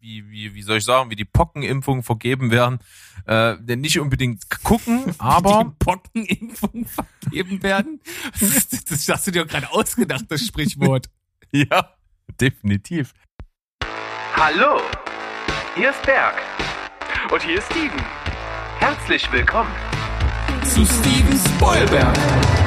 wie, 0.00 0.28
wie, 0.30 0.54
wie 0.54 0.62
soll 0.62 0.78
ich 0.78 0.84
sagen, 0.84 1.10
wie 1.10 1.16
die 1.16 1.24
Pockenimpfung 1.24 2.02
vergeben 2.02 2.50
werden, 2.50 2.78
äh, 3.26 3.56
denn 3.60 3.80
nicht 3.80 4.00
unbedingt 4.00 4.48
gucken, 4.62 5.14
aber. 5.18 5.64
Die 5.64 5.84
Pockenimpfung 5.84 6.86
vergeben 6.86 7.62
werden? 7.62 8.00
Das, 8.40 8.68
das 8.88 9.08
hast 9.08 9.26
du 9.26 9.30
dir 9.30 9.44
gerade 9.44 9.70
ausgedacht, 9.70 10.24
das 10.28 10.44
Sprichwort. 10.46 11.10
ja, 11.52 11.94
definitiv. 12.40 13.12
Hallo, 14.36 14.80
hier 15.76 15.90
ist 15.90 16.02
Berg. 16.02 16.34
Und 17.30 17.42
hier 17.42 17.58
ist 17.58 17.66
Steven. 17.66 18.02
Herzlich 18.78 19.30
willkommen 19.30 19.70
zu 20.64 20.84
Steven 20.86 21.38
Spoilberg. 21.56 22.59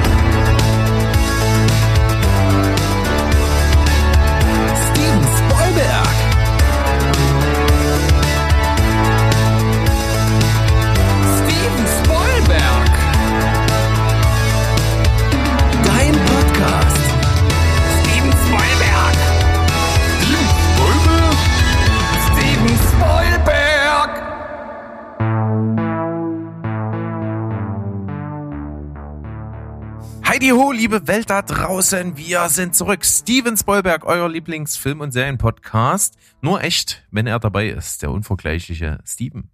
Heidi 30.34 30.48
ho, 30.48 30.72
liebe 30.72 31.06
Welt 31.06 31.30
da 31.30 31.42
draußen, 31.42 32.16
wir 32.16 32.48
sind 32.48 32.74
zurück. 32.74 33.04
Steven 33.04 33.56
Spoilberg, 33.56 34.04
euer 34.04 34.28
Lieblingsfilm- 34.28 35.00
und 35.00 35.12
Serienpodcast. 35.12 36.16
Nur 36.40 36.60
echt, 36.60 37.04
wenn 37.12 37.28
er 37.28 37.38
dabei 37.38 37.68
ist, 37.68 38.02
der 38.02 38.10
unvergleichliche 38.10 38.98
Steven. 39.06 39.48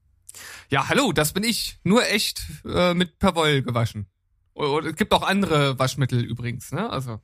Ja, 0.71 0.89
hallo, 0.89 1.13
das 1.13 1.35
bin 1.35 1.45
ich. 1.45 1.79
Nur 1.85 2.09
echt 2.09 2.47
äh, 2.65 2.95
mit 2.95 3.19
Perwoll 3.19 3.61
gewaschen. 3.61 4.07
Und 4.55 4.87
es 4.87 4.97
gibt 4.97 5.13
auch 5.13 5.23
andere 5.23 5.79
Waschmittel 5.79 6.25
übrigens, 6.25 6.73
ne? 6.73 6.89
Also 6.89 7.21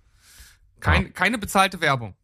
kein, 0.79 1.05
ja. 1.05 1.09
keine 1.13 1.39
bezahlte 1.39 1.81
Werbung. 1.81 2.15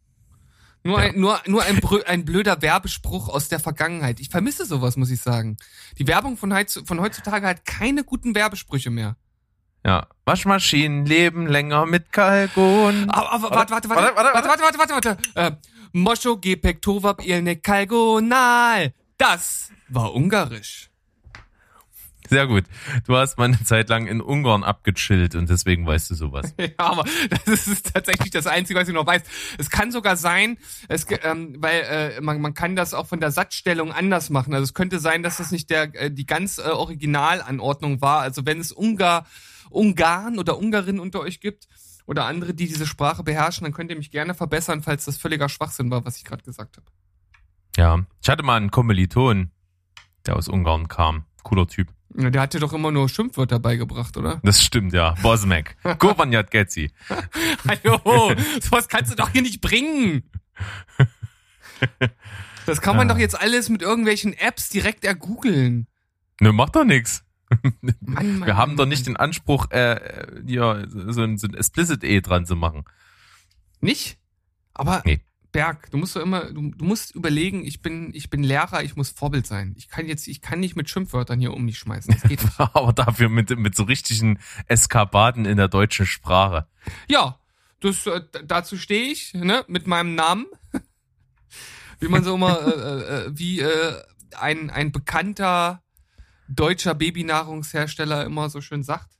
Nur 0.84 1.02
ja. 1.02 1.08
ein, 1.08 1.18
nur, 1.18 1.40
nur 1.46 1.62
ein, 1.62 1.80
ein 2.08 2.26
blöder 2.26 2.60
Werbespruch 2.60 3.30
aus 3.30 3.48
der 3.48 3.58
Vergangenheit. 3.58 4.20
Ich 4.20 4.28
vermisse 4.28 4.66
sowas, 4.66 4.98
muss 4.98 5.10
ich 5.10 5.22
sagen. 5.22 5.56
Die 5.98 6.06
Werbung 6.06 6.36
von, 6.36 6.54
von 6.84 7.00
heutzutage 7.00 7.46
hat 7.46 7.64
keine 7.64 8.04
guten 8.04 8.34
Werbesprüche 8.34 8.90
mehr. 8.90 9.16
Ja, 9.84 10.06
Waschmaschinen 10.24 11.06
leben 11.06 11.46
länger 11.46 11.86
mit 11.86 12.12
Kalgon. 12.12 13.10
Aber, 13.10 13.32
aber 13.32 13.50
warte, 13.50 13.72
warte, 13.72 13.88
warte, 13.88 14.16
warte, 14.16 14.34
warte, 14.34 14.48
warte, 14.48 14.78
warte, 14.78 14.94
warte, 14.94 15.16
warte. 15.16 15.18
Äh, 15.34 15.52
Moscho 15.92 16.38
gepek 16.38 16.80
tovab 16.80 17.24
ilne 17.24 17.56
kalgonal. 17.56 18.94
Das 19.18 19.70
war 19.88 20.14
ungarisch. 20.14 20.88
Sehr 22.28 22.46
gut. 22.46 22.64
Du 23.06 23.16
hast 23.16 23.36
mal 23.36 23.44
eine 23.44 23.62
Zeit 23.62 23.90
lang 23.90 24.06
in 24.06 24.22
Ungarn 24.22 24.64
abgechillt 24.64 25.34
und 25.34 25.50
deswegen 25.50 25.86
weißt 25.86 26.10
du 26.10 26.14
sowas. 26.14 26.54
Ja, 26.62 26.68
aber 26.78 27.04
das 27.28 27.66
ist 27.66 27.92
tatsächlich 27.92 28.30
das 28.30 28.46
Einzige, 28.46 28.80
was 28.80 28.88
ich 28.88 28.94
noch 28.94 29.06
weiß. 29.06 29.22
Es 29.58 29.68
kann 29.68 29.92
sogar 29.92 30.16
sein, 30.16 30.56
es, 30.88 31.06
ähm, 31.24 31.56
weil 31.58 31.80
äh, 31.82 32.20
man, 32.22 32.40
man 32.40 32.54
kann 32.54 32.74
das 32.74 32.94
auch 32.94 33.06
von 33.06 33.20
der 33.20 33.32
Satzstellung 33.32 33.92
anders 33.92 34.30
machen. 34.30 34.54
Also 34.54 34.64
es 34.64 34.74
könnte 34.74 34.98
sein, 34.98 35.22
dass 35.22 35.36
das 35.36 35.50
nicht 35.50 35.68
der 35.68 35.94
äh, 35.94 36.10
die 36.10 36.24
ganz 36.24 36.56
äh, 36.58 36.62
Originalanordnung 36.62 38.00
war. 38.00 38.20
Also 38.20 38.46
wenn 38.46 38.60
es 38.60 38.72
Ungar 38.72 39.26
Ungarn 39.74 40.38
oder 40.38 40.58
Ungarin 40.58 41.00
unter 41.00 41.20
euch 41.20 41.40
gibt 41.40 41.68
oder 42.06 42.26
andere, 42.26 42.54
die 42.54 42.66
diese 42.66 42.86
Sprache 42.86 43.22
beherrschen, 43.22 43.64
dann 43.64 43.72
könnt 43.72 43.90
ihr 43.90 43.96
mich 43.96 44.10
gerne 44.10 44.34
verbessern, 44.34 44.82
falls 44.82 45.04
das 45.04 45.16
völliger 45.16 45.48
Schwachsinn 45.48 45.90
war, 45.90 46.04
was 46.04 46.16
ich 46.16 46.24
gerade 46.24 46.42
gesagt 46.42 46.76
habe. 46.76 46.86
Ja, 47.76 48.04
ich 48.22 48.28
hatte 48.28 48.42
mal 48.42 48.56
einen 48.56 48.70
Kommiliton, 48.70 49.50
der 50.26 50.36
aus 50.36 50.48
Ungarn 50.48 50.88
kam. 50.88 51.24
Cooler 51.42 51.66
Typ. 51.66 51.88
Ja, 52.16 52.30
der 52.30 52.42
hat 52.42 52.54
dir 52.54 52.60
doch 52.60 52.72
immer 52.72 52.90
nur 52.90 53.08
Schimpfwörter 53.08 53.58
beigebracht, 53.58 54.16
oder? 54.16 54.40
Das 54.42 54.62
stimmt, 54.62 54.92
ja. 54.92 55.14
Bosmek. 55.22 55.76
Govanjat 55.98 56.50
Getzi. 56.50 56.90
Hallo, 57.66 58.34
sowas 58.60 58.88
kannst 58.88 59.12
du 59.12 59.16
doch 59.16 59.30
hier 59.30 59.42
nicht 59.42 59.60
bringen. 59.60 60.22
Das 62.66 62.80
kann 62.80 62.96
man 62.96 63.08
doch 63.08 63.18
jetzt 63.18 63.40
alles 63.40 63.68
mit 63.68 63.82
irgendwelchen 63.82 64.34
Apps 64.34 64.68
direkt 64.68 65.04
ergoogeln. 65.04 65.88
Ne, 66.40 66.52
macht 66.52 66.76
doch 66.76 66.84
nix. 66.84 67.24
Mann, 67.62 68.38
Mann, 68.38 68.46
Wir 68.46 68.56
haben 68.56 68.70
Mann, 68.70 68.76
doch 68.76 68.86
nicht 68.86 69.06
den 69.06 69.16
Anspruch, 69.16 69.70
äh, 69.70 70.26
hier 70.46 70.86
so 70.88 71.22
ein, 71.22 71.38
so 71.38 71.46
ein 71.46 71.54
Explicit 71.54 72.04
E 72.04 72.20
dran 72.20 72.46
zu 72.46 72.56
machen. 72.56 72.84
Nicht? 73.80 74.18
Aber 74.74 75.02
nee. 75.04 75.20
Berg, 75.52 75.90
du 75.90 75.98
musst 75.98 76.16
doch 76.16 76.22
immer, 76.22 76.46
du, 76.46 76.70
du, 76.70 76.84
musst 76.84 77.14
überlegen, 77.14 77.64
ich 77.66 77.82
bin, 77.82 78.10
ich 78.14 78.30
bin 78.30 78.42
Lehrer, 78.42 78.82
ich 78.82 78.96
muss 78.96 79.10
Vorbild 79.10 79.46
sein. 79.46 79.74
Ich 79.76 79.88
kann 79.88 80.06
jetzt, 80.06 80.26
ich 80.26 80.40
kann 80.40 80.60
nicht 80.60 80.76
mit 80.76 80.88
Schimpfwörtern 80.88 81.38
hier 81.38 81.52
um 81.52 81.66
mich 81.66 81.78
schmeißen. 81.78 82.12
Das 82.12 82.22
geht 82.22 82.42
nicht. 82.42 82.58
Aber 82.74 82.94
dafür 82.94 83.28
mit, 83.28 83.56
mit 83.58 83.76
so 83.76 83.82
richtigen 83.82 84.38
Eskapaden 84.66 85.44
in 85.44 85.58
der 85.58 85.68
deutschen 85.68 86.06
Sprache. 86.06 86.66
Ja, 87.06 87.38
das, 87.80 88.06
äh, 88.06 88.22
dazu 88.46 88.78
stehe 88.78 89.12
ich, 89.12 89.34
ne, 89.34 89.64
mit 89.68 89.86
meinem 89.86 90.14
Namen. 90.14 90.46
wie 92.00 92.08
man 92.08 92.24
so 92.24 92.34
immer, 92.34 92.66
äh, 92.66 93.26
äh, 93.26 93.38
wie 93.38 93.60
äh, 93.60 94.02
ein, 94.38 94.70
ein 94.70 94.90
bekannter 94.90 95.81
deutscher 96.54 96.94
Babynahrungshersteller 96.94 98.24
immer 98.24 98.50
so 98.50 98.60
schön 98.60 98.82
sagt. 98.82 99.18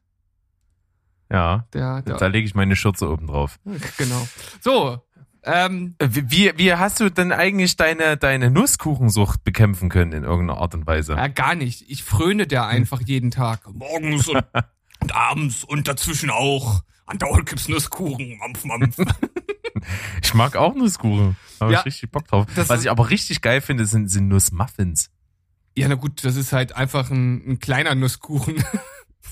Ja, 1.30 1.66
der, 1.72 2.02
der 2.02 2.16
da 2.18 2.26
lege 2.26 2.46
ich 2.46 2.54
meine 2.54 2.76
Schürze 2.76 3.08
oben 3.08 3.26
drauf. 3.26 3.58
Genau. 3.96 4.28
So, 4.60 5.02
ähm, 5.44 5.96
wie, 6.00 6.52
wie 6.56 6.74
hast 6.74 7.00
du 7.00 7.10
denn 7.10 7.32
eigentlich 7.32 7.76
deine, 7.76 8.16
deine 8.16 8.50
Nusskuchensucht 8.50 9.42
bekämpfen 9.42 9.88
können 9.88 10.12
in 10.12 10.24
irgendeiner 10.24 10.60
Art 10.60 10.74
und 10.74 10.86
Weise? 10.86 11.14
Ja, 11.14 11.26
gar 11.28 11.54
nicht. 11.54 11.90
Ich 11.90 12.04
fröne 12.04 12.46
der 12.46 12.66
einfach 12.66 13.00
jeden 13.00 13.30
Tag. 13.30 13.68
Morgens 13.72 14.28
und, 14.28 14.44
und 15.00 15.14
abends 15.14 15.64
und 15.64 15.88
dazwischen 15.88 16.30
auch. 16.30 16.82
Andauernd 17.06 17.48
gibt's 17.48 17.68
Nusskuchen. 17.68 18.38
Mampf, 18.38 18.64
mampf. 18.64 18.96
ich 20.22 20.34
mag 20.34 20.54
auch 20.54 20.74
Nusskuchen. 20.74 21.36
Da 21.58 21.64
habe 21.64 21.72
ja, 21.72 21.80
ich 21.80 21.86
richtig 21.86 22.10
Bock 22.10 22.28
drauf. 22.28 22.46
Was 22.54 22.82
ich 22.82 22.90
aber 22.90 23.10
richtig 23.10 23.40
geil 23.40 23.60
finde, 23.60 23.86
sind, 23.86 24.08
sind 24.08 24.28
Nussmuffins. 24.28 25.10
Ja, 25.76 25.88
na 25.88 25.94
gut, 25.94 26.24
das 26.24 26.36
ist 26.36 26.52
halt 26.52 26.76
einfach 26.76 27.10
ein, 27.10 27.52
ein 27.52 27.58
kleiner 27.58 27.94
Nusskuchen. 27.94 28.62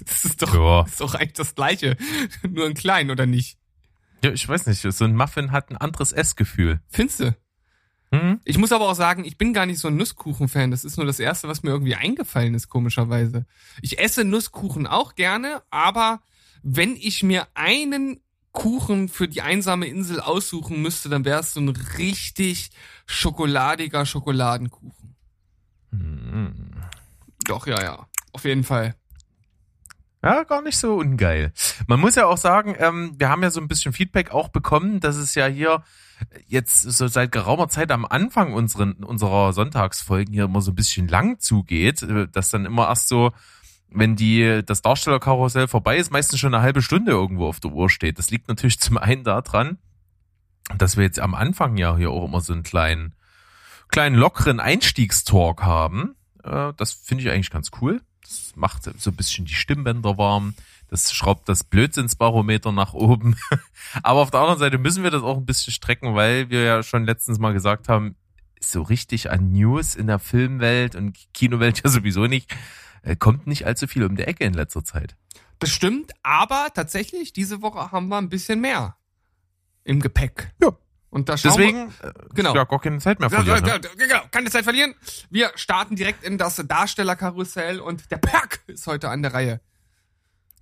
Das 0.06 0.24
ist 0.24 0.40
doch, 0.40 0.54
ja. 0.54 0.86
ist 0.86 1.00
doch 1.02 1.14
eigentlich 1.14 1.34
das 1.34 1.54
Gleiche. 1.54 1.94
Nur 2.48 2.64
ein 2.64 2.72
klein, 2.72 3.10
oder 3.10 3.26
nicht? 3.26 3.58
Ja, 4.24 4.30
ich 4.30 4.48
weiß 4.48 4.66
nicht. 4.66 4.80
So 4.80 5.04
ein 5.04 5.14
Muffin 5.14 5.52
hat 5.52 5.68
ein 5.68 5.76
anderes 5.76 6.12
Essgefühl. 6.12 6.80
Findest 6.88 7.20
du? 7.20 7.36
Mhm. 8.10 8.40
Ich 8.44 8.58
muss 8.58 8.72
aber 8.72 8.88
auch 8.88 8.94
sagen, 8.94 9.24
ich 9.24 9.38
bin 9.38 9.52
gar 9.52 9.66
nicht 9.66 9.78
so 9.78 9.88
ein 9.88 9.96
Nusskuchen-Fan. 9.96 10.70
Das 10.70 10.84
ist 10.84 10.96
nur 10.96 11.06
das 11.06 11.20
Erste, 11.20 11.48
was 11.48 11.62
mir 11.62 11.70
irgendwie 11.70 11.94
eingefallen 11.94 12.54
ist, 12.54 12.68
komischerweise. 12.68 13.46
Ich 13.82 13.98
esse 13.98 14.24
Nusskuchen 14.24 14.86
auch 14.86 15.14
gerne, 15.14 15.62
aber 15.70 16.20
wenn 16.62 16.96
ich 16.96 17.22
mir 17.22 17.46
einen 17.54 18.20
Kuchen 18.52 19.08
für 19.08 19.28
die 19.28 19.42
einsame 19.42 19.86
Insel 19.86 20.20
aussuchen 20.20 20.82
müsste, 20.82 21.08
dann 21.08 21.24
wäre 21.24 21.40
es 21.40 21.54
so 21.54 21.60
ein 21.60 21.68
richtig 21.68 22.70
schokoladiger 23.06 24.04
Schokoladenkuchen. 24.04 24.99
Mhm. 25.90 26.70
Doch, 27.44 27.66
ja, 27.66 27.82
ja. 27.82 28.06
Auf 28.32 28.44
jeden 28.44 28.64
Fall. 28.64 28.94
Ja, 30.22 30.42
gar 30.44 30.62
nicht 30.62 30.76
so 30.76 30.96
ungeil. 30.96 31.52
Man 31.86 31.98
muss 31.98 32.14
ja 32.14 32.26
auch 32.26 32.36
sagen, 32.36 32.76
ähm, 32.78 33.14
wir 33.16 33.30
haben 33.30 33.42
ja 33.42 33.50
so 33.50 33.60
ein 33.60 33.68
bisschen 33.68 33.94
Feedback 33.94 34.32
auch 34.32 34.48
bekommen, 34.48 35.00
dass 35.00 35.16
es 35.16 35.34
ja 35.34 35.46
hier 35.46 35.82
jetzt 36.46 36.82
so 36.82 37.06
seit 37.08 37.32
geraumer 37.32 37.68
Zeit 37.68 37.90
am 37.90 38.04
Anfang 38.04 38.52
unseren, 38.52 38.92
unserer 39.04 39.54
Sonntagsfolgen 39.54 40.34
hier 40.34 40.44
immer 40.44 40.60
so 40.60 40.72
ein 40.72 40.74
bisschen 40.74 41.08
lang 41.08 41.38
zugeht, 41.38 42.02
äh, 42.02 42.28
dass 42.28 42.50
dann 42.50 42.66
immer 42.66 42.88
erst 42.88 43.08
so, 43.08 43.32
wenn 43.88 44.14
die, 44.14 44.62
das 44.64 44.82
Darstellerkarussell 44.82 45.68
vorbei 45.68 45.96
ist, 45.96 46.12
meistens 46.12 46.38
schon 46.38 46.54
eine 46.54 46.62
halbe 46.62 46.82
Stunde 46.82 47.12
irgendwo 47.12 47.46
auf 47.46 47.60
der 47.60 47.72
Uhr 47.72 47.88
steht. 47.88 48.18
Das 48.18 48.30
liegt 48.30 48.48
natürlich 48.48 48.78
zum 48.78 48.98
einen 48.98 49.24
daran, 49.24 49.78
dass 50.76 50.98
wir 50.98 51.04
jetzt 51.04 51.18
am 51.18 51.34
Anfang 51.34 51.78
ja 51.78 51.96
hier 51.96 52.10
auch 52.10 52.26
immer 52.26 52.42
so 52.42 52.52
einen 52.52 52.62
kleinen, 52.62 53.14
kleinen 53.90 54.16
lockeren 54.16 54.60
Einstiegstalk 54.60 55.62
haben. 55.62 56.16
Äh, 56.42 56.72
das 56.76 56.92
finde 56.92 57.24
ich 57.24 57.30
eigentlich 57.30 57.50
ganz 57.50 57.70
cool. 57.80 58.00
Das 58.22 58.52
macht 58.54 58.84
so 58.84 59.10
ein 59.10 59.16
bisschen 59.16 59.44
die 59.44 59.54
Stimmbänder 59.54 60.18
warm. 60.18 60.54
Das 60.88 61.12
schraubt 61.12 61.48
das 61.48 61.64
Blödsinnsbarometer 61.64 62.72
nach 62.72 62.94
oben. 62.94 63.36
Aber 64.02 64.20
auf 64.20 64.30
der 64.30 64.40
anderen 64.40 64.58
Seite 64.58 64.78
müssen 64.78 65.02
wir 65.02 65.10
das 65.10 65.22
auch 65.22 65.36
ein 65.36 65.46
bisschen 65.46 65.72
strecken, 65.72 66.14
weil 66.14 66.50
wir 66.50 66.62
ja 66.62 66.82
schon 66.82 67.04
letztens 67.04 67.38
mal 67.38 67.52
gesagt 67.52 67.88
haben, 67.88 68.16
so 68.60 68.82
richtig 68.82 69.30
an 69.30 69.52
News 69.52 69.94
in 69.94 70.06
der 70.06 70.18
Filmwelt 70.18 70.94
und 70.94 71.16
Kinowelt 71.32 71.82
ja 71.82 71.90
sowieso 71.90 72.26
nicht, 72.26 72.54
äh, 73.02 73.16
kommt 73.16 73.46
nicht 73.46 73.66
allzu 73.66 73.86
viel 73.86 74.04
um 74.04 74.16
die 74.16 74.24
Ecke 74.24 74.44
in 74.44 74.52
letzter 74.52 74.84
Zeit. 74.84 75.16
Das 75.58 75.70
stimmt, 75.70 76.12
aber 76.22 76.68
tatsächlich, 76.74 77.32
diese 77.32 77.62
Woche 77.62 77.92
haben 77.92 78.08
wir 78.08 78.18
ein 78.18 78.28
bisschen 78.28 78.60
mehr 78.60 78.96
im 79.84 80.00
Gepäck. 80.00 80.52
Ja. 80.60 80.72
Und 81.10 81.28
da 81.28 81.36
schauen 81.36 81.56
Deswegen, 81.56 81.92
wir, 82.00 82.14
genau. 82.34 82.54
ja, 82.54 82.64
gar 82.64 82.80
keine 82.80 82.98
Zeit 82.98 83.18
mehr 83.18 83.30
verlieren. 83.30 83.66
Ja, 83.66 83.78
ne? 83.78 83.88
Genau, 83.96 84.20
keine 84.30 84.50
Zeit 84.50 84.64
verlieren. 84.64 84.94
Wir 85.28 85.50
starten 85.56 85.96
direkt 85.96 86.24
in 86.24 86.38
das 86.38 86.62
Darstellerkarussell 86.64 87.80
und 87.80 88.10
der 88.12 88.18
Perk 88.18 88.60
ist 88.68 88.86
heute 88.86 89.08
an 89.08 89.22
der 89.22 89.34
Reihe. 89.34 89.60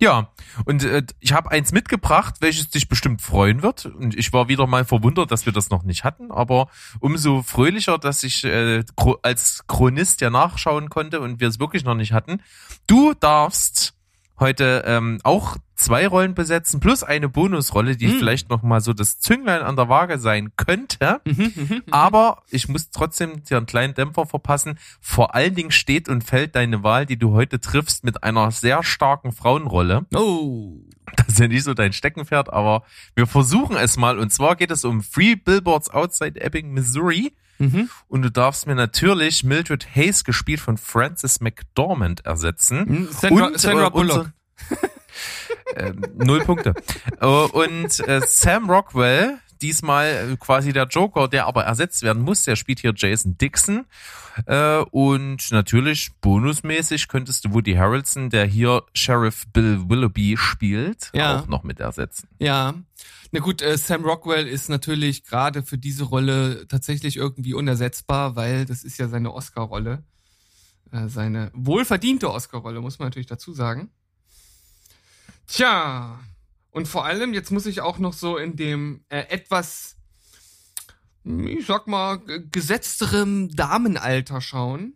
Ja, 0.01 0.31
und 0.63 0.85
äh, 0.85 1.03
ich 1.19 1.33
habe 1.33 1.51
eins 1.51 1.73
mitgebracht, 1.73 2.35
welches 2.39 2.69
dich 2.69 2.87
bestimmt 2.87 3.21
freuen 3.21 3.61
wird. 3.61 3.85
Und 3.85 4.15
ich 4.17 4.31
war 4.31 4.47
wieder 4.47 4.65
mal 4.65 4.85
verwundert, 4.85 5.29
dass 5.29 5.45
wir 5.45 5.51
das 5.51 5.69
noch 5.69 5.83
nicht 5.83 6.05
hatten, 6.05 6.31
aber 6.31 6.69
umso 7.01 7.43
fröhlicher, 7.43 7.97
dass 7.97 8.23
ich 8.23 8.45
äh, 8.45 8.83
als 9.23 9.65
Chronist 9.67 10.21
ja 10.21 10.29
nachschauen 10.29 10.89
konnte 10.89 11.19
und 11.19 11.41
wir 11.41 11.49
es 11.49 11.59
wirklich 11.59 11.83
noch 11.83 11.95
nicht 11.95 12.13
hatten. 12.13 12.41
Du 12.87 13.13
darfst 13.13 13.93
heute 14.39 14.83
ähm, 14.85 15.19
auch 15.23 15.57
zwei 15.75 16.07
Rollen 16.07 16.35
besetzen 16.35 16.79
plus 16.79 17.03
eine 17.03 17.29
Bonusrolle, 17.29 17.95
die 17.95 18.07
mhm. 18.07 18.19
vielleicht 18.19 18.49
noch 18.49 18.63
mal 18.63 18.81
so 18.81 18.93
das 18.93 19.19
Zünglein 19.19 19.61
an 19.61 19.75
der 19.75 19.89
Waage 19.89 20.19
sein 20.19 20.51
könnte. 20.55 21.21
Mhm, 21.25 21.33
mhm, 21.35 21.53
mhm, 21.55 21.83
Aber 21.91 22.43
ich 22.49 22.67
muss 22.67 22.89
trotzdem 22.89 23.43
dir 23.43 23.57
einen 23.57 23.65
kleinen 23.65 23.93
Dämpfer 23.93 24.25
verpassen. 24.25 24.77
Vor 24.99 25.35
allen 25.35 25.55
Dingen 25.55 25.71
steht 25.71 26.09
und 26.09 26.23
fällt 26.23 26.55
deine 26.55 26.83
Wahl, 26.83 27.05
die 27.05 27.17
du 27.17 27.33
heute 27.33 27.59
triffst, 27.59 28.03
mit 28.03 28.23
einer 28.23 28.51
sehr 28.51 28.83
starken 28.83 29.31
Frauenrolle. 29.31 30.05
Oh. 30.13 30.77
Das 31.15 31.27
ist 31.29 31.39
ja 31.39 31.47
nicht 31.47 31.63
so 31.63 31.73
dein 31.73 31.93
Steckenpferd, 31.93 32.53
aber 32.53 32.83
wir 33.15 33.25
versuchen 33.25 33.75
es 33.75 33.97
mal. 33.97 34.19
Und 34.19 34.31
zwar 34.31 34.55
geht 34.55 34.71
es 34.71 34.85
um 34.85 35.01
Free 35.01 35.35
Billboards 35.35 35.89
Outside 35.89 36.39
Ebbing, 36.39 36.71
Missouri. 36.71 37.33
Mhm. 37.59 37.89
Und 38.07 38.21
du 38.21 38.31
darfst 38.31 38.67
mir 38.67 38.75
natürlich 38.75 39.43
Mildred 39.43 39.95
Hayes, 39.95 40.23
gespielt 40.23 40.59
von 40.59 40.77
Frances 40.77 41.41
McDormand, 41.41 42.25
ersetzen. 42.25 42.85
Mhm. 42.87 43.07
Sandra, 43.11 43.47
und, 43.47 43.59
Sandra 43.59 43.87
äh, 43.87 43.91
Bullock. 43.91 44.31
äh, 45.75 45.93
null 46.15 46.43
Punkte. 46.45 46.73
Äh, 47.19 47.25
und 47.25 47.99
äh, 48.07 48.21
Sam 48.25 48.69
Rockwell, 48.69 49.39
diesmal 49.61 50.37
quasi 50.39 50.73
der 50.73 50.87
Joker, 50.87 51.27
der 51.27 51.47
aber 51.47 51.63
ersetzt 51.63 52.03
werden 52.03 52.21
muss, 52.21 52.43
der 52.43 52.55
spielt 52.55 52.79
hier 52.79 52.93
Jason 52.95 53.37
Dixon. 53.37 53.85
Äh, 54.45 54.77
und 54.91 55.51
natürlich 55.51 56.11
bonusmäßig 56.21 57.07
könntest 57.07 57.45
du 57.45 57.53
Woody 57.53 57.73
Harrelson, 57.73 58.29
der 58.29 58.45
hier 58.45 58.83
Sheriff 58.93 59.45
Bill 59.51 59.89
Willoughby 59.89 60.37
spielt, 60.37 61.11
ja. 61.13 61.39
auch 61.39 61.47
noch 61.47 61.63
mit 61.63 61.79
ersetzen. 61.79 62.27
Ja. 62.39 62.73
Na 63.31 63.39
gut, 63.41 63.61
äh, 63.61 63.77
Sam 63.77 64.03
Rockwell 64.03 64.47
ist 64.47 64.69
natürlich 64.69 65.23
gerade 65.23 65.61
für 65.61 65.77
diese 65.77 66.05
Rolle 66.05 66.67
tatsächlich 66.67 67.17
irgendwie 67.17 67.53
unersetzbar, 67.53 68.35
weil 68.35 68.65
das 68.65 68.83
ist 68.83 68.97
ja 68.97 69.07
seine 69.07 69.33
Oscar-Rolle. 69.33 70.03
Äh, 70.91 71.07
seine 71.09 71.51
wohlverdiente 71.53 72.31
Oscar-Rolle, 72.31 72.81
muss 72.81 72.97
man 72.97 73.07
natürlich 73.07 73.27
dazu 73.27 73.53
sagen. 73.53 73.91
Tja, 75.47 76.19
und 76.71 76.87
vor 76.87 77.05
allem, 77.05 77.33
jetzt 77.33 77.51
muss 77.51 77.65
ich 77.65 77.81
auch 77.81 77.99
noch 77.99 78.13
so 78.13 78.37
in 78.37 78.55
dem 78.55 79.03
äh, 79.09 79.25
etwas, 79.29 79.97
ich 81.23 81.65
sag 81.65 81.87
mal, 81.87 82.19
gesetzterem 82.51 83.49
Damenalter 83.55 84.41
schauen. 84.41 84.95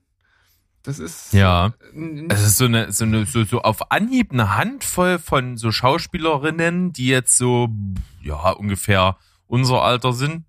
Das 0.83 0.99
ist 0.99 1.31
ja, 1.31 1.73
es 2.27 2.45
ist 2.45 2.57
so 2.57 2.65
eine 2.65 2.91
so 2.91 3.05
eine 3.05 3.25
so, 3.25 3.45
so 3.45 3.61
auf 3.61 3.89
Anhieb 3.91 4.33
eine 4.33 4.57
Handvoll 4.57 5.17
von 5.17 5.55
so 5.55 5.71
Schauspielerinnen, 5.71 6.91
die 6.91 7.07
jetzt 7.07 7.37
so 7.37 7.69
ja 8.21 8.49
ungefähr 8.49 9.17
unser 9.47 9.81
Alter 9.81 10.11
sind, 10.11 10.43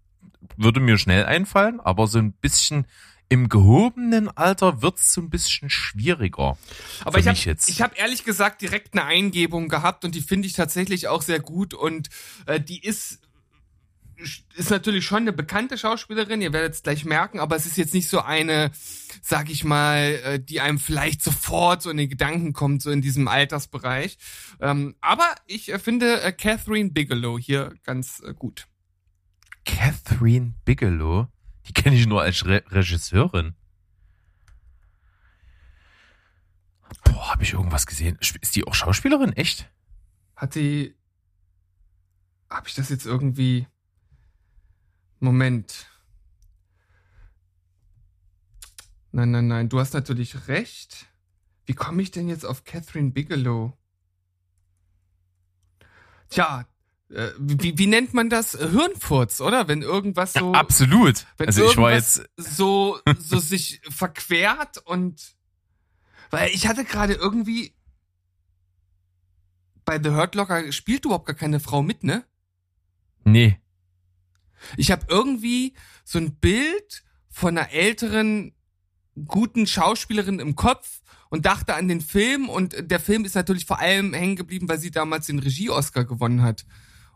würde 0.56 0.80
mir 0.80 0.98
schnell 0.98 1.24
einfallen, 1.24 1.78
aber 1.78 2.08
so 2.08 2.18
ein 2.18 2.32
bisschen 2.32 2.86
im 3.28 3.48
gehobenen 3.48 4.28
Alter 4.28 4.82
wird's 4.82 5.12
so 5.12 5.20
ein 5.20 5.30
bisschen 5.30 5.70
schwieriger. 5.70 6.58
Aber 7.04 7.18
ich 7.18 7.26
habe 7.26 7.56
ich 7.66 7.82
habe 7.82 7.96
ehrlich 7.96 8.24
gesagt 8.24 8.62
direkt 8.62 8.94
eine 8.94 9.04
Eingebung 9.04 9.68
gehabt 9.68 10.04
und 10.04 10.14
die 10.14 10.20
finde 10.20 10.46
ich 10.46 10.52
tatsächlich 10.52 11.08
auch 11.08 11.22
sehr 11.22 11.40
gut 11.40 11.74
und 11.74 12.08
äh, 12.46 12.60
die 12.60 12.82
ist 12.82 13.20
ist 14.54 14.70
natürlich 14.70 15.04
schon 15.04 15.22
eine 15.22 15.32
bekannte 15.32 15.76
Schauspielerin, 15.76 16.40
ihr 16.40 16.52
werdet 16.52 16.74
es 16.74 16.82
gleich 16.82 17.04
merken, 17.04 17.40
aber 17.40 17.56
es 17.56 17.66
ist 17.66 17.76
jetzt 17.76 17.94
nicht 17.94 18.08
so 18.08 18.20
eine, 18.20 18.70
sag 19.22 19.50
ich 19.50 19.64
mal, 19.64 20.20
äh, 20.24 20.40
die 20.40 20.60
einem 20.60 20.78
vielleicht 20.78 21.22
sofort 21.22 21.82
so 21.82 21.90
in 21.90 21.96
den 21.96 22.08
Gedanken 22.08 22.52
kommt, 22.52 22.82
so 22.82 22.90
in 22.90 23.02
diesem 23.02 23.28
Altersbereich. 23.28 24.18
Ähm, 24.60 24.94
aber 25.00 25.34
ich 25.46 25.72
äh, 25.72 25.78
finde 25.78 26.22
äh, 26.22 26.32
Catherine 26.32 26.90
Bigelow 26.90 27.38
hier 27.38 27.74
ganz 27.82 28.22
gut. 28.38 28.68
Catherine 29.64 30.54
Bigelow? 30.64 31.26
Die 31.66 31.72
kenne 31.72 31.96
ich 31.96 32.06
nur 32.06 32.22
als 32.22 32.44
Re 32.44 32.62
Regisseurin. 32.68 33.54
Boah, 37.04 37.30
habe 37.30 37.42
ich 37.42 37.52
irgendwas 37.52 37.86
gesehen? 37.86 38.18
Ist 38.20 38.56
die 38.56 38.66
auch 38.66 38.74
Schauspielerin? 38.74 39.32
Echt? 39.32 39.70
Hat 40.36 40.52
sie. 40.52 40.94
Habe 42.50 42.68
ich 42.68 42.74
das 42.74 42.88
jetzt 42.90 43.06
irgendwie. 43.06 43.66
Moment. 45.20 45.86
Nein, 49.12 49.30
nein, 49.30 49.46
nein, 49.46 49.68
du 49.68 49.78
hast 49.78 49.94
natürlich 49.94 50.48
recht. 50.48 51.06
Wie 51.66 51.74
komme 51.74 52.02
ich 52.02 52.10
denn 52.10 52.28
jetzt 52.28 52.44
auf 52.44 52.64
Catherine 52.64 53.12
Bigelow? 53.12 53.72
Tja, 56.28 56.66
äh, 57.14 57.32
wie, 57.38 57.78
wie 57.78 57.86
nennt 57.86 58.12
man 58.12 58.28
das? 58.28 58.52
Hirnfurz, 58.52 59.40
oder? 59.40 59.68
Wenn 59.68 59.82
irgendwas 59.82 60.32
so. 60.32 60.52
Ja, 60.52 60.58
absolut. 60.58 61.26
Wenn 61.36 61.46
also 61.46 61.70
ich 61.70 61.76
war 61.76 61.92
jetzt. 61.92 62.28
So, 62.36 62.98
so 63.18 63.38
sich 63.38 63.80
verquert 63.88 64.78
und. 64.78 65.36
Weil 66.30 66.50
ich 66.50 66.66
hatte 66.66 66.84
gerade 66.84 67.14
irgendwie. 67.14 67.74
Bei 69.84 70.02
The 70.02 70.10
Hurt 70.10 70.34
Locker 70.34 70.72
spielt 70.72 71.04
überhaupt 71.04 71.26
gar 71.26 71.36
keine 71.36 71.60
Frau 71.60 71.82
mit, 71.82 72.04
ne? 72.04 72.24
Nee. 73.22 73.60
Ich 74.76 74.90
habe 74.90 75.06
irgendwie 75.08 75.74
so 76.04 76.18
ein 76.18 76.36
Bild 76.36 77.04
von 77.28 77.56
einer 77.56 77.70
älteren, 77.70 78.54
guten 79.26 79.66
Schauspielerin 79.66 80.40
im 80.40 80.56
Kopf 80.56 81.02
und 81.28 81.44
dachte 81.44 81.74
an 81.74 81.86
den 81.86 82.00
Film 82.00 82.48
und 82.48 82.74
der 82.90 82.98
Film 82.98 83.24
ist 83.24 83.34
natürlich 83.34 83.66
vor 83.66 83.78
allem 83.78 84.14
hängen 84.14 84.36
geblieben, 84.36 84.68
weil 84.68 84.78
sie 84.78 84.90
damals 84.90 85.26
den 85.26 85.38
Regie-Oscar 85.38 86.04
gewonnen 86.04 86.42
hat. 86.42 86.64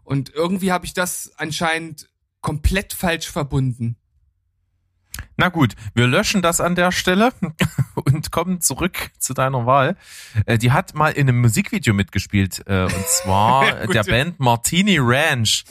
Und 0.08 0.32
irgendwie 0.34 0.72
habe 0.72 0.86
ich 0.86 0.94
das 0.94 1.32
anscheinend 1.36 2.08
komplett 2.40 2.94
falsch 2.94 3.30
verbunden. 3.30 3.96
Na 5.36 5.50
gut, 5.50 5.74
wir 5.94 6.06
löschen 6.06 6.40
das 6.40 6.62
an 6.62 6.76
der 6.76 6.92
Stelle 6.92 7.30
und 7.94 8.32
kommen 8.32 8.62
zurück 8.62 9.10
zu 9.18 9.34
deiner 9.34 9.66
Wahl. 9.66 9.98
Äh, 10.46 10.56
die 10.56 10.72
hat 10.72 10.94
mal 10.94 11.10
in 11.10 11.28
einem 11.28 11.42
Musikvideo 11.42 11.92
mitgespielt, 11.92 12.62
äh, 12.66 12.84
und 12.84 13.06
zwar 13.06 13.86
der 13.86 14.04
Band 14.04 14.40
Martini 14.40 14.96
Ranch. 14.98 15.64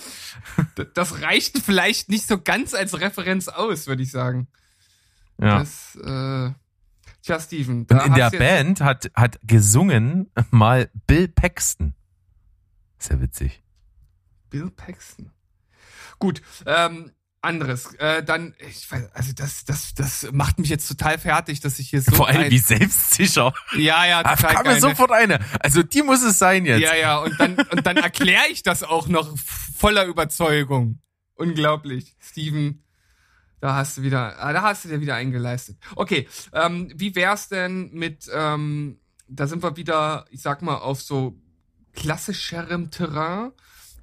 Das 0.94 1.24
reicht 1.24 1.58
vielleicht 1.58 2.10
nicht 2.10 2.28
so 2.28 2.40
ganz 2.40 2.76
als 2.76 3.00
Referenz 3.00 3.48
aus, 3.48 3.88
würde 3.88 4.04
ich 4.04 4.12
sagen. 4.12 4.50
Ja. 5.42 5.58
Das, 5.58 5.96
äh, 5.96 6.54
tja, 7.24 7.40
Steven. 7.40 7.88
und 7.90 8.06
in 8.06 8.14
der 8.14 8.30
Band 8.30 8.82
hat, 8.82 9.10
hat 9.16 9.40
gesungen 9.42 10.30
mal 10.52 10.92
Bill 11.08 11.28
Paxton. 11.28 11.96
Sehr 13.00 13.20
witzig. 13.20 13.64
Bill 14.50 14.70
Paxton. 14.70 15.32
Gut, 16.20 16.42
ähm, 16.66 17.12
anderes. 17.42 17.94
Äh, 17.96 18.24
dann, 18.24 18.56
ich 18.68 18.92
weiß, 18.92 19.12
also 19.14 19.34
das, 19.34 19.66
das, 19.66 19.94
das 19.94 20.28
macht 20.32 20.60
mich 20.60 20.70
jetzt 20.70 20.88
total 20.88 21.18
fertig, 21.18 21.60
dass 21.60 21.80
ich 21.80 21.90
hier 21.90 22.02
so. 22.02 22.12
Vor 22.12 22.28
allem 22.28 22.52
wie 22.52 22.58
selbstsicher. 22.58 23.54
Ja, 23.76 24.06
ja, 24.06 24.24
total 24.24 24.36
Da 24.36 24.62
kam 24.62 24.74
mir 24.74 24.80
sofort 24.80 25.12
eine. 25.12 25.40
Also 25.60 25.84
die 25.84 26.02
muss 26.02 26.24
es 26.24 26.40
sein 26.40 26.66
jetzt. 26.66 26.82
Ja, 26.82 26.96
ja, 26.96 27.18
und 27.18 27.40
dann, 27.40 27.56
und 27.56 27.86
dann 27.86 27.98
erkläre 27.98 28.48
ich 28.52 28.64
das 28.64 28.84
auch 28.84 29.08
noch 29.08 29.38
voller 29.38 30.06
Überzeugung. 30.06 31.00
Unglaublich. 31.36 32.16
Steven, 32.20 32.84
da 33.60 33.76
hast 33.76 33.98
du 33.98 34.02
wieder, 34.02 34.40
ah, 34.40 34.54
da 34.54 34.64
hast 34.64 34.86
du 34.86 34.90
dir 34.90 35.02
wieder 35.02 35.16
eingeleistet. 35.16 35.78
Okay, 35.96 36.28
ähm, 36.54 36.92
wie 36.96 37.16
wär's 37.16 37.50
denn 37.50 37.92
mit, 37.94 38.30
ähm, 38.34 39.00
da 39.28 39.48
sind 39.48 39.64
wir 39.64 39.78
wieder, 39.78 40.26
ich 40.32 40.42
sag 40.42 40.62
mal, 40.62 40.78
auf 40.78 41.02
so 41.02 41.40
klassischerem 41.94 42.92
Terrain. 42.92 43.52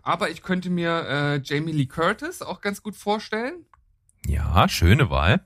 Aber 0.05 0.31
ich 0.31 0.43
könnte 0.43 0.69
mir 0.71 1.07
äh, 1.09 1.41
Jamie 1.43 1.73
Lee 1.73 1.87
Curtis 1.87 2.43
auch 2.43 2.61
ganz 2.61 2.83
gut 2.83 2.95
vorstellen. 2.95 3.65
Ja, 4.27 4.69
schöne 4.69 5.09
Wahl. 5.11 5.45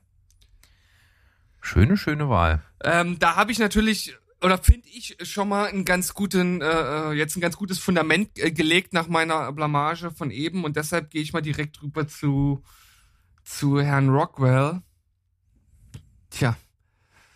Schöne, 1.61 1.97
schöne 1.97 2.29
Wahl. 2.29 2.61
Ähm, 2.83 3.17
da 3.19 3.35
habe 3.35 3.51
ich 3.51 3.59
natürlich 3.59 4.15
oder 4.41 4.57
finde 4.57 4.87
ich 4.87 5.17
schon 5.23 5.49
mal 5.49 5.67
einen 5.67 5.85
ganz 5.85 6.13
guten 6.13 6.61
äh, 6.61 6.65
äh, 6.65 7.11
jetzt 7.13 7.35
ein 7.35 7.41
ganz 7.41 7.57
gutes 7.57 7.79
Fundament 7.79 8.37
äh, 8.39 8.51
gelegt 8.51 8.93
nach 8.93 9.07
meiner 9.07 9.51
Blamage 9.51 10.11
von 10.11 10.31
eben 10.31 10.63
und 10.63 10.75
deshalb 10.75 11.09
gehe 11.09 11.21
ich 11.21 11.33
mal 11.33 11.41
direkt 11.41 11.81
rüber 11.81 12.07
zu 12.07 12.63
zu 13.43 13.81
Herrn 13.81 14.09
Rockwell. 14.09 14.81
Tja, 16.29 16.55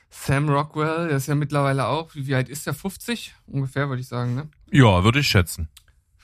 Sam 0.09 0.47
Rockwell, 0.47 1.07
der 1.07 1.17
ist 1.17 1.27
ja 1.27 1.35
mittlerweile 1.35 1.87
auch, 1.87 2.13
wie, 2.15 2.27
wie 2.27 2.35
alt 2.35 2.47
ist 2.47 2.67
der? 2.67 2.73
50 2.73 3.33
ungefähr, 3.47 3.89
würde 3.89 4.01
ich 4.01 4.07
sagen, 4.07 4.35
ne? 4.35 4.49
Ja, 4.71 5.03
würde 5.03 5.19
ich 5.19 5.27
schätzen. 5.27 5.69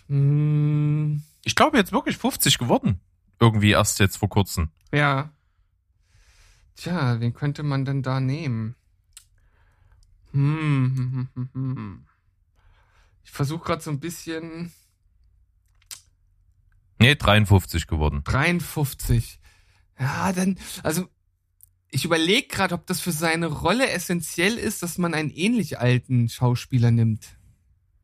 Hm. 0.10 1.24
Ich 1.44 1.56
glaube 1.56 1.78
jetzt 1.78 1.92
wirklich 1.92 2.18
50 2.18 2.58
geworden. 2.58 3.00
Irgendwie 3.40 3.72
erst 3.72 4.00
jetzt 4.00 4.18
vor 4.18 4.30
kurzem. 4.30 4.70
Ja. 4.92 5.32
Tja, 6.76 7.20
wen 7.20 7.34
könnte 7.34 7.64
man 7.64 7.86
denn 7.86 8.04
da 8.04 8.20
nehmen? 8.20 8.76
Hm. 10.32 10.94
hm, 10.96 11.30
hm, 11.34 11.50
hm 11.54 12.06
ich 13.30 13.36
versuche 13.36 13.64
gerade 13.64 13.82
so 13.82 13.92
ein 13.92 14.00
bisschen. 14.00 14.72
Nee, 17.00 17.16
53 17.16 17.88
geworden. 17.88 18.22
53. 18.24 19.40
Ja, 20.00 20.34
dann, 20.34 20.58
also 20.84 21.08
ich 21.92 22.06
überlege 22.06 22.48
gerade, 22.48 22.74
ob 22.74 22.88
das 22.88 23.00
für 23.00 23.12
seine 23.12 23.46
Rolle 23.46 23.90
essentiell 23.90 24.58
ist, 24.58 24.82
dass 24.82 24.98
man 24.98 25.14
einen 25.14 25.30
ähnlich 25.30 25.80
alten 25.80 26.28
Schauspieler 26.28 26.92
nimmt. 26.92 27.38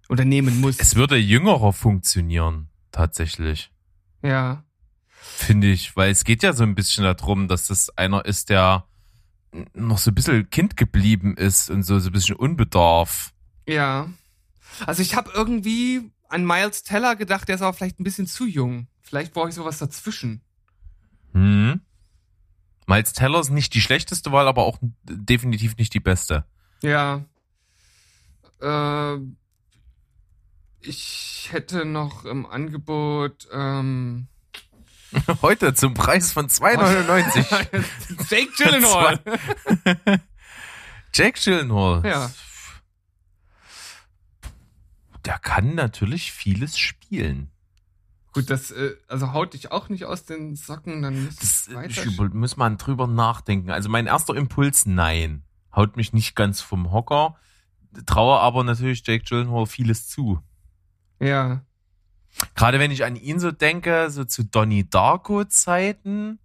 Oder 0.09 0.25
nehmen 0.25 0.61
muss. 0.61 0.79
Es 0.79 0.95
würde 0.95 1.17
jüngerer 1.17 1.73
funktionieren, 1.73 2.69
tatsächlich. 2.91 3.71
Ja. 4.21 4.63
Finde 5.09 5.71
ich, 5.71 5.95
weil 5.95 6.11
es 6.11 6.23
geht 6.23 6.43
ja 6.43 6.53
so 6.53 6.63
ein 6.63 6.75
bisschen 6.75 7.03
darum, 7.03 7.47
dass 7.47 7.67
das 7.67 7.89
einer 7.97 8.25
ist, 8.25 8.49
der 8.49 8.85
noch 9.73 9.97
so 9.97 10.11
ein 10.11 10.15
bisschen 10.15 10.49
Kind 10.49 10.77
geblieben 10.77 11.35
ist 11.37 11.69
und 11.69 11.83
so, 11.83 11.99
so 11.99 12.09
ein 12.09 12.13
bisschen 12.13 12.35
unbedarf. 12.35 13.33
Ja. 13.67 14.09
Also 14.85 15.01
ich 15.01 15.15
habe 15.15 15.31
irgendwie 15.33 16.11
an 16.27 16.45
Miles 16.45 16.83
Teller 16.83 17.15
gedacht, 17.15 17.47
der 17.47 17.55
ist 17.55 17.61
aber 17.61 17.73
vielleicht 17.73 17.99
ein 17.99 18.03
bisschen 18.03 18.27
zu 18.27 18.45
jung. 18.45 18.87
Vielleicht 19.01 19.33
brauche 19.33 19.49
ich 19.49 19.55
sowas 19.55 19.77
dazwischen. 19.77 20.41
Hm. 21.33 21.81
Miles 22.87 23.13
Teller 23.13 23.39
ist 23.39 23.49
nicht 23.49 23.73
die 23.73 23.81
schlechteste 23.81 24.31
Wahl, 24.31 24.47
aber 24.47 24.63
auch 24.63 24.77
definitiv 25.03 25.77
nicht 25.77 25.93
die 25.93 25.99
beste. 25.99 26.45
Ja. 26.81 27.25
Äh, 28.61 29.17
ich 30.87 31.47
hätte 31.51 31.85
noch 31.85 32.25
im 32.25 32.45
Angebot 32.45 33.47
ähm, 33.51 34.27
Heute 35.41 35.73
zum 35.73 35.93
Preis 35.93 36.31
von 36.33 36.47
2,99. 36.47 37.83
Jake 38.29 38.51
Gyllenhaal. 38.57 39.19
Jake 41.13 41.39
Gyllenhaal. 41.41 42.05
ja. 42.05 42.31
Der 45.23 45.39
kann 45.39 45.73
natürlich 45.73 46.31
vieles 46.31 46.77
spielen. 46.77 47.49
Gut, 48.33 48.49
das 48.49 48.71
äh, 48.71 48.95
also 49.07 49.31
haut 49.31 49.53
dich 49.53 49.71
auch 49.71 49.87
nicht 49.89 50.05
aus 50.05 50.25
den 50.25 50.55
Socken, 50.55 51.01
dann 51.01 51.29
Das 51.39 51.67
über- 52.03 52.29
muss 52.29 52.57
man 52.57 52.77
drüber 52.77 53.07
nachdenken. 53.07 53.71
Also 53.71 53.89
mein 53.89 54.07
erster 54.07 54.35
Impuls, 54.35 54.85
nein. 54.85 55.43
Haut 55.73 55.95
mich 55.95 56.13
nicht 56.13 56.35
ganz 56.35 56.61
vom 56.61 56.91
Hocker. 56.91 57.37
Traue 58.05 58.39
aber 58.39 58.63
natürlich 58.65 59.07
Jake 59.07 59.23
Gyllenhaal 59.23 59.65
vieles 59.65 60.09
zu. 60.09 60.41
Ja. 61.25 61.61
Gerade 62.55 62.79
wenn 62.79 62.91
ich 62.91 63.05
an 63.05 63.15
ihn 63.15 63.39
so 63.39 63.51
denke, 63.51 64.09
so 64.09 64.25
zu 64.25 64.43
Donnie 64.43 64.87
Darko 64.89 65.45
Zeiten. 65.45 66.39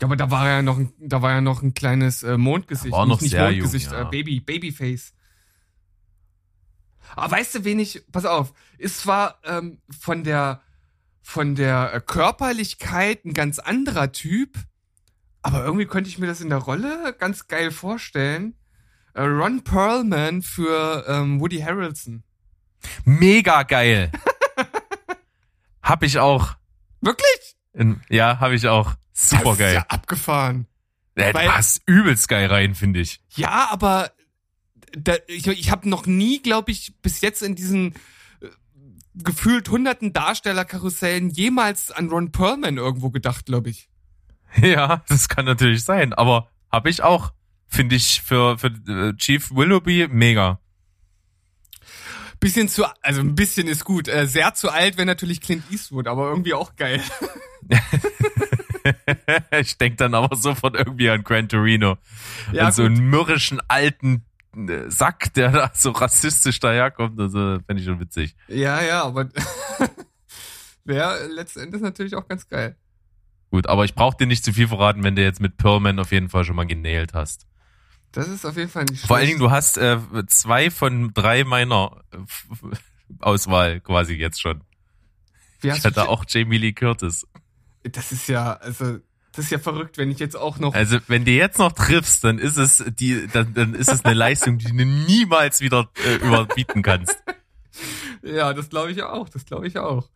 Ja, 0.00 0.06
aber 0.06 0.16
da 0.16 0.30
war 0.30 0.46
ja 0.48 0.62
noch 0.62 0.78
ein, 0.78 0.92
da 0.98 1.22
war 1.22 1.30
ja 1.30 1.40
noch 1.40 1.62
ein 1.62 1.74
kleines 1.74 2.22
äh, 2.22 2.36
Mondgesicht, 2.36 2.92
War 2.92 3.06
nicht, 3.06 3.14
noch 3.14 3.20
nicht 3.20 3.30
sehr 3.30 3.50
Mondgesicht, 3.50 3.86
jung, 3.86 3.94
ja. 3.94 4.06
äh, 4.06 4.10
Baby, 4.10 4.40
Babyface. 4.40 5.14
Aber 7.14 7.30
weißt 7.30 7.54
du, 7.54 7.64
wen 7.64 7.78
ich, 7.78 8.04
pass 8.12 8.24
auf, 8.24 8.52
ist 8.78 9.00
zwar 9.00 9.38
ähm, 9.44 9.78
von 9.98 10.24
der 10.24 10.60
von 11.22 11.56
der 11.56 11.92
äh, 11.92 12.00
Körperlichkeit 12.00 13.24
ein 13.24 13.34
ganz 13.34 13.58
anderer 13.58 14.12
Typ, 14.12 14.58
aber 15.42 15.64
irgendwie 15.64 15.86
könnte 15.86 16.08
ich 16.08 16.18
mir 16.18 16.28
das 16.28 16.40
in 16.40 16.50
der 16.50 16.58
Rolle 16.58 17.16
ganz 17.18 17.48
geil 17.48 17.72
vorstellen. 17.72 18.54
Äh, 19.12 19.22
Ron 19.22 19.64
Perlman 19.64 20.42
für 20.42 21.04
ähm, 21.08 21.40
Woody 21.40 21.58
Harrelson. 21.58 22.22
Mega 23.04 23.62
geil. 23.64 24.10
hab 25.82 26.02
ich 26.02 26.18
auch. 26.18 26.56
Wirklich? 27.00 27.56
In, 27.72 28.00
ja, 28.08 28.38
hab 28.40 28.52
ich 28.52 28.66
auch. 28.66 28.94
Super 29.12 29.42
Das 29.44 29.52
ist 29.52 29.58
geil. 29.58 29.74
ja 29.74 29.82
abgefahren. 29.88 30.66
Ja, 31.16 31.32
weil- 31.34 31.48
passt 31.48 31.82
übelst 31.86 32.28
geil 32.28 32.46
rein, 32.46 32.74
finde 32.74 33.00
ich. 33.00 33.20
Ja, 33.36 33.68
aber 33.70 34.10
da, 34.96 35.14
ich, 35.26 35.46
ich 35.46 35.70
habe 35.70 35.88
noch 35.88 36.06
nie, 36.06 36.42
glaube 36.42 36.70
ich, 36.72 36.94
bis 37.02 37.20
jetzt 37.20 37.42
in 37.42 37.54
diesen 37.54 37.94
äh, 38.40 38.48
gefühlt 39.14 39.68
hunderten 39.68 40.12
Darstellerkarussellen 40.12 41.30
jemals 41.30 41.90
an 41.90 42.08
Ron 42.08 42.32
Perlman 42.32 42.76
irgendwo 42.76 43.10
gedacht, 43.10 43.46
glaube 43.46 43.70
ich. 43.70 43.88
Ja, 44.62 45.02
das 45.08 45.28
kann 45.28 45.44
natürlich 45.44 45.84
sein, 45.84 46.12
aber 46.14 46.48
hab 46.70 46.86
ich 46.86 47.02
auch. 47.02 47.32
Finde 47.68 47.96
ich 47.96 48.22
für, 48.22 48.56
für 48.58 48.68
äh, 48.88 49.12
Chief 49.16 49.50
Willoughby 49.50 50.06
mega. 50.08 50.60
Bisschen 52.40 52.68
zu, 52.68 52.84
also 53.02 53.20
ein 53.20 53.34
bisschen 53.34 53.66
ist 53.66 53.84
gut. 53.84 54.08
Äh, 54.08 54.26
sehr 54.26 54.54
zu 54.54 54.70
alt 54.70 54.96
wäre 54.96 55.06
natürlich 55.06 55.40
Clint 55.40 55.64
Eastwood, 55.70 56.06
aber 56.06 56.28
irgendwie 56.28 56.54
auch 56.54 56.76
geil. 56.76 57.00
ich 59.52 59.78
denk 59.78 59.96
dann 59.96 60.14
aber 60.14 60.36
sofort 60.36 60.76
irgendwie 60.76 61.10
an 61.10 61.22
Gran 61.24 61.48
Torino. 61.48 61.96
Ja, 62.52 62.66
und 62.66 62.74
so 62.74 62.84
einen 62.84 63.08
mürrischen 63.08 63.60
alten 63.68 64.24
äh, 64.56 64.90
Sack, 64.90 65.32
der 65.34 65.50
da 65.50 65.70
so 65.74 65.90
rassistisch 65.90 66.60
daherkommt. 66.60 67.18
Also 67.20 67.58
fände 67.66 67.80
ich 67.80 67.84
schon 67.84 68.00
witzig. 68.00 68.36
Ja, 68.48 68.82
ja, 68.82 69.02
aber 69.02 69.28
wäre 70.84 71.26
letztendlich 71.28 71.82
natürlich 71.82 72.14
auch 72.14 72.28
ganz 72.28 72.48
geil. 72.48 72.76
Gut, 73.50 73.68
aber 73.68 73.84
ich 73.84 73.94
brauch 73.94 74.14
dir 74.14 74.26
nicht 74.26 74.44
zu 74.44 74.52
viel 74.52 74.68
verraten, 74.68 75.04
wenn 75.04 75.16
du 75.16 75.22
jetzt 75.22 75.40
mit 75.40 75.56
Pearlman 75.56 75.98
auf 75.98 76.12
jeden 76.12 76.28
Fall 76.28 76.44
schon 76.44 76.56
mal 76.56 76.66
genailt 76.66 77.14
hast. 77.14 77.46
Das 78.12 78.28
ist 78.28 78.44
auf 78.46 78.56
jeden 78.56 78.70
Fall 78.70 78.84
nicht 78.84 79.06
Vor 79.06 79.16
allen 79.16 79.26
Dingen, 79.26 79.38
schlecht. 79.38 79.50
du 79.50 79.54
hast 79.54 79.78
äh, 79.78 80.26
zwei 80.26 80.70
von 80.70 81.12
drei 81.12 81.44
meiner 81.44 82.02
Auswahl 83.20 83.80
quasi 83.80 84.14
jetzt 84.14 84.40
schon. 84.40 84.62
Wie 85.60 85.68
Ich 85.68 85.84
hatte 85.84 86.08
auch 86.08 86.24
Jamie 86.26 86.58
Lee 86.58 86.72
Curtis. 86.72 87.26
Das 87.82 88.12
ist 88.12 88.28
ja, 88.28 88.54
also, 88.54 88.98
das 89.32 89.44
ist 89.46 89.50
ja 89.50 89.58
verrückt, 89.58 89.98
wenn 89.98 90.10
ich 90.10 90.18
jetzt 90.18 90.36
auch 90.36 90.58
noch. 90.58 90.74
Also, 90.74 90.98
wenn 91.08 91.24
du 91.24 91.30
jetzt 91.30 91.58
noch 91.58 91.72
triffst, 91.72 92.24
dann 92.24 92.38
ist 92.38 92.56
es 92.56 92.84
die, 92.98 93.26
dann, 93.28 93.54
dann 93.54 93.74
ist 93.74 93.90
es 93.90 94.04
eine 94.04 94.14
Leistung, 94.14 94.58
die 94.58 94.66
du 94.66 94.72
niemals 94.84 95.60
wieder 95.60 95.90
äh, 96.04 96.16
überbieten 96.16 96.82
kannst. 96.82 97.16
Ja, 98.22 98.54
das 98.54 98.70
glaube 98.70 98.90
ich 98.92 99.02
auch. 99.02 99.28
Das 99.28 99.44
glaube 99.44 99.66
ich 99.68 99.78
auch. 99.78 100.08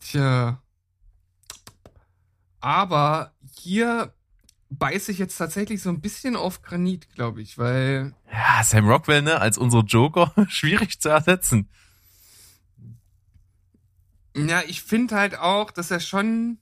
Tja. 0.00 0.62
Aber 2.60 3.34
hier 3.60 4.14
beiße 4.78 5.12
ich 5.12 5.18
jetzt 5.18 5.36
tatsächlich 5.36 5.82
so 5.82 5.90
ein 5.90 6.00
bisschen 6.00 6.36
auf 6.36 6.62
Granit, 6.62 7.08
glaube 7.14 7.42
ich, 7.42 7.58
weil 7.58 8.14
Ja, 8.32 8.62
Sam 8.64 8.88
Rockwell, 8.88 9.22
ne, 9.22 9.40
als 9.40 9.58
unser 9.58 9.80
Joker, 9.80 10.32
schwierig 10.48 11.00
zu 11.00 11.08
ersetzen. 11.08 11.68
ja, 14.36 14.62
ich 14.66 14.82
finde 14.82 15.16
halt 15.16 15.38
auch, 15.38 15.70
dass 15.70 15.90
er 15.90 16.00
schon 16.00 16.58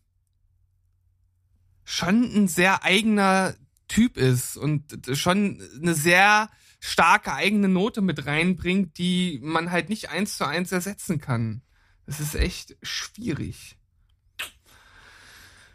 schon 1.84 2.22
ein 2.22 2.48
sehr 2.48 2.84
eigener 2.84 3.54
Typ 3.88 4.16
ist 4.16 4.56
und 4.56 5.06
schon 5.14 5.60
eine 5.80 5.94
sehr 5.94 6.48
starke 6.80 7.32
eigene 7.32 7.68
Note 7.68 8.00
mit 8.00 8.26
reinbringt, 8.26 8.98
die 8.98 9.40
man 9.42 9.70
halt 9.70 9.88
nicht 9.88 10.10
eins 10.10 10.36
zu 10.36 10.46
eins 10.46 10.72
ersetzen 10.72 11.20
kann. 11.20 11.62
Das 12.06 12.20
ist 12.20 12.34
echt 12.34 12.76
schwierig. 12.82 13.76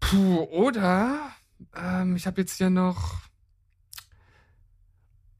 Puh, 0.00 0.40
oder 0.50 1.32
ähm, 1.74 2.16
ich 2.16 2.26
habe 2.26 2.40
jetzt 2.40 2.58
hier 2.58 2.70
noch. 2.70 3.20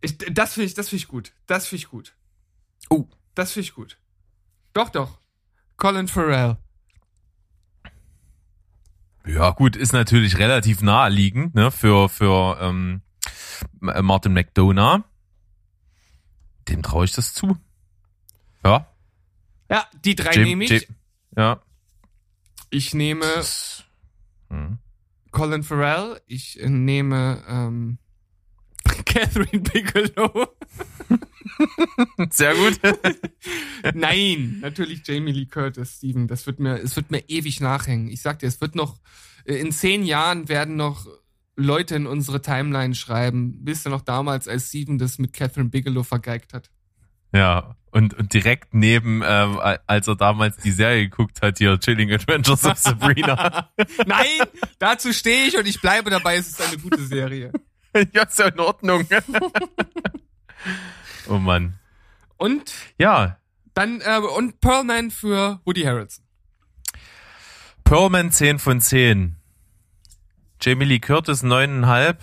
Ich, 0.03 0.19
das 0.19 0.55
finde 0.55 0.67
ich, 0.67 0.75
das 0.75 0.89
finde 0.89 1.03
ich 1.03 1.09
gut. 1.09 1.33
Das 1.47 1.67
finde 1.67 1.83
ich 1.85 1.89
gut. 1.89 2.15
Oh. 2.91 3.07
Das 3.35 3.53
finde 3.53 3.65
ich 3.67 3.75
gut. 3.75 3.99
Doch, 4.73 4.91
doch. 4.91 5.19
Colin 5.77 6.09
Farrell. 6.09 6.59
Ja, 9.27 9.51
gut, 9.51 9.77
ist 9.77 9.93
natürlich 9.93 10.39
relativ 10.39 10.83
naheliegend, 10.83 11.55
ne, 11.55 11.71
für, 11.71 12.09
für 12.09 12.59
ähm, 12.61 13.03
Martin 13.81 14.33
McDonough. 14.33 15.03
Dem 16.69 16.83
traue 16.83 17.05
ich 17.05 17.13
das 17.13 17.33
zu. 17.33 17.57
Ja. 18.65 18.89
Ja, 19.71 19.87
die 20.05 20.17
drei 20.17 20.33
Jim, 20.33 20.43
nehme 20.45 20.65
ich. 20.65 20.71
Jim, 20.71 20.83
ja. 21.37 21.63
Ich 22.71 22.95
nehme 22.95 23.27
hm. 24.49 24.79
Colin 25.31 25.63
Farrell, 25.63 26.21
ich 26.27 26.59
nehme 26.63 27.43
ähm, 27.49 27.99
Catherine 29.05 29.63
Bigelow. 29.63 30.49
Sehr 32.31 32.55
gut. 32.55 32.81
Nein, 33.95 34.59
natürlich 34.61 35.03
Jamie 35.07 35.33
Lee 35.33 35.47
Curtis, 35.47 35.97
Steven. 35.97 36.29
Das 36.29 36.47
wird 36.47 36.61
mir, 36.61 36.77
es 36.77 36.97
wird 36.97 37.11
mir 37.11 37.29
ewig 37.29 37.61
nachhängen. 37.61 38.11
Ich 38.11 38.23
sag 38.23 38.39
dir, 38.39 38.47
es 38.47 38.61
wird 38.61 38.75
noch, 38.75 38.99
äh, 39.45 39.55
in 39.55 39.73
zehn 39.73 40.05
Jahren 40.05 40.49
werden 40.49 40.77
noch 40.77 41.07
Leute 41.57 41.95
in 41.95 42.07
unsere 42.07 42.41
Timeline 42.43 42.95
schreiben. 42.95 43.59
Wisst 43.63 43.87
ihr 43.87 43.91
noch 43.91 44.03
damals, 44.03 44.49
als 44.49 44.69
Steven 44.69 44.99
das 44.99 45.19
mit 45.19 45.33
Catherine 45.33 45.69
Bigelow 45.69 46.03
vergeigt 46.03 46.55
hat? 46.55 46.71
Ja, 47.35 47.77
und, 47.91 48.15
und 48.15 48.33
direkt 48.33 48.75
neben, 48.75 49.23
ähm, 49.25 49.59
als 49.87 50.09
er 50.09 50.17
damals 50.17 50.57
die 50.59 50.71
Serie 50.71 51.09
geguckt 51.09 51.43
hat, 51.43 51.59
hier 51.59 51.79
Chilling 51.79 52.11
Adventures 52.11 52.65
of 52.65 52.79
Sabrina. 52.79 53.71
Nein, 54.07 54.47
dazu 54.79 55.13
stehe 55.13 55.47
ich 55.47 55.57
und 55.59 55.67
ich 55.67 55.81
bleibe 55.81 56.11
dabei, 56.11 56.37
es 56.37 56.49
ist 56.49 56.63
eine 56.63 56.79
gute 56.79 57.03
Serie. 57.05 57.53
ja, 58.13 58.23
ist 58.23 58.39
ja 58.39 58.49
in 58.49 58.61
Ordnung. 58.61 59.07
oh 61.29 61.39
Mann. 61.39 61.79
Und? 62.37 62.73
Ja. 62.99 63.39
Dann, 63.75 64.01
äh, 64.01 64.19
und 64.19 64.61
Pearlman 64.61 65.11
für 65.11 65.61
Woody 65.65 65.83
Harrelson. 65.83 66.25
Pearlman 67.85 68.31
10 68.31 68.59
von 68.59 68.81
10. 68.81 69.37
Jamie 70.61 70.85
Lee 70.85 71.01
Curtis 71.01 71.43
9,5. 71.43 72.17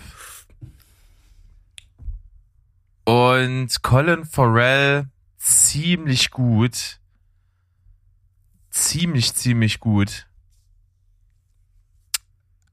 Und 3.04 3.82
Colin 3.82 4.24
Farrell 4.24 5.08
ziemlich 5.36 6.30
gut. 6.30 7.00
Ziemlich, 8.70 9.34
ziemlich 9.34 9.80
gut. 9.80 10.26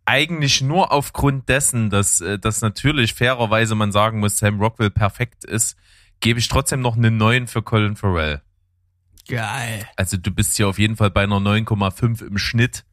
Eigentlich 0.09 0.61
nur 0.61 0.93
aufgrund 0.93 1.49
dessen, 1.49 1.89
dass, 1.89 2.21
äh, 2.21 2.39
dass 2.39 2.61
natürlich 2.61 3.13
fairerweise 3.13 3.75
man 3.75 3.91
sagen 3.91 4.21
muss, 4.21 4.37
Sam 4.37 4.61
Rockwell 4.61 4.89
perfekt 4.89 5.43
ist, 5.43 5.75
gebe 6.21 6.39
ich 6.39 6.47
trotzdem 6.47 6.79
noch 6.79 6.95
einen 6.95 7.17
neuen 7.17 7.47
für 7.47 7.61
Colin 7.61 7.97
Farrell. 7.97 8.41
Geil. 9.27 9.85
Also 9.97 10.15
du 10.15 10.31
bist 10.31 10.55
hier 10.55 10.69
auf 10.69 10.79
jeden 10.79 10.95
Fall 10.95 11.11
bei 11.11 11.23
einer 11.23 11.41
9,5 11.41 12.25
im 12.25 12.37
Schnitt. 12.37 12.85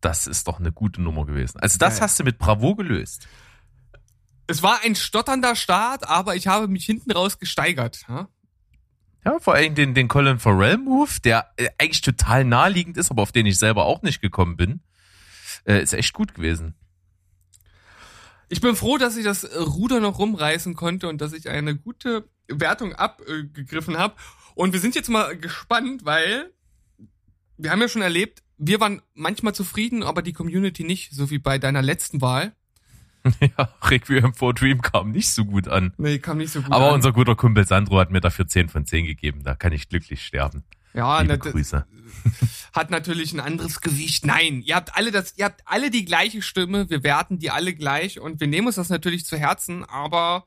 Das 0.00 0.26
ist 0.26 0.48
doch 0.48 0.58
eine 0.58 0.72
gute 0.72 1.02
Nummer 1.02 1.26
gewesen. 1.26 1.60
Also 1.60 1.76
das 1.76 1.96
Geil. 1.96 2.04
hast 2.04 2.18
du 2.18 2.24
mit 2.24 2.38
Bravo 2.38 2.74
gelöst. 2.74 3.28
Es 4.46 4.62
war 4.62 4.80
ein 4.82 4.94
stotternder 4.94 5.54
Start, 5.54 6.08
aber 6.08 6.36
ich 6.36 6.46
habe 6.46 6.68
mich 6.68 6.86
hinten 6.86 7.12
raus 7.12 7.38
gesteigert. 7.38 8.06
Ja, 8.08 8.28
ja 9.26 9.38
vor 9.40 9.56
allem 9.56 9.74
den, 9.74 9.92
den 9.92 10.08
Colin 10.08 10.38
Farrell 10.38 10.78
Move, 10.78 11.20
der 11.22 11.50
äh, 11.58 11.68
eigentlich 11.76 12.00
total 12.00 12.46
naheliegend 12.46 12.96
ist, 12.96 13.10
aber 13.10 13.20
auf 13.20 13.30
den 13.30 13.44
ich 13.44 13.58
selber 13.58 13.84
auch 13.84 14.00
nicht 14.00 14.22
gekommen 14.22 14.56
bin, 14.56 14.80
äh, 15.64 15.82
ist 15.82 15.92
echt 15.94 16.12
gut 16.12 16.34
gewesen. 16.34 16.74
Ich 18.48 18.60
bin 18.60 18.74
froh, 18.74 18.98
dass 18.98 19.16
ich 19.16 19.24
das 19.24 19.44
Ruder 19.56 20.00
noch 20.00 20.18
rumreißen 20.18 20.74
konnte 20.74 21.08
und 21.08 21.20
dass 21.20 21.32
ich 21.32 21.48
eine 21.48 21.76
gute 21.76 22.28
Wertung 22.48 22.94
abgegriffen 22.94 23.96
habe. 23.96 24.14
Und 24.56 24.72
wir 24.72 24.80
sind 24.80 24.96
jetzt 24.96 25.08
mal 25.08 25.36
gespannt, 25.36 26.04
weil 26.04 26.50
wir 27.56 27.70
haben 27.70 27.80
ja 27.80 27.88
schon 27.88 28.02
erlebt, 28.02 28.42
wir 28.58 28.80
waren 28.80 29.02
manchmal 29.14 29.54
zufrieden, 29.54 30.02
aber 30.02 30.22
die 30.22 30.32
Community 30.32 30.84
nicht, 30.84 31.12
so 31.12 31.30
wie 31.30 31.38
bei 31.38 31.58
deiner 31.58 31.82
letzten 31.82 32.20
Wahl. 32.20 32.52
Ja, 33.40 33.68
Requiem 33.82 34.32
for 34.32 34.54
Dream 34.54 34.80
kam 34.80 35.10
nicht 35.12 35.28
so 35.28 35.44
gut 35.44 35.68
an. 35.68 35.92
Nee, 35.98 36.18
kam 36.18 36.38
nicht 36.38 36.52
so 36.52 36.62
gut 36.62 36.72
Aber 36.72 36.88
an. 36.88 36.94
unser 36.94 37.12
guter 37.12 37.36
Kumpel 37.36 37.66
Sandro 37.66 37.98
hat 37.98 38.10
mir 38.10 38.22
dafür 38.22 38.48
10 38.48 38.70
von 38.70 38.86
10 38.86 39.04
gegeben. 39.04 39.42
Da 39.44 39.54
kann 39.54 39.72
ich 39.72 39.90
glücklich 39.90 40.24
sterben. 40.24 40.64
Ja, 40.94 41.20
Liebe 41.20 41.38
na, 41.42 41.50
Grüße. 41.50 41.86
Hat 42.72 42.90
natürlich 42.90 43.32
ein 43.32 43.40
anderes 43.40 43.80
Gewicht. 43.80 44.26
Nein, 44.26 44.62
ihr 44.62 44.76
habt 44.76 44.96
alle 44.96 45.10
das, 45.10 45.34
ihr 45.36 45.44
habt 45.44 45.62
alle 45.64 45.90
die 45.90 46.04
gleiche 46.04 46.42
Stimme. 46.42 46.88
Wir 46.90 47.02
werten 47.02 47.38
die 47.38 47.50
alle 47.50 47.74
gleich 47.74 48.20
und 48.20 48.40
wir 48.40 48.46
nehmen 48.46 48.66
uns 48.66 48.76
das 48.76 48.88
natürlich 48.88 49.24
zu 49.24 49.36
Herzen, 49.36 49.84
aber 49.84 50.44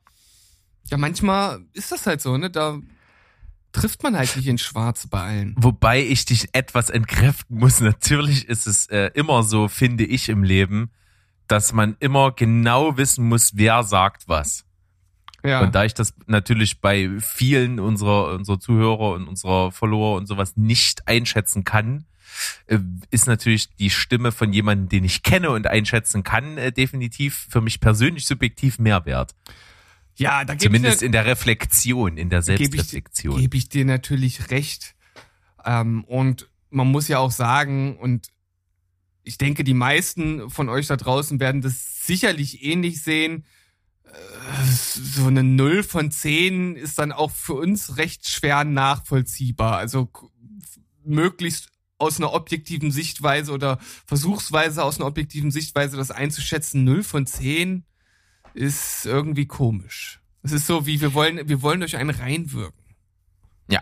ja, 0.90 0.98
manchmal 0.98 1.62
ist 1.74 1.92
das 1.92 2.06
halt 2.06 2.22
so, 2.22 2.38
ne? 2.38 2.50
Da 2.50 2.80
trifft 3.72 4.04
man 4.04 4.16
halt 4.16 4.36
nicht 4.36 4.48
in 4.48 4.58
Schwarz 4.58 5.08
bei 5.08 5.22
allen. 5.22 5.56
Wobei 5.58 6.06
ich 6.06 6.26
dich 6.26 6.50
etwas 6.54 6.90
entkräften 6.90 7.58
muss. 7.58 7.80
Natürlich 7.82 8.48
ist 8.48 8.68
es 8.68 8.88
äh, 8.88 9.12
immer 9.14 9.44
so, 9.44 9.68
finde 9.68 10.06
ich 10.06 10.30
im 10.30 10.44
Leben, 10.44 10.92
dass 11.48 11.74
man 11.74 11.98
immer 12.00 12.32
genau 12.32 12.98
wissen 12.98 13.28
muss, 13.28 13.52
wer 13.56 13.84
sagt 13.84 14.28
was. 14.28 14.66
Ja. 15.44 15.62
Und 15.62 15.76
da 15.76 15.84
ich 15.84 15.94
das 15.94 16.14
natürlich 16.26 16.80
bei 16.80 17.10
vielen 17.20 17.80
unserer, 17.80 18.34
unserer 18.34 18.60
Zuhörer 18.60 19.14
und 19.14 19.28
unserer 19.28 19.72
Follower 19.72 20.16
und 20.16 20.28
sowas 20.28 20.56
nicht 20.56 21.08
einschätzen 21.08 21.64
kann, 21.64 22.06
äh, 22.68 22.80
ist 23.12 23.28
natürlich 23.28 23.76
die 23.76 23.90
Stimme 23.90 24.32
von 24.32 24.54
jemandem, 24.54 24.90
den 24.90 25.04
ich 25.04 25.24
kenne 25.24 25.52
und 25.52 25.68
einschätzen 25.68 26.24
kann, 26.24 26.58
äh, 26.58 26.72
definitiv 26.72 27.48
für 27.50 27.62
mich 27.62 27.80
persönlich 27.80 28.26
subjektiv 28.26 28.80
mehr 28.80 29.06
wert. 29.06 29.36
Ja, 30.16 30.46
da 30.46 30.58
Zumindest 30.58 31.02
in 31.02 31.12
der 31.12 31.26
Reflexion, 31.26 32.18
in 32.18 32.30
der 32.30 32.42
Selbstreflexion. 32.42 33.36
Gebe 33.36 33.44
ich, 33.44 33.52
geb 33.52 33.56
ich 33.56 33.70
dir 33.70 33.86
natürlich 33.86 34.52
recht. 34.52 34.96
Ähm, 35.66 36.04
und 36.06 36.50
man 36.70 36.88
muss 36.88 37.08
ja 37.08 37.20
auch 37.20 37.32
sagen, 37.32 37.98
und 37.98 38.30
ich 39.24 39.38
denke, 39.38 39.64
die 39.64 39.74
meisten 39.74 40.50
von 40.50 40.70
euch 40.70 40.88
da 40.88 40.98
draußen 40.98 41.40
werden 41.40 41.62
das 41.62 42.06
sicherlich 42.06 42.64
ähnlich 42.64 43.02
sehen. 43.02 43.46
Äh, 44.06 44.66
so 44.66 45.28
eine 45.28 45.44
Null 45.44 45.84
von 45.84 46.12
zehn 46.12 46.76
ist 46.76 47.00
dann 47.00 47.12
auch 47.12 47.32
für 47.32 47.54
uns 47.54 47.98
recht 47.98 48.28
schwer 48.28 48.64
nachvollziehbar. 48.64 49.78
Also 49.78 50.10
möglichst 51.04 51.70
aus 51.98 52.18
einer 52.18 52.34
objektiven 52.34 52.92
Sichtweise 52.92 53.52
oder 53.52 53.80
versuchsweise 54.06 54.84
aus 54.84 54.98
einer 54.98 55.08
objektiven 55.08 55.52
Sichtweise 55.52 55.98
das 55.98 56.12
einzuschätzen. 56.12 56.84
Null 56.84 57.04
von 57.04 57.26
zehn 57.26 57.86
ist 58.54 59.06
irgendwie 59.06 59.46
komisch. 59.46 60.20
Es 60.42 60.52
ist 60.52 60.68
so 60.68 60.86
wie 60.86 61.00
wir 61.00 61.14
wollen, 61.14 61.48
wir 61.48 61.62
wollen 61.62 61.82
euch 61.84 61.96
einen 61.96 62.10
reinwirken. 62.10 62.84
Ja, 63.70 63.82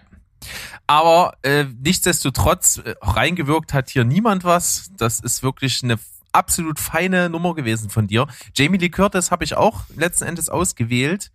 aber 0.87 1.37
äh, 1.43 1.65
nichtsdestotrotz, 1.65 2.77
äh, 2.77 2.95
reingewirkt 3.01 3.73
hat 3.73 3.89
hier 3.89 4.03
niemand 4.03 4.43
was. 4.43 4.91
Das 4.97 5.19
ist 5.19 5.43
wirklich 5.43 5.83
eine 5.83 5.97
absolut 6.31 6.79
feine 6.79 7.29
Nummer 7.29 7.55
gewesen 7.55 7.89
von 7.89 8.07
dir. 8.07 8.27
Jamie 8.55 8.77
Lee 8.77 8.89
Curtis 8.89 9.31
habe 9.31 9.43
ich 9.43 9.55
auch 9.55 9.83
letzten 9.95 10.25
Endes 10.25 10.49
ausgewählt. 10.49 11.31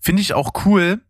Finde 0.00 0.22
ich 0.22 0.34
auch 0.34 0.64
cool, 0.64 1.00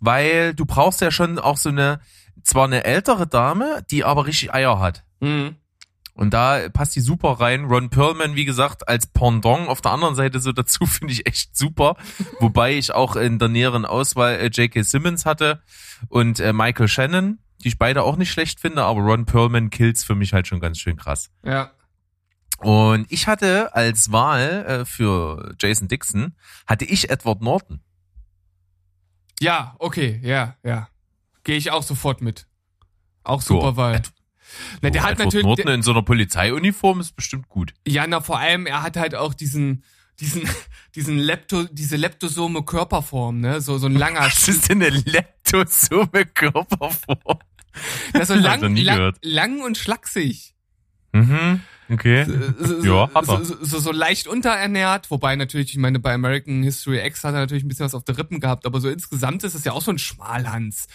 weil 0.00 0.54
du 0.54 0.66
brauchst 0.66 1.00
ja 1.00 1.10
schon 1.10 1.38
auch 1.38 1.56
so 1.56 1.70
eine, 1.70 2.00
zwar 2.42 2.64
eine 2.64 2.84
ältere 2.84 3.26
Dame, 3.26 3.84
die 3.90 4.04
aber 4.04 4.26
richtig 4.26 4.52
Eier 4.52 4.78
hat. 4.78 5.04
Mhm. 5.20 5.56
Und 6.18 6.34
da 6.34 6.68
passt 6.68 6.96
die 6.96 7.00
super 7.00 7.40
rein. 7.40 7.66
Ron 7.66 7.90
Perlman, 7.90 8.34
wie 8.34 8.44
gesagt, 8.44 8.88
als 8.88 9.06
Pendant 9.06 9.68
auf 9.68 9.80
der 9.80 9.92
anderen 9.92 10.16
Seite 10.16 10.40
so 10.40 10.50
dazu 10.50 10.84
finde 10.86 11.12
ich 11.12 11.26
echt 11.28 11.56
super. 11.56 11.96
Wobei 12.40 12.76
ich 12.76 12.92
auch 12.92 13.14
in 13.14 13.38
der 13.38 13.48
näheren 13.48 13.84
Auswahl 13.84 14.34
äh, 14.34 14.48
J.K. 14.48 14.82
Simmons 14.82 15.26
hatte 15.26 15.62
und 16.08 16.40
äh, 16.40 16.52
Michael 16.52 16.88
Shannon, 16.88 17.38
die 17.62 17.68
ich 17.68 17.78
beide 17.78 18.02
auch 18.02 18.16
nicht 18.16 18.32
schlecht 18.32 18.58
finde, 18.58 18.82
aber 18.82 19.00
Ron 19.00 19.26
Perlman 19.26 19.70
kills 19.70 20.02
für 20.02 20.16
mich 20.16 20.32
halt 20.32 20.48
schon 20.48 20.58
ganz 20.58 20.78
schön 20.78 20.96
krass. 20.96 21.30
Ja. 21.44 21.70
Und 22.58 23.06
ich 23.10 23.26
hatte 23.26 23.74
als 23.74 24.10
Wahl 24.10 24.64
äh, 24.66 24.84
für 24.84 25.54
Jason 25.60 25.88
Dixon, 25.88 26.34
hatte 26.66 26.84
ich 26.84 27.10
Edward 27.10 27.40
Norton. 27.40 27.80
Ja, 29.40 29.76
okay, 29.78 30.20
ja, 30.22 30.56
ja. 30.64 30.88
Gehe 31.44 31.56
ich 31.56 31.70
auch 31.70 31.84
sofort 31.84 32.20
mit. 32.20 32.46
Auch 33.22 33.42
super 33.42 33.70
so, 33.70 33.76
Wahl. 33.76 33.94
Ed 33.96 34.12
na, 34.80 34.90
der 34.90 35.02
oh, 35.02 35.04
hat 35.04 35.12
Edward 35.12 35.26
natürlich. 35.26 35.46
Norton 35.46 35.72
in 35.72 35.82
so 35.82 35.90
einer 35.90 36.02
Polizeiuniform 36.02 37.00
ist 37.00 37.14
bestimmt 37.14 37.48
gut. 37.48 37.74
Ja, 37.86 38.06
na, 38.06 38.20
vor 38.20 38.38
allem, 38.38 38.66
er 38.66 38.82
hat 38.82 38.96
halt 38.96 39.14
auch 39.14 39.34
diesen, 39.34 39.84
diesen, 40.20 40.48
diesen 40.94 41.18
Lepto, 41.18 41.64
diese 41.64 41.96
leptosome 41.96 42.62
Körperform, 42.62 43.40
ne? 43.40 43.60
So, 43.60 43.78
so 43.78 43.86
ein 43.86 43.94
langer. 43.96 44.20
Was 44.20 44.48
ist 44.48 44.68
denn 44.68 44.82
eine 44.82 44.96
leptosome 44.96 46.26
Körperform? 46.26 47.38
Das 48.12 48.28
so 48.28 48.34
lang, 48.34 48.74
lang, 48.76 49.14
lang 49.22 49.60
und 49.60 49.76
schlaksig. 49.78 50.54
Mhm. 51.12 51.62
Okay. 51.90 52.26
So, 52.58 52.84
ja, 52.84 53.10
hat 53.14 53.28
er. 53.28 53.44
So, 53.44 53.56
so, 53.62 53.78
so, 53.78 53.92
leicht 53.92 54.26
unterernährt, 54.26 55.10
wobei 55.10 55.36
natürlich, 55.36 55.70
ich 55.70 55.78
meine, 55.78 55.98
bei 55.98 56.12
American 56.12 56.62
History 56.62 57.04
X 57.06 57.24
hat 57.24 57.34
er 57.34 57.40
natürlich 57.40 57.64
ein 57.64 57.68
bisschen 57.68 57.86
was 57.86 57.94
auf 57.94 58.04
der 58.04 58.18
Rippen 58.18 58.40
gehabt, 58.40 58.66
aber 58.66 58.80
so 58.80 58.88
insgesamt 58.88 59.42
ist 59.44 59.54
es 59.54 59.64
ja 59.64 59.72
auch 59.72 59.82
so 59.82 59.90
ein 59.90 59.98
Schmalhans. 59.98 60.86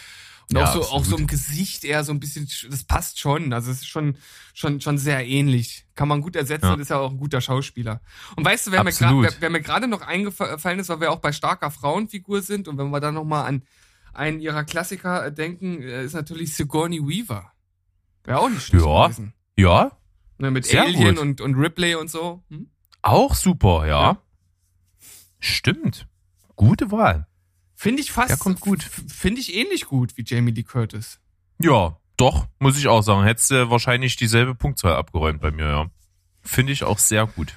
Und 0.49 0.57
ja, 0.57 0.65
auch 0.65 0.73
so, 0.73 0.81
auch 0.83 1.05
so 1.05 1.17
im 1.17 1.27
Gesicht 1.27 1.83
eher 1.85 2.03
so 2.03 2.11
ein 2.11 2.19
bisschen, 2.19 2.47
das 2.69 2.83
passt 2.83 3.19
schon. 3.19 3.53
Also 3.53 3.71
es 3.71 3.77
ist 3.77 3.87
schon, 3.87 4.17
schon, 4.53 4.81
schon 4.81 4.97
sehr 4.97 5.25
ähnlich. 5.25 5.85
Kann 5.95 6.07
man 6.07 6.21
gut 6.21 6.35
ersetzen 6.35 6.65
ja. 6.65 6.73
und 6.73 6.81
ist 6.81 6.89
ja 6.89 6.97
auch 6.97 7.11
ein 7.11 7.17
guter 7.17 7.39
Schauspieler. 7.39 8.01
Und 8.35 8.43
weißt 8.45 8.67
du, 8.67 8.71
wer 8.71 8.81
Absolut. 8.81 9.15
mir, 9.15 9.21
grad, 9.21 9.35
wer, 9.35 9.41
wer 9.41 9.49
mir 9.49 9.61
gerade 9.61 9.87
noch 9.87 10.01
eingefallen 10.01 10.79
ist, 10.79 10.89
weil 10.89 10.99
wir 10.99 11.11
auch 11.11 11.19
bei 11.19 11.31
starker 11.31 11.71
Frauenfigur 11.71 12.41
sind 12.41 12.67
und 12.67 12.77
wenn 12.77 12.89
wir 12.89 12.99
dann 12.99 13.13
nochmal 13.13 13.45
an 13.45 13.63
einen 14.13 14.39
ihrer 14.41 14.63
Klassiker 14.63 15.31
denken, 15.31 15.81
äh, 15.81 16.03
ist 16.03 16.13
natürlich 16.13 16.55
Sigourney 16.55 16.99
Weaver. 16.99 17.51
Wäre 18.25 18.39
auch 18.39 18.49
nicht 18.49 18.63
schlecht 18.63 18.85
ja. 18.85 19.07
gewesen. 19.07 19.33
Ja, 19.55 19.91
Ne, 20.37 20.51
mit 20.51 20.65
Sehr 20.65 20.83
Alien 20.83 21.17
und, 21.17 21.41
und 21.41 21.55
Ripley 21.55 21.95
und 21.95 22.09
so. 22.09 22.43
Hm? 22.49 22.69
Auch 23.01 23.35
super, 23.35 23.85
ja. 23.85 24.01
ja. 24.01 24.21
Stimmt. 25.39 26.07
Gute 26.55 26.91
Wahl. 26.91 27.27
Finde 27.75 28.01
ich 28.01 28.11
fast. 28.11 28.29
Der 28.29 28.37
kommt 28.37 28.59
gut. 28.61 28.81
Finde 28.81 29.41
ich 29.41 29.53
ähnlich 29.53 29.85
gut 29.85 30.15
wie 30.17 30.23
Jamie 30.25 30.51
Lee 30.51 30.63
Curtis. 30.63 31.19
Ja, 31.59 31.97
doch, 32.17 32.47
muss 32.59 32.77
ich 32.77 32.87
auch 32.87 33.01
sagen. 33.01 33.23
Hättest 33.23 33.51
du 33.51 33.69
wahrscheinlich 33.69 34.15
dieselbe 34.15 34.55
Punktzahl 34.55 34.95
abgeräumt 34.95 35.41
bei 35.41 35.51
mir, 35.51 35.65
ja. 35.65 35.91
Finde 36.41 36.73
ich 36.73 36.83
auch 36.83 36.99
sehr 36.99 37.27
gut. 37.27 37.53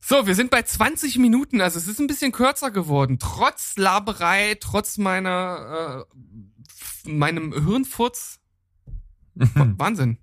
So, 0.00 0.26
wir 0.26 0.34
sind 0.34 0.50
bei 0.50 0.62
20 0.62 1.18
Minuten, 1.18 1.60
also 1.62 1.78
es 1.78 1.88
ist 1.88 1.98
ein 1.98 2.06
bisschen 2.06 2.30
kürzer 2.30 2.70
geworden. 2.70 3.18
Trotz 3.18 3.76
Laberei, 3.76 4.56
trotz 4.60 4.98
meiner, 4.98 6.04
äh, 7.06 7.08
meinem 7.08 7.52
Hirnfurz. 7.52 8.38
Wahnsinn. 9.34 10.18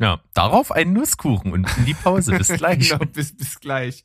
Ja, 0.00 0.20
darauf 0.32 0.70
ein 0.70 0.92
Nusskuchen 0.92 1.52
und 1.52 1.76
in 1.76 1.84
die 1.84 1.94
Pause. 1.94 2.38
Bis 2.38 2.48
gleich. 2.56 2.90
genau, 2.90 3.04
bis, 3.04 3.36
bis 3.36 3.58
gleich. 3.58 4.04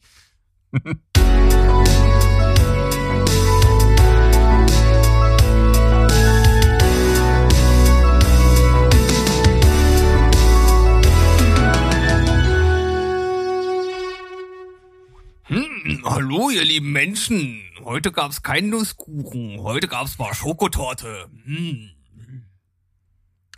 Hm, 15.46 16.02
hallo, 16.06 16.50
ihr 16.50 16.66
lieben 16.66 16.92
Menschen. 16.92 17.62
Heute 17.84 18.12
gab's 18.12 18.42
keinen 18.42 18.72
Nusskuchen. 18.72 19.60
Heute 19.62 19.88
gab's 19.88 20.18
mal 20.18 20.34
Schokotorte. 20.34 21.30
Hm. 21.46 21.92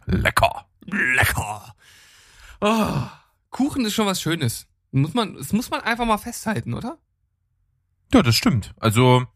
Lecker. 0.06 0.68
Lecker. 0.86 1.76
Oh, 2.68 3.04
Kuchen 3.52 3.86
ist 3.86 3.94
schon 3.94 4.08
was 4.08 4.20
Schönes. 4.20 4.66
Muss 4.92 5.14
man, 5.14 5.36
das 5.36 5.54
muss 5.54 5.70
man 5.70 5.82
einfach 5.82 6.08
mal 6.08 6.18
festhalten, 6.18 6.74
oder? 6.74 6.98
Ja, 8.12 8.24
das 8.24 8.36
stimmt. 8.36 8.74
Also 8.80 9.28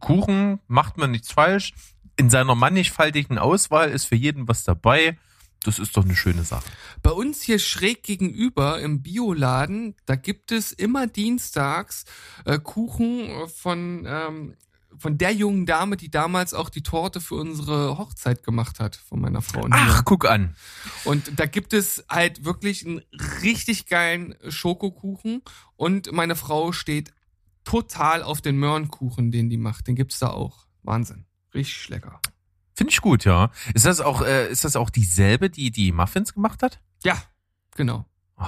Kuchen 0.00 0.58
macht 0.66 0.96
man 0.96 1.12
nichts 1.12 1.30
falsch. 1.30 1.74
In 2.16 2.28
seiner 2.28 2.56
mannigfaltigen 2.56 3.38
Auswahl 3.38 3.90
ist 3.90 4.06
für 4.06 4.16
jeden 4.16 4.48
was 4.48 4.64
dabei. 4.64 5.16
Das 5.62 5.78
ist 5.78 5.96
doch 5.96 6.04
eine 6.04 6.16
schöne 6.16 6.42
Sache. 6.42 6.68
Bei 7.04 7.12
uns 7.12 7.40
hier 7.40 7.60
schräg 7.60 8.02
gegenüber 8.02 8.80
im 8.80 9.00
Bioladen, 9.00 9.94
da 10.06 10.16
gibt 10.16 10.50
es 10.50 10.72
immer 10.72 11.06
dienstags 11.06 12.04
äh, 12.46 12.58
Kuchen 12.58 13.30
von 13.46 14.06
ähm, 14.08 14.56
von 14.98 15.18
der 15.18 15.32
jungen 15.32 15.66
Dame, 15.66 15.96
die 15.96 16.10
damals 16.10 16.54
auch 16.54 16.68
die 16.68 16.82
Torte 16.82 17.20
für 17.20 17.36
unsere 17.36 17.98
Hochzeit 17.98 18.42
gemacht 18.42 18.80
hat, 18.80 18.96
von 18.96 19.20
meiner 19.20 19.42
Frau. 19.42 19.66
Ach, 19.70 20.04
guck 20.04 20.28
an. 20.28 20.54
Und 21.04 21.38
da 21.38 21.46
gibt 21.46 21.72
es 21.72 22.04
halt 22.08 22.44
wirklich 22.44 22.86
einen 22.86 23.02
richtig 23.42 23.86
geilen 23.86 24.34
Schokokuchen 24.48 25.42
und 25.76 26.12
meine 26.12 26.36
Frau 26.36 26.72
steht 26.72 27.12
total 27.64 28.22
auf 28.22 28.40
den 28.40 28.56
Möhrenkuchen, 28.56 29.30
den 29.30 29.48
die 29.48 29.56
macht. 29.56 29.86
Den 29.86 29.94
gibt's 29.94 30.18
da 30.18 30.28
auch. 30.28 30.66
Wahnsinn. 30.82 31.26
Richtig 31.54 31.88
lecker. 31.88 32.20
Finde 32.74 32.92
ich 32.92 33.00
gut, 33.00 33.24
ja. 33.24 33.50
Ist 33.74 33.86
das 33.86 34.00
auch, 34.00 34.22
äh, 34.22 34.50
ist 34.50 34.64
das 34.64 34.76
auch 34.76 34.90
dieselbe, 34.90 35.50
die 35.50 35.70
die 35.70 35.92
Muffins 35.92 36.32
gemacht 36.32 36.62
hat? 36.62 36.80
Ja, 37.04 37.22
genau. 37.76 38.06
Oh, 38.38 38.46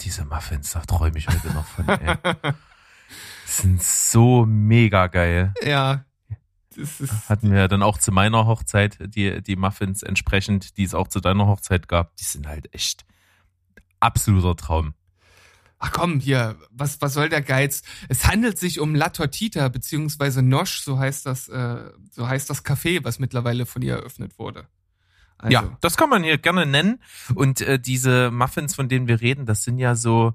diese 0.00 0.24
Muffins, 0.26 0.72
da 0.72 0.80
träume 0.80 1.16
ich 1.16 1.28
heute 1.28 1.48
noch 1.54 1.64
von. 1.66 1.88
Ey. 1.88 2.16
sind 3.50 3.82
so 3.82 4.46
mega 4.46 5.06
geil. 5.06 5.54
Ja. 5.64 6.04
Das 6.76 7.00
ist 7.00 7.28
Hatten 7.28 7.50
wir 7.50 7.68
dann 7.68 7.82
auch 7.82 7.98
zu 7.98 8.12
meiner 8.12 8.46
Hochzeit 8.46 8.98
die, 9.00 9.42
die 9.42 9.56
Muffins 9.56 10.02
entsprechend, 10.02 10.76
die 10.76 10.84
es 10.84 10.94
auch 10.94 11.08
zu 11.08 11.20
deiner 11.20 11.46
Hochzeit 11.46 11.88
gab. 11.88 12.16
Die 12.16 12.24
sind 12.24 12.46
halt 12.46 12.72
echt 12.74 13.04
absoluter 13.98 14.56
Traum. 14.56 14.94
Ach 15.82 15.92
komm, 15.92 16.20
hier, 16.20 16.56
was, 16.70 17.00
was 17.00 17.14
soll 17.14 17.30
der 17.30 17.40
Geiz? 17.40 17.82
Es 18.10 18.26
handelt 18.26 18.58
sich 18.58 18.80
um 18.80 18.94
La 18.94 19.08
Tortita, 19.08 19.66
beziehungsweise 19.68 20.42
Nosch, 20.42 20.82
so 20.82 20.98
heißt 20.98 21.24
das, 21.24 21.48
äh, 21.48 21.90
so 22.10 22.28
heißt 22.28 22.50
das 22.50 22.64
Café, 22.64 23.02
was 23.02 23.18
mittlerweile 23.18 23.64
von 23.64 23.80
ihr 23.80 23.94
eröffnet 23.94 24.38
wurde. 24.38 24.66
Also. 25.38 25.54
Ja, 25.54 25.78
das 25.80 25.96
kann 25.96 26.10
man 26.10 26.22
hier 26.22 26.36
gerne 26.36 26.66
nennen. 26.66 27.00
Und 27.34 27.62
äh, 27.62 27.78
diese 27.78 28.30
Muffins, 28.30 28.74
von 28.74 28.90
denen 28.90 29.08
wir 29.08 29.22
reden, 29.22 29.46
das 29.46 29.64
sind 29.64 29.78
ja 29.78 29.94
so, 29.94 30.34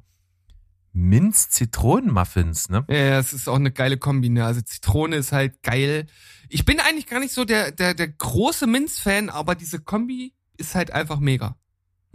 Minz-Zitronen-Muffins, 0.95 2.69
ne? 2.69 2.86
Ja, 2.89 3.19
es 3.19 3.34
ist 3.34 3.47
auch 3.47 3.55
eine 3.55 3.71
geile 3.71 3.97
Kombi, 3.97 4.29
ne? 4.29 4.45
Also 4.45 4.62
Zitrone 4.62 5.17
ist 5.17 5.31
halt 5.31 5.62
geil. 5.62 6.08
Ich 6.49 6.65
bin 6.65 6.79
eigentlich 6.79 7.08
gar 7.08 7.19
nicht 7.19 7.34
so 7.34 7.45
der, 7.45 7.71
der, 7.71 7.93
der 7.93 8.08
große 8.08 8.65
Minz-Fan, 8.65 9.29
aber 9.29 9.55
diese 9.55 9.79
Kombi 9.79 10.34
ist 10.58 10.73
halt 10.73 10.91
einfach 10.91 11.19
mega. 11.19 11.58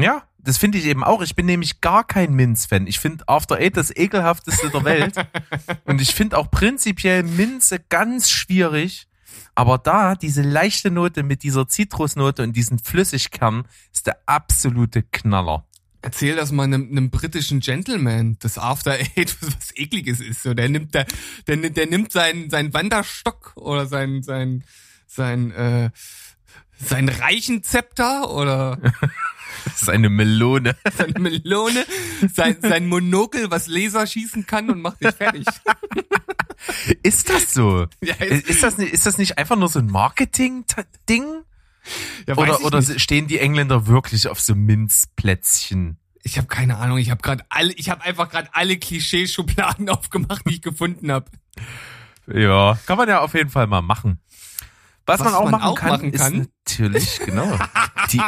Ja, 0.01 0.23
das 0.39 0.57
finde 0.57 0.79
ich 0.79 0.87
eben 0.87 1.05
auch. 1.05 1.21
Ich 1.21 1.37
bin 1.37 1.45
nämlich 1.45 1.83
gar 1.83 2.05
kein 2.05 2.33
Minz-Fan. 2.33 2.87
Ich 2.87 2.99
finde 2.99 3.29
After 3.29 3.57
Eight 3.57 3.77
das 3.77 3.95
ekelhafteste 3.95 4.71
der 4.71 4.85
Welt. 4.85 5.15
Und 5.85 6.01
ich 6.01 6.15
finde 6.15 6.39
auch 6.39 6.51
prinzipiell 6.51 7.23
Minze 7.23 7.79
ganz 7.79 8.31
schwierig. 8.31 9.09
Aber 9.55 9.77
da, 9.77 10.15
diese 10.15 10.43
leichte 10.43 10.91
Note 10.91 11.23
mit 11.23 11.43
dieser 11.43 11.69
Zitrusnote 11.69 12.43
und 12.43 12.55
diesen 12.55 12.79
Flüssigkern 12.79 13.67
ist 13.93 14.07
der 14.07 14.17
absolute 14.27 15.03
Knaller. 15.03 15.67
Erzähl 16.03 16.35
das 16.35 16.51
mal 16.51 16.65
einem, 16.65 16.89
einem 16.91 17.11
britischen 17.11 17.61
Gentleman, 17.61 18.37
das 18.41 18.57
After 18.59 18.93
Eight 18.93 19.37
was 19.43 19.77
ekliges 19.77 20.21
ist. 20.21 20.43
So, 20.43 20.55
der 20.55 20.69
nimmt 20.69 20.95
der, 20.95 21.07
der, 21.47 21.57
der 21.57 21.87
nimmt 21.87 22.13
seinen 22.13 22.51
seinen 22.51 22.73
Wanderstock 22.73 23.53
oder 23.57 23.87
sein 23.87 24.23
sein 24.23 24.65
sein 25.07 25.51
äh, 25.51 25.91
sein 26.79 27.09
Reichenzepter 27.09 28.31
oder 28.31 28.79
seine 29.77 30.09
Melone, 30.09 30.75
seine 30.97 31.19
Melone, 31.19 31.85
sein 32.33 32.57
sein 32.63 32.87
Monokel, 32.87 33.51
was 33.51 33.67
Laser 33.67 34.07
schießen 34.07 34.47
kann 34.47 34.71
und 34.71 34.81
macht 34.81 35.05
dich 35.05 35.15
fertig. 35.15 35.47
Ist 37.03 37.29
das 37.29 37.53
so? 37.53 37.87
Ja, 38.01 38.15
ist, 38.15 38.49
ist 38.49 38.63
das 38.63 38.79
nicht, 38.79 38.93
ist 38.93 39.07
das 39.07 39.19
nicht 39.19 39.39
einfach 39.39 39.57
nur 39.57 39.69
so 39.69 39.79
ein 39.79 39.87
Marketing 39.87 40.65
Ding? 41.09 41.43
Ja, 42.27 42.37
oder 42.37 42.63
oder 42.65 42.83
stehen 42.83 43.27
die 43.27 43.39
Engländer 43.39 43.87
wirklich 43.87 44.29
auf 44.29 44.41
so 44.41 44.55
Minzplätzchen? 44.55 45.99
Ich 46.23 46.37
habe 46.37 46.49
keine 46.49 46.77
Ahnung. 46.77 46.99
Ich 46.99 47.11
habe 47.11 47.23
gerade 47.23 47.45
alle, 47.49 47.73
ich 47.73 47.89
habe 47.89 48.05
einfach 48.05 48.29
gerade 48.29 48.49
alle 48.53 48.77
Klischeeschubladen 48.77 49.89
aufgemacht, 49.91 50.43
die 50.47 50.55
ich 50.55 50.63
gefunden 50.63 51.11
habe. 51.11 51.31
Ja, 52.27 52.79
kann 52.87 52.99
man 52.99 53.09
ja 53.09 53.21
auf 53.21 53.35
jeden 53.35 53.51
Fall 53.51 53.67
mal 53.67 53.83
machen. 53.83 54.21
Was, 55.07 55.21
Was 55.21 55.27
man, 55.27 55.35
auch, 55.35 55.43
man 55.45 55.53
machen, 55.53 55.65
auch 55.65 55.75
kann, 55.75 55.89
machen, 55.91 56.13
kann, 56.13 56.35
ist 56.41 56.51
natürlich 56.79 57.21
genau 57.21 57.59
die, 58.13 58.21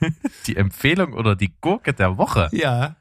die 0.46 0.56
Empfehlung 0.56 1.12
oder 1.12 1.36
die 1.36 1.54
Gurke 1.60 1.94
der 1.94 2.18
Woche. 2.18 2.48
Ja. 2.52 2.96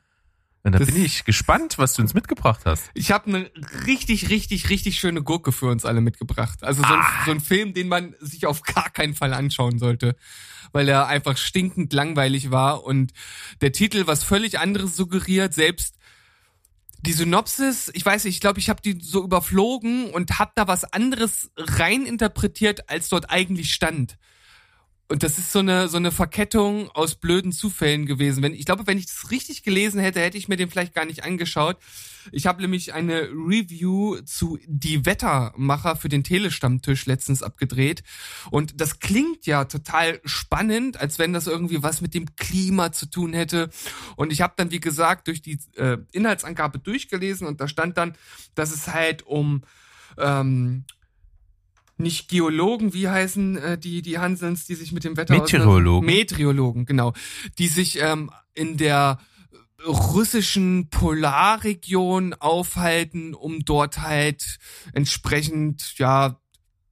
Da 0.72 0.80
das 0.80 0.88
bin 0.88 1.04
ich 1.04 1.26
gespannt, 1.26 1.78
was 1.78 1.94
du 1.94 2.02
uns 2.02 2.14
mitgebracht 2.14 2.62
hast. 2.66 2.90
Ich 2.94 3.12
habe 3.12 3.28
eine 3.28 3.52
richtig, 3.86 4.30
richtig, 4.30 4.70
richtig 4.70 5.00
schöne 5.00 5.22
Gurke 5.24 5.52
für 5.52 5.68
uns 5.68 5.86
alle 5.86 6.02
mitgebracht. 6.02 6.64
Also 6.64 6.82
so 6.82 6.94
ein, 6.94 7.00
ah. 7.00 7.26
so 7.26 7.32
ein 7.32 7.40
Film, 7.40 7.74
den 7.74 7.88
man 7.88 8.16
sich 8.20 8.46
auf 8.46 8.62
gar 8.64 8.90
keinen 8.90 9.14
Fall 9.14 9.34
anschauen 9.34 9.80
sollte, 9.80 10.16
weil 10.72 10.90
er 10.90 11.08
einfach 11.08 11.38
stinkend 11.38 11.94
langweilig 11.94 12.52
war 12.52 12.84
und 12.84 13.14
der 13.62 13.72
Titel 13.72 14.08
was 14.08 14.24
völlig 14.24 14.60
anderes 14.60 14.96
suggeriert. 14.96 15.54
Selbst 15.54 15.96
die 17.02 17.14
Synopsis, 17.14 17.92
ich 17.94 18.06
weiß 18.06 18.26
nicht, 18.26 18.36
ich 18.36 18.42
glaube, 18.42 18.60
ich 18.60 18.70
habe 18.70 18.82
die 18.82 18.98
so 19.02 19.24
überflogen 19.24 20.10
und 20.12 20.40
habe 20.40 20.52
da 20.56 20.68
was 20.68 20.84
anderes 20.84 21.52
rein 21.56 22.06
interpretiert, 22.06 22.90
als 22.90 23.10
dort 23.10 23.30
eigentlich 23.30 23.74
stand. 23.74 24.18
Und 25.10 25.24
das 25.24 25.38
ist 25.38 25.54
so 25.54 25.60
eine, 25.60 25.88
so 25.88 25.96
eine 25.96 26.12
Verkettung 26.12 26.90
aus 26.90 27.16
blöden 27.16 27.54
Zufällen 27.54 28.06
gewesen. 28.06 28.44
Wenn, 28.44 28.54
ich 28.54 28.66
glaube, 28.66 28.88
wenn 28.88 28.98
ich 28.98 29.06
das 29.06 29.32
richtig 29.32 29.64
gelesen 29.64 30.02
hätte, 30.02 30.20
hätte 30.20 30.38
ich 30.38 30.50
mir 30.50 30.58
den 30.58 30.70
vielleicht 30.70 30.94
gar 30.94 31.06
nicht 31.06 31.24
angeschaut. 31.24 31.78
Ich 32.34 32.46
habe 32.46 32.62
nämlich 32.62 32.94
eine 32.94 33.30
Review 33.30 34.18
zu 34.26 34.60
Die 34.68 35.06
Wettermacher 35.06 35.96
für 35.96 36.10
den 36.10 36.26
Telestammtisch 36.26 37.06
letztens 37.06 37.42
abgedreht. 37.42 38.04
Und 38.52 38.82
das 38.82 39.00
klingt 39.00 39.46
ja 39.46 39.64
total 39.64 40.20
spannend, 40.26 41.00
als 41.00 41.20
wenn 41.20 41.32
das 41.32 41.48
irgendwie 41.48 41.84
was 41.84 42.02
mit 42.02 42.14
dem 42.14 42.36
Klima 42.36 42.92
zu 42.92 43.06
tun 43.06 43.32
hätte. 43.32 43.70
Und 44.18 44.34
ich 44.34 44.42
habe 44.42 44.56
dann, 44.58 44.72
wie 44.72 44.82
gesagt, 44.82 45.28
durch 45.28 45.42
die 45.42 45.58
äh, 45.78 46.00
Inhaltsangabe 46.12 46.80
durchgelesen 46.80 47.48
und 47.48 47.62
da 47.62 47.70
stand 47.70 47.98
dann, 47.98 48.18
dass 48.56 48.74
es 48.74 48.88
halt 48.88 49.24
um 49.24 49.64
ähm, 50.18 50.84
nicht 51.98 52.30
Geologen, 52.30 52.94
wie 52.94 53.08
heißen 53.08 53.58
äh, 53.58 53.78
die, 53.78 54.02
die 54.02 54.20
Hansens, 54.20 54.66
die 54.66 54.76
sich 54.76 54.92
mit 54.92 55.04
dem 55.04 55.18
Wetter 55.18 55.34
Meteorologen. 55.38 56.06
Meteorologen, 56.06 56.86
genau. 56.86 57.14
Die 57.58 57.68
sich 57.68 58.00
ähm, 58.02 58.32
in 58.54 58.78
der 58.78 59.20
russischen 59.86 60.90
Polarregion 60.90 62.34
aufhalten, 62.34 63.34
um 63.34 63.64
dort 63.64 64.02
halt 64.02 64.58
entsprechend, 64.94 65.98
ja, 65.98 66.40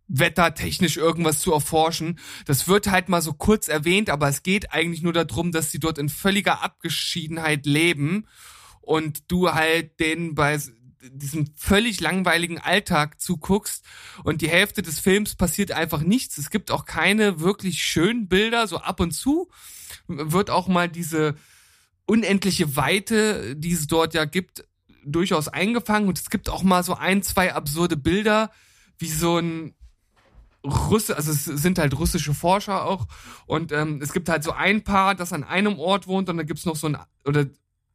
wettertechnisch 0.07 0.97
irgendwas 0.97 1.39
zu 1.39 1.51
erforschen. 1.51 2.19
Das 2.45 2.67
wird 2.67 2.91
halt 2.91 3.09
mal 3.09 3.21
so 3.21 3.33
kurz 3.33 3.67
erwähnt, 3.67 4.11
aber 4.11 4.29
es 4.29 4.43
geht 4.43 4.71
eigentlich 4.71 5.01
nur 5.01 5.13
darum, 5.13 5.51
dass 5.51 5.71
sie 5.71 5.79
dort 5.79 5.97
in 5.97 6.09
völliger 6.09 6.61
Abgeschiedenheit 6.63 7.65
leben 7.65 8.27
und 8.81 9.31
du 9.31 9.51
halt 9.51 9.99
denen 9.99 10.35
bei 10.35 10.59
diesem 11.11 11.47
völlig 11.55 11.99
langweiligen 11.99 12.59
Alltag 12.59 13.19
zuguckst 13.19 13.85
und 14.23 14.41
die 14.41 14.49
Hälfte 14.49 14.81
des 14.81 14.99
Films 14.99 15.35
passiert 15.35 15.71
einfach 15.71 16.01
nichts. 16.01 16.37
Es 16.37 16.49
gibt 16.49 16.71
auch 16.71 16.85
keine 16.85 17.39
wirklich 17.39 17.83
schönen 17.83 18.27
Bilder, 18.27 18.67
so 18.67 18.77
ab 18.77 18.99
und 18.99 19.11
zu 19.11 19.49
wird 20.07 20.49
auch 20.49 20.67
mal 20.67 20.89
diese 20.89 21.35
unendliche 22.05 22.75
Weite, 22.75 23.55
die 23.55 23.71
es 23.71 23.87
dort 23.87 24.13
ja 24.13 24.25
gibt, 24.25 24.65
durchaus 25.05 25.47
eingefangen. 25.47 26.07
Und 26.07 26.19
es 26.19 26.29
gibt 26.29 26.49
auch 26.49 26.63
mal 26.63 26.83
so 26.83 26.95
ein, 26.95 27.23
zwei 27.23 27.53
absurde 27.53 27.97
Bilder, 27.97 28.51
wie 28.97 29.09
so 29.09 29.37
ein 29.37 29.75
Russe, 30.63 31.15
also 31.15 31.31
es 31.31 31.45
sind 31.45 31.77
halt 31.77 31.97
russische 31.97 32.33
Forscher 32.33 32.85
auch. 32.85 33.07
Und 33.45 33.71
ähm, 33.71 34.01
es 34.01 34.13
gibt 34.13 34.29
halt 34.29 34.43
so 34.43 34.51
ein 34.51 34.83
Paar, 34.83 35.15
das 35.15 35.33
an 35.33 35.43
einem 35.43 35.77
Ort 35.77 36.07
wohnt 36.07 36.29
und 36.29 36.37
dann 36.37 36.47
gibt's 36.47 36.65
noch 36.65 36.75
so 36.75 36.87
ein, 36.87 36.97
oder 37.25 37.45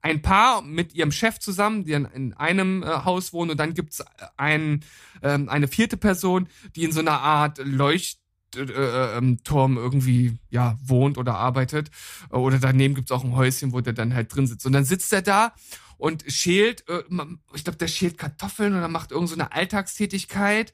ein 0.02 0.22
Paar 0.22 0.62
mit 0.62 0.94
ihrem 0.94 1.12
Chef 1.12 1.38
zusammen, 1.38 1.84
die 1.84 1.92
in 1.92 2.34
einem 2.34 2.82
äh, 2.82 2.86
Haus 2.86 3.32
wohnen 3.32 3.50
und 3.50 3.58
dann 3.58 3.74
gibt's 3.74 4.02
ein, 4.36 4.84
ähm, 5.22 5.48
eine 5.48 5.68
vierte 5.68 5.96
Person, 5.96 6.48
die 6.74 6.84
in 6.84 6.92
so 6.92 7.00
einer 7.00 7.20
Art 7.20 7.58
Leuchtturm 7.58 8.18
äh, 8.56 9.18
ähm, 9.18 9.38
irgendwie 9.76 10.38
ja 10.48 10.78
wohnt 10.82 11.18
oder 11.18 11.36
arbeitet. 11.36 11.90
Oder 12.30 12.58
daneben 12.58 12.94
gibt's 12.94 13.12
auch 13.12 13.24
ein 13.24 13.36
Häuschen, 13.36 13.72
wo 13.72 13.80
der 13.80 13.92
dann 13.92 14.14
halt 14.14 14.34
drin 14.34 14.46
sitzt. 14.46 14.66
Und 14.66 14.72
dann 14.72 14.84
sitzt 14.84 15.12
er 15.12 15.22
da 15.22 15.52
und 15.98 16.24
schält, 16.28 16.88
äh, 16.88 17.02
ich 17.54 17.64
glaube, 17.64 17.78
der 17.78 17.88
schält 17.88 18.16
Kartoffeln 18.16 18.74
oder 18.74 18.88
macht 18.88 19.12
irgend 19.12 19.28
so 19.28 19.34
eine 19.34 19.52
Alltagstätigkeit 19.52 20.72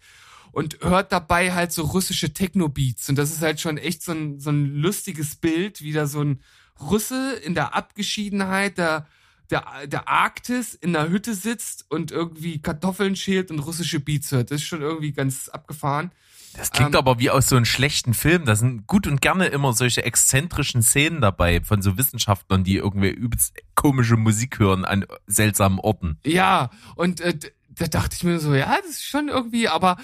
und 0.53 0.79
hört 0.81 1.13
dabei 1.13 1.53
halt 1.53 1.73
so 1.73 1.83
russische 1.83 2.33
Techno-Beats. 2.33 3.09
Und 3.09 3.17
das 3.17 3.31
ist 3.31 3.43
halt 3.43 3.61
schon 3.61 3.77
echt 3.77 4.03
so 4.03 4.13
ein, 4.13 4.39
so 4.39 4.51
ein 4.51 4.77
lustiges 4.77 5.37
Bild, 5.37 5.83
wie 5.83 5.93
da 5.93 6.07
so 6.07 6.23
ein 6.23 6.41
Russe 6.81 7.35
in 7.45 7.55
der 7.55 7.75
Abgeschiedenheit 7.75 8.79
der 8.79 9.07
der, 9.51 9.87
der 9.87 10.09
Arktis 10.09 10.75
in 10.75 10.93
der 10.93 11.09
Hütte 11.09 11.35
sitzt 11.35 11.87
und 11.89 12.11
irgendwie 12.11 12.61
Kartoffeln 12.61 13.17
schält 13.17 13.51
und 13.51 13.61
russische 13.61 14.01
Beats 14.01 14.33
hört. 14.33 14.51
Das 14.51 14.61
ist 14.61 14.67
schon 14.67 14.83
irgendwie 14.83 15.13
ganz 15.13 15.49
abgefahren. 15.49 16.11
Das 16.57 16.71
klingt 16.71 16.95
ähm, 16.95 16.99
aber 16.99 17.19
wie 17.19 17.31
aus 17.31 17.49
so 17.49 17.57
einem 17.57 17.67
schlechten 17.67 18.15
Film. 18.15 18.47
Da 18.47 18.57
sind 18.57 18.87
gut 18.87 19.07
und 19.07 19.21
gerne 19.21 19.47
immer 19.47 19.73
solche 19.73 20.05
exzentrischen 20.05 20.83
Szenen 20.83 21.21
dabei 21.21 21.61
von 21.63 21.83
so 21.83 21.99
Wissenschaftlern, 21.99 22.65
die 22.65 22.77
irgendwie 22.77 23.11
übelst 23.11 23.55
komische 23.75 24.17
Musik 24.17 24.59
hören 24.59 24.85
an 24.85 25.05
seltsamen 25.27 25.79
Orten. 25.79 26.19
Ja, 26.25 26.71
und 26.95 27.21
äh, 27.21 27.39
da 27.69 27.87
dachte 27.87 28.17
ich 28.17 28.25
mir 28.25 28.39
so, 28.39 28.55
ja, 28.55 28.79
das 28.81 28.93
ist 28.93 29.05
schon 29.05 29.29
irgendwie, 29.29 29.69
aber 29.69 29.99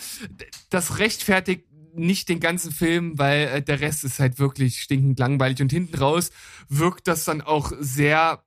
das 0.68 0.98
rechtfertigt 0.98 1.64
nicht 1.94 2.28
den 2.28 2.40
ganzen 2.40 2.72
Film, 2.72 3.18
weil 3.18 3.48
äh, 3.48 3.62
der 3.62 3.81
Rest 3.81 4.05
ist 4.05 4.18
halt 4.18 4.38
wirklich 4.38 4.81
stinkend 4.81 5.18
langweilig. 5.18 5.61
Und 5.61 5.72
hinten 5.72 5.96
raus 5.96 6.31
wirkt 6.68 7.09
das 7.09 7.24
dann 7.24 7.40
auch 7.40 7.72
sehr 7.78 8.42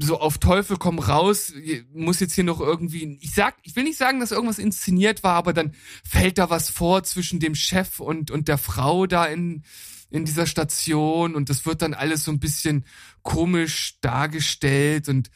so 0.00 0.18
auf 0.20 0.38
Teufel 0.38 0.76
komm 0.76 0.98
raus, 0.98 1.52
muss 1.92 2.20
jetzt 2.20 2.34
hier 2.34 2.44
noch 2.44 2.60
irgendwie, 2.60 3.18
ich 3.20 3.34
sag, 3.34 3.56
ich 3.62 3.76
will 3.76 3.84
nicht 3.84 3.98
sagen, 3.98 4.20
dass 4.20 4.32
irgendwas 4.32 4.58
inszeniert 4.58 5.22
war, 5.22 5.34
aber 5.34 5.52
dann 5.52 5.74
fällt 6.04 6.38
da 6.38 6.50
was 6.50 6.70
vor 6.70 7.02
zwischen 7.04 7.40
dem 7.40 7.54
Chef 7.54 8.00
und, 8.00 8.30
und 8.30 8.48
der 8.48 8.58
Frau 8.58 9.06
da 9.06 9.26
in, 9.26 9.64
in 10.10 10.24
dieser 10.24 10.46
Station. 10.46 11.34
Und 11.34 11.48
das 11.48 11.66
wird 11.66 11.82
dann 11.82 11.94
alles 11.94 12.24
so 12.24 12.32
ein 12.32 12.40
bisschen 12.40 12.84
komisch 13.22 13.98
dargestellt 14.00 15.08
und 15.08 15.30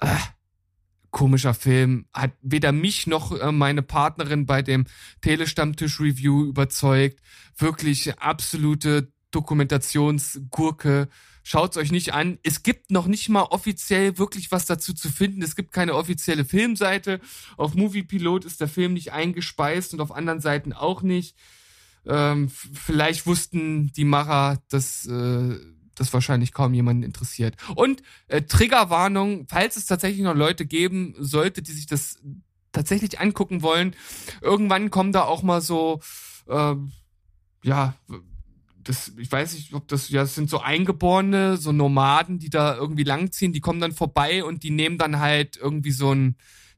äh, 0.00 0.06
komischer 1.10 1.54
Film. 1.54 2.06
Hat 2.12 2.32
weder 2.42 2.72
mich 2.72 3.06
noch 3.06 3.38
äh, 3.38 3.52
meine 3.52 3.82
Partnerin 3.82 4.46
bei 4.46 4.62
dem 4.62 4.86
Telestammtisch-Review 5.22 6.44
überzeugt. 6.44 7.20
Wirklich 7.56 8.18
absolute 8.18 9.12
Dokumentationsgurke 9.30 11.08
Schaut's 11.42 11.76
euch 11.76 11.90
nicht 11.90 12.12
an. 12.12 12.38
Es 12.42 12.62
gibt 12.62 12.90
noch 12.90 13.06
nicht 13.06 13.28
mal 13.28 13.42
offiziell 13.42 14.18
wirklich 14.18 14.52
was 14.52 14.66
dazu 14.66 14.92
zu 14.92 15.08
finden. 15.08 15.42
Es 15.42 15.56
gibt 15.56 15.72
keine 15.72 15.94
offizielle 15.94 16.44
Filmseite. 16.44 17.20
Auf 17.56 17.74
Moviepilot 17.74 18.44
ist 18.44 18.60
der 18.60 18.68
Film 18.68 18.92
nicht 18.92 19.12
eingespeist 19.12 19.94
und 19.94 20.00
auf 20.00 20.12
anderen 20.12 20.40
Seiten 20.40 20.72
auch 20.72 21.02
nicht. 21.02 21.36
Ähm, 22.06 22.50
vielleicht 22.50 23.26
wussten 23.26 23.92
die 23.92 24.04
Macher, 24.04 24.62
dass 24.68 25.06
äh, 25.06 25.56
das 26.00 26.12
wahrscheinlich 26.14 26.52
kaum 26.52 26.72
jemanden 26.72 27.02
interessiert. 27.02 27.56
Und 27.74 28.02
äh, 28.28 28.42
Triggerwarnung, 28.42 29.46
falls 29.48 29.76
es 29.76 29.84
tatsächlich 29.84 30.22
noch 30.22 30.34
Leute 30.34 30.64
geben 30.64 31.14
sollte, 31.18 31.60
die 31.60 31.72
sich 31.72 31.86
das 31.86 32.18
tatsächlich 32.72 33.20
angucken 33.20 33.62
wollen, 33.62 33.94
irgendwann 34.40 34.90
kommen 34.90 35.12
da 35.12 35.24
auch 35.24 35.42
mal 35.42 35.60
so, 35.60 36.00
äh, 36.48 36.74
ja, 37.62 37.94
das, 38.82 39.12
ich 39.18 39.30
weiß 39.30 39.54
nicht, 39.54 39.74
ob 39.74 39.88
das, 39.88 40.08
ja, 40.08 40.22
das 40.22 40.34
sind 40.34 40.48
so 40.48 40.60
Eingeborene, 40.60 41.58
so 41.58 41.70
Nomaden, 41.70 42.38
die 42.38 42.48
da 42.48 42.74
irgendwie 42.74 43.04
langziehen, 43.04 43.52
die 43.52 43.60
kommen 43.60 43.80
dann 43.80 43.92
vorbei 43.92 44.42
und 44.42 44.62
die 44.62 44.70
nehmen 44.70 44.96
dann 44.96 45.18
halt 45.18 45.58
irgendwie 45.58 45.92
so 45.92 46.12
ein 46.12 46.36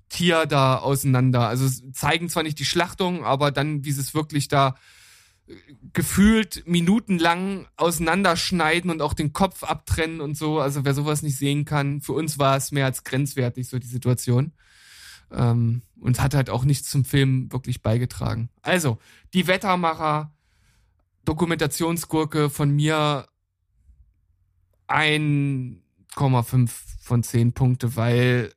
Tier 0.08 0.46
da 0.46 0.78
auseinander. 0.78 1.46
Also 1.46 1.68
zeigen 1.92 2.28
zwar 2.28 2.42
nicht 2.42 2.58
die 2.58 2.64
Schlachtung, 2.64 3.24
aber 3.24 3.52
dann, 3.52 3.84
wie 3.84 3.92
sie 3.92 4.00
es 4.00 4.14
wirklich 4.14 4.48
da 4.48 4.74
gefühlt 5.92 6.66
minutenlang 6.66 7.66
auseinanderschneiden 7.76 8.90
und 8.90 9.02
auch 9.02 9.14
den 9.14 9.32
Kopf 9.32 9.62
abtrennen 9.62 10.20
und 10.20 10.36
so. 10.36 10.60
Also 10.60 10.84
wer 10.84 10.94
sowas 10.94 11.22
nicht 11.22 11.36
sehen 11.36 11.64
kann, 11.64 12.00
für 12.00 12.12
uns 12.12 12.38
war 12.38 12.56
es 12.56 12.72
mehr 12.72 12.86
als 12.86 13.04
grenzwertig, 13.04 13.68
so 13.68 13.78
die 13.78 13.86
Situation. 13.86 14.52
Ähm, 15.30 15.82
und 16.00 16.20
hat 16.20 16.34
halt 16.34 16.50
auch 16.50 16.64
nichts 16.64 16.90
zum 16.90 17.04
Film 17.04 17.50
wirklich 17.52 17.80
beigetragen. 17.80 18.50
Also, 18.60 18.98
die 19.34 19.46
Wettermacher 19.46 20.32
Dokumentationsgurke 21.24 22.50
von 22.50 22.70
mir 22.70 23.26
1,5 24.88 26.70
von 27.00 27.22
10 27.22 27.52
Punkte, 27.52 27.96
weil 27.96 28.52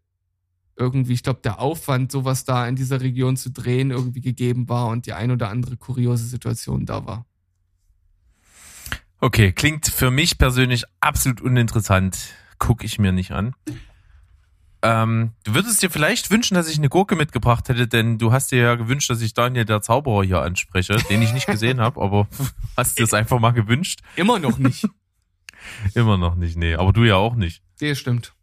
irgendwie, 0.78 1.14
ich 1.14 1.24
glaube, 1.24 1.40
der 1.44 1.60
Aufwand, 1.60 2.12
sowas 2.12 2.44
da 2.44 2.68
in 2.68 2.76
dieser 2.76 3.02
Region 3.02 3.38
zu 3.38 3.52
drehen, 3.52 3.92
irgendwie 3.92 4.22
gegeben 4.22 4.68
war 4.68 4.88
und 4.88 5.06
die 5.06 5.14
ein 5.14 5.32
oder 5.32 5.50
andere 5.50 5.78
kuriose 5.78 6.26
Situation 6.26 6.86
da 6.86 7.06
war. 7.06 7.26
Okay, 9.20 9.54
klingt 9.54 9.88
für 9.88 10.12
mich 10.12 10.38
persönlich 10.38 10.84
absolut 11.00 11.42
uninteressant. 11.42 12.36
Gucke 12.60 12.86
ich 12.86 13.00
mir 13.00 13.12
nicht 13.12 13.32
an. 13.32 13.56
Ähm, 14.82 15.32
du 15.44 15.56
würdest 15.56 15.82
dir 15.82 15.90
vielleicht 15.90 16.30
wünschen, 16.30 16.54
dass 16.54 16.70
ich 16.70 16.78
eine 16.78 16.90
Gurke 16.90 17.16
mitgebracht 17.16 17.68
hätte, 17.70 17.88
denn 17.88 18.20
du 18.20 18.32
hast 18.32 18.52
dir 18.52 18.60
ja 18.60 18.76
gewünscht, 18.76 19.10
dass 19.10 19.22
ich 19.22 19.34
Daniel 19.34 19.66
der 19.66 19.82
Zauberer 19.82 20.24
hier 20.24 20.42
anspreche, 20.42 20.98
den 21.10 21.24
ich 21.24 21.34
nicht 21.34 21.48
gesehen 21.48 21.82
habe, 21.82 22.00
aber 22.00 22.28
hast 22.78 23.00
dir 23.00 23.04
das 23.04 23.14
einfach 23.16 23.40
mal 23.40 23.52
gewünscht? 23.52 24.02
Immer 24.16 24.38
noch 24.38 24.60
nicht. 24.60 24.88
Immer 25.96 26.18
noch 26.18 26.36
nicht, 26.36 26.56
nee. 26.58 26.76
Aber 26.76 26.94
du 26.94 27.04
ja 27.04 27.16
auch 27.16 27.34
nicht. 27.34 27.64
Nee, 27.82 27.96
stimmt. 27.96 28.36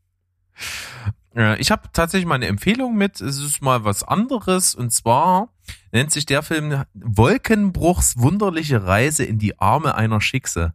Ich 1.58 1.70
habe 1.70 1.88
tatsächlich 1.92 2.26
mal 2.26 2.34
eine 2.34 2.46
Empfehlung 2.46 2.94
mit. 2.94 3.20
Es 3.20 3.38
ist 3.38 3.62
mal 3.62 3.84
was 3.84 4.04
anderes. 4.04 4.74
Und 4.74 4.90
zwar 4.90 5.48
nennt 5.90 6.12
sich 6.12 6.26
der 6.26 6.42
Film 6.42 6.84
Wolkenbruchs 6.92 8.18
wunderliche 8.18 8.84
Reise 8.84 9.24
in 9.24 9.38
die 9.38 9.58
Arme 9.58 9.94
einer 9.94 10.20
Schickse. 10.20 10.74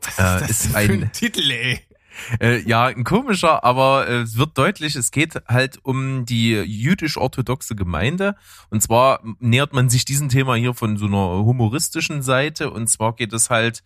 Was 0.00 0.10
ist, 0.10 0.18
das 0.18 0.42
äh, 0.42 0.50
ist 0.50 0.74
ein, 0.74 0.90
ein 1.02 1.12
Titel, 1.12 1.50
ey? 1.50 1.80
Äh, 2.40 2.60
ja, 2.62 2.86
ein 2.86 3.04
komischer, 3.04 3.64
aber 3.64 4.08
äh, 4.08 4.20
es 4.20 4.36
wird 4.36 4.56
deutlich, 4.58 4.96
es 4.96 5.10
geht 5.10 5.42
halt 5.48 5.78
um 5.82 6.24
die 6.24 6.52
jüdisch-orthodoxe 6.52 7.74
Gemeinde. 7.74 8.36
Und 8.70 8.82
zwar 8.82 9.20
nähert 9.38 9.72
man 9.72 9.88
sich 9.88 10.04
diesem 10.04 10.28
Thema 10.28 10.54
hier 10.54 10.74
von 10.74 10.96
so 10.96 11.06
einer 11.06 11.44
humoristischen 11.44 12.22
Seite. 12.22 12.70
Und 12.70 12.88
zwar 12.88 13.14
geht 13.14 13.32
es 13.32 13.50
halt 13.50 13.82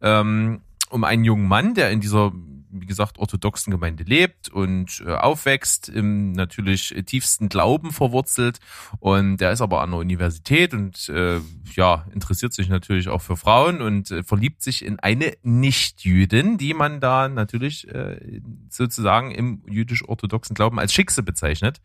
ähm, 0.00 0.62
um 0.90 1.04
einen 1.04 1.24
jungen 1.24 1.46
Mann, 1.46 1.74
der 1.74 1.90
in 1.90 2.00
dieser 2.00 2.32
wie 2.72 2.86
gesagt, 2.86 3.18
orthodoxen 3.18 3.70
Gemeinde 3.70 4.04
lebt 4.04 4.48
und 4.48 5.02
äh, 5.06 5.12
aufwächst, 5.12 5.88
im 5.88 6.32
natürlich 6.32 6.94
tiefsten 7.06 7.48
Glauben 7.48 7.92
verwurzelt. 7.92 8.58
Und 8.98 9.38
der 9.38 9.52
ist 9.52 9.60
aber 9.60 9.82
an 9.82 9.90
der 9.90 10.00
Universität 10.00 10.74
und 10.74 11.08
äh, 11.08 11.40
ja, 11.74 12.06
interessiert 12.12 12.52
sich 12.52 12.68
natürlich 12.68 13.08
auch 13.08 13.22
für 13.22 13.36
Frauen 13.36 13.80
und 13.82 14.10
äh, 14.10 14.22
verliebt 14.22 14.62
sich 14.62 14.84
in 14.84 14.98
eine 14.98 15.34
Nicht-Jüdin, 15.42 16.58
die 16.58 16.74
man 16.74 17.00
da 17.00 17.28
natürlich 17.28 17.88
äh, 17.88 18.40
sozusagen 18.68 19.30
im 19.30 19.62
jüdisch-orthodoxen 19.68 20.54
Glauben 20.54 20.78
als 20.78 20.92
Schickse 20.92 21.22
bezeichnet. 21.22 21.80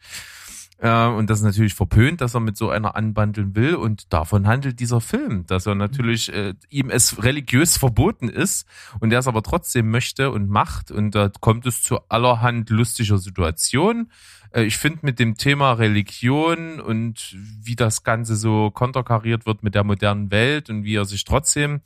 Äh, 0.78 1.08
und 1.08 1.30
das 1.30 1.40
ist 1.40 1.46
natürlich 1.46 1.74
verpönt, 1.74 2.22
dass 2.22 2.34
er 2.34 2.42
mit 2.42 2.58
so 2.58 2.70
einer 2.70 2.96
anbandeln 2.96 3.56
will. 3.56 3.76
Und 3.76 4.12
davon 4.14 4.48
handelt 4.48 4.80
dieser 4.80 5.02
Film, 5.02 5.46
dass 5.48 5.66
er 5.66 5.76
natürlich 5.76 6.34
äh, 6.34 6.54
ihm 6.70 6.90
es 6.90 7.24
religiös 7.24 7.78
verboten 7.78 8.30
ist 8.30 8.68
und 9.00 9.12
er 9.14 9.20
es 9.20 9.28
aber 9.28 9.44
trotzdem 9.44 9.90
möchte 9.90 10.32
und 10.32 10.50
macht. 10.50 10.92
Und 10.92 11.16
da 11.16 11.30
kommt 11.40 11.66
es 11.66 11.82
zu 11.82 12.00
allerhand 12.10 12.70
lustiger 12.70 13.18
Situationen. 13.18 14.12
Äh, 14.52 14.64
ich 14.64 14.78
finde 14.78 15.00
mit 15.04 15.20
dem 15.20 15.38
Thema 15.38 15.74
Religion 15.74 16.80
und 16.80 17.36
wie 17.62 17.76
das 17.76 18.04
Ganze 18.04 18.36
so 18.36 18.72
konterkariert 18.72 19.46
wird 19.46 19.64
mit 19.64 19.76
der 19.76 19.84
modernen 19.84 20.32
Welt 20.32 20.70
und 20.70 20.84
wie 20.84 20.96
er 20.96 21.06
sich 21.06 21.24
trotzdem 21.24 21.82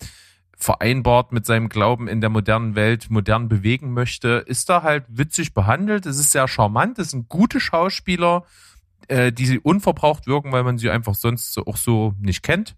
vereinbart 0.59 1.31
mit 1.31 1.45
seinem 1.45 1.69
Glauben 1.69 2.09
in 2.09 2.19
der 2.19 2.29
modernen 2.29 2.75
Welt 2.75 3.09
modern 3.09 3.47
bewegen 3.47 3.93
möchte, 3.93 4.43
ist 4.45 4.69
da 4.69 4.83
halt 4.83 5.05
witzig 5.07 5.53
behandelt. 5.53 6.05
Es 6.05 6.19
ist 6.19 6.31
sehr 6.31 6.49
charmant, 6.49 6.99
es 6.99 7.11
sind 7.11 7.29
gute 7.29 7.61
Schauspieler, 7.61 8.43
äh, 9.09 9.31
die 9.31 9.59
unverbraucht 9.59 10.27
wirken, 10.27 10.51
weil 10.51 10.63
man 10.63 10.77
sie 10.77 10.89
einfach 10.89 11.15
sonst 11.15 11.57
auch 11.57 11.77
so 11.77 12.13
nicht 12.19 12.43
kennt. 12.43 12.75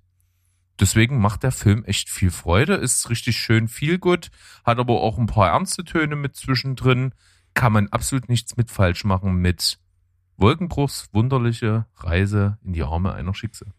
Deswegen 0.79 1.19
macht 1.19 1.43
der 1.43 1.51
Film 1.51 1.83
echt 1.85 2.09
viel 2.09 2.31
Freude, 2.31 2.73
ist 2.73 3.09
richtig 3.09 3.37
schön 3.37 3.67
viel 3.67 3.99
gut, 3.99 4.31
hat 4.63 4.79
aber 4.79 5.01
auch 5.01 5.19
ein 5.19 5.27
paar 5.27 5.49
ernste 5.49 5.83
Töne 5.83 6.15
mit 6.15 6.35
zwischendrin. 6.35 7.13
Kann 7.53 7.73
man 7.73 7.89
absolut 7.89 8.29
nichts 8.29 8.57
mit 8.57 8.71
falsch 8.71 9.03
machen 9.03 9.35
mit 9.35 9.77
Wolkenbruchs 10.37 11.09
wunderliche 11.11 11.85
Reise 11.97 12.57
in 12.63 12.73
die 12.73 12.81
Arme 12.81 13.13
einer 13.13 13.35
Schicksal. 13.35 13.73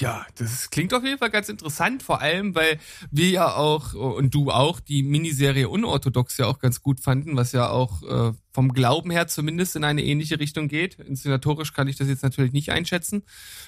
Ja, 0.00 0.26
das 0.36 0.70
klingt 0.70 0.94
auf 0.94 1.04
jeden 1.04 1.18
Fall 1.18 1.30
ganz 1.30 1.48
interessant, 1.48 2.02
vor 2.02 2.20
allem, 2.20 2.54
weil 2.54 2.78
wir 3.10 3.28
ja 3.28 3.54
auch 3.54 3.92
und 3.94 4.34
du 4.34 4.50
auch 4.50 4.80
die 4.80 5.02
Miniserie 5.02 5.68
Unorthodox 5.68 6.38
ja 6.38 6.46
auch 6.46 6.58
ganz 6.58 6.82
gut 6.82 6.98
fanden, 6.98 7.36
was 7.36 7.52
ja 7.52 7.68
auch 7.68 8.02
äh, 8.02 8.32
vom 8.52 8.72
Glauben 8.72 9.10
her 9.10 9.28
zumindest 9.28 9.76
in 9.76 9.84
eine 9.84 10.02
ähnliche 10.02 10.40
Richtung 10.40 10.68
geht. 10.68 10.98
Inszenatorisch 10.98 11.72
kann 11.72 11.88
ich 11.88 11.96
das 11.96 12.08
jetzt 12.08 12.22
natürlich 12.22 12.52
nicht 12.52 12.70
einschätzen. 12.70 13.22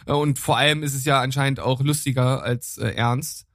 Äh, 0.07 0.13
und 0.13 0.39
vor 0.39 0.57
allem 0.57 0.83
ist 0.83 0.95
es 0.95 1.05
ja 1.05 1.21
anscheinend 1.21 1.61
auch 1.61 1.83
lustiger 1.83 2.43
als 2.43 2.79
äh, 2.79 2.89
ernst. 2.89 3.47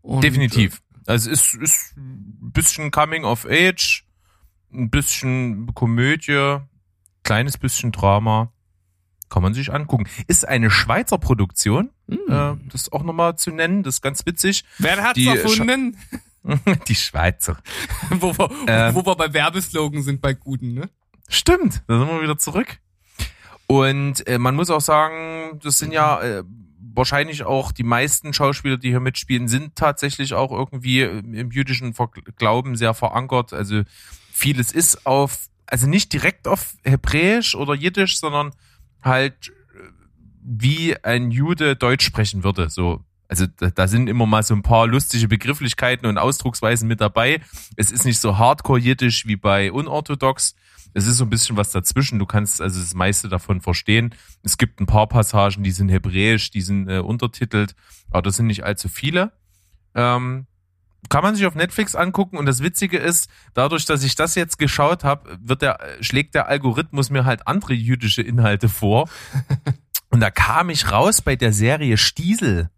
Und, 0.00 0.24
Definitiv. 0.24 0.80
Äh, 1.06 1.12
also 1.12 1.30
es 1.30 1.54
ist, 1.54 1.62
ist 1.62 1.96
ein 1.96 2.52
bisschen 2.52 2.90
Coming 2.90 3.24
of 3.24 3.46
Age, 3.48 4.04
ein 4.72 4.90
bisschen 4.90 5.74
Komödie, 5.74 6.58
kleines 7.22 7.58
bisschen 7.58 7.92
Drama. 7.92 8.52
Kann 9.28 9.42
man 9.42 9.54
sich 9.54 9.72
angucken. 9.72 10.08
Ist 10.26 10.48
eine 10.48 10.70
Schweizer 10.70 11.18
Produktion, 11.18 11.90
mm. 12.06 12.14
äh, 12.30 12.56
das 12.70 12.92
auch 12.92 13.02
nochmal 13.02 13.36
zu 13.36 13.50
nennen, 13.50 13.82
das 13.82 13.96
ist 13.96 14.02
ganz 14.02 14.24
witzig. 14.26 14.64
Wer 14.78 15.02
hat's 15.02 15.14
die 15.14 15.26
erfunden? 15.26 15.96
Sch 16.10 16.18
die 16.88 16.94
Schweizer. 16.94 17.58
wo, 18.10 18.36
wir, 18.36 18.50
ähm, 18.66 18.94
wo 18.94 19.04
wir 19.04 19.16
bei 19.16 19.32
Werbeslogan 19.32 20.02
sind 20.02 20.20
bei 20.20 20.32
Guten, 20.32 20.74
ne? 20.74 20.88
Stimmt, 21.28 21.82
da 21.86 21.98
sind 21.98 22.08
wir 22.08 22.22
wieder 22.22 22.38
zurück. 22.38 22.78
Und 23.66 24.26
äh, 24.26 24.38
man 24.38 24.56
muss 24.56 24.70
auch 24.70 24.80
sagen, 24.80 25.60
das 25.62 25.76
sind 25.76 25.92
ja 25.92 26.22
äh, 26.22 26.44
wahrscheinlich 26.98 27.44
auch 27.44 27.70
die 27.70 27.82
meisten 27.82 28.32
Schauspieler, 28.32 28.76
die 28.76 28.88
hier 28.88 29.00
mitspielen, 29.00 29.46
sind 29.46 29.76
tatsächlich 29.76 30.34
auch 30.34 30.50
irgendwie 30.50 31.02
im 31.02 31.50
jüdischen 31.50 31.94
Glauben 32.36 32.76
sehr 32.76 32.94
verankert. 32.94 33.52
Also 33.52 33.82
vieles 34.32 34.72
ist 34.72 35.06
auf, 35.06 35.48
also 35.66 35.86
nicht 35.86 36.12
direkt 36.12 36.48
auf 36.48 36.74
Hebräisch 36.82 37.54
oder 37.54 37.74
Jiddisch, 37.74 38.18
sondern 38.18 38.52
halt 39.02 39.52
wie 40.42 40.96
ein 41.04 41.30
Jude 41.30 41.76
Deutsch 41.76 42.04
sprechen 42.04 42.42
würde. 42.44 42.70
So, 42.70 43.04
also 43.28 43.46
da, 43.46 43.70
da 43.70 43.86
sind 43.86 44.08
immer 44.08 44.26
mal 44.26 44.42
so 44.42 44.54
ein 44.54 44.62
paar 44.62 44.86
lustige 44.86 45.28
Begrifflichkeiten 45.28 46.06
und 46.06 46.18
Ausdrucksweisen 46.18 46.88
mit 46.88 47.00
dabei. 47.00 47.40
Es 47.76 47.90
ist 47.90 48.04
nicht 48.04 48.18
so 48.18 48.38
hardcore 48.38 48.80
jiddisch 48.80 49.26
wie 49.26 49.36
bei 49.36 49.70
unorthodox. 49.70 50.54
Es 50.94 51.06
ist 51.06 51.18
so 51.18 51.24
ein 51.24 51.30
bisschen 51.30 51.56
was 51.58 51.70
dazwischen. 51.70 52.18
Du 52.18 52.24
kannst 52.26 52.62
also 52.62 52.80
das 52.80 52.94
meiste 52.94 53.28
davon 53.28 53.60
verstehen. 53.60 54.14
Es 54.42 54.56
gibt 54.56 54.80
ein 54.80 54.86
paar 54.86 55.06
Passagen, 55.06 55.62
die 55.62 55.70
sind 55.70 55.90
hebräisch, 55.90 56.50
die 56.50 56.62
sind 56.62 56.88
äh, 56.88 56.98
untertitelt, 56.98 57.74
aber 58.10 58.22
das 58.22 58.36
sind 58.36 58.46
nicht 58.46 58.64
allzu 58.64 58.88
viele. 58.88 59.32
Ähm, 59.94 60.46
kann 61.08 61.22
man 61.22 61.34
sich 61.34 61.46
auf 61.46 61.54
Netflix 61.54 61.94
angucken 61.94 62.36
und 62.36 62.46
das 62.46 62.62
Witzige 62.62 62.98
ist, 62.98 63.30
dadurch, 63.54 63.86
dass 63.86 64.02
ich 64.02 64.14
das 64.14 64.34
jetzt 64.34 64.58
geschaut 64.58 65.04
habe, 65.04 65.38
wird 65.40 65.62
der 65.62 65.78
schlägt 66.00 66.34
der 66.34 66.48
Algorithmus 66.48 67.10
mir 67.10 67.24
halt 67.24 67.46
andere 67.46 67.72
jüdische 67.72 68.22
Inhalte 68.22 68.68
vor. 68.68 69.08
und 70.10 70.20
da 70.20 70.30
kam 70.30 70.70
ich 70.70 70.90
raus 70.90 71.22
bei 71.22 71.36
der 71.36 71.52
Serie 71.52 71.96
Stiesel. 71.96 72.70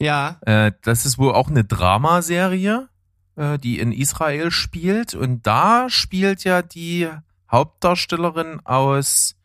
Ja. 0.00 0.38
Äh, 0.42 0.72
das 0.82 1.06
ist 1.06 1.18
wohl 1.18 1.32
auch 1.32 1.48
eine 1.48 1.64
Dramaserie, 1.64 2.88
äh, 3.36 3.58
die 3.58 3.78
in 3.78 3.92
Israel 3.92 4.50
spielt 4.50 5.14
und 5.14 5.46
da 5.46 5.88
spielt 5.88 6.44
ja 6.44 6.62
die 6.62 7.08
Hauptdarstellerin 7.50 8.60
aus 8.64 9.36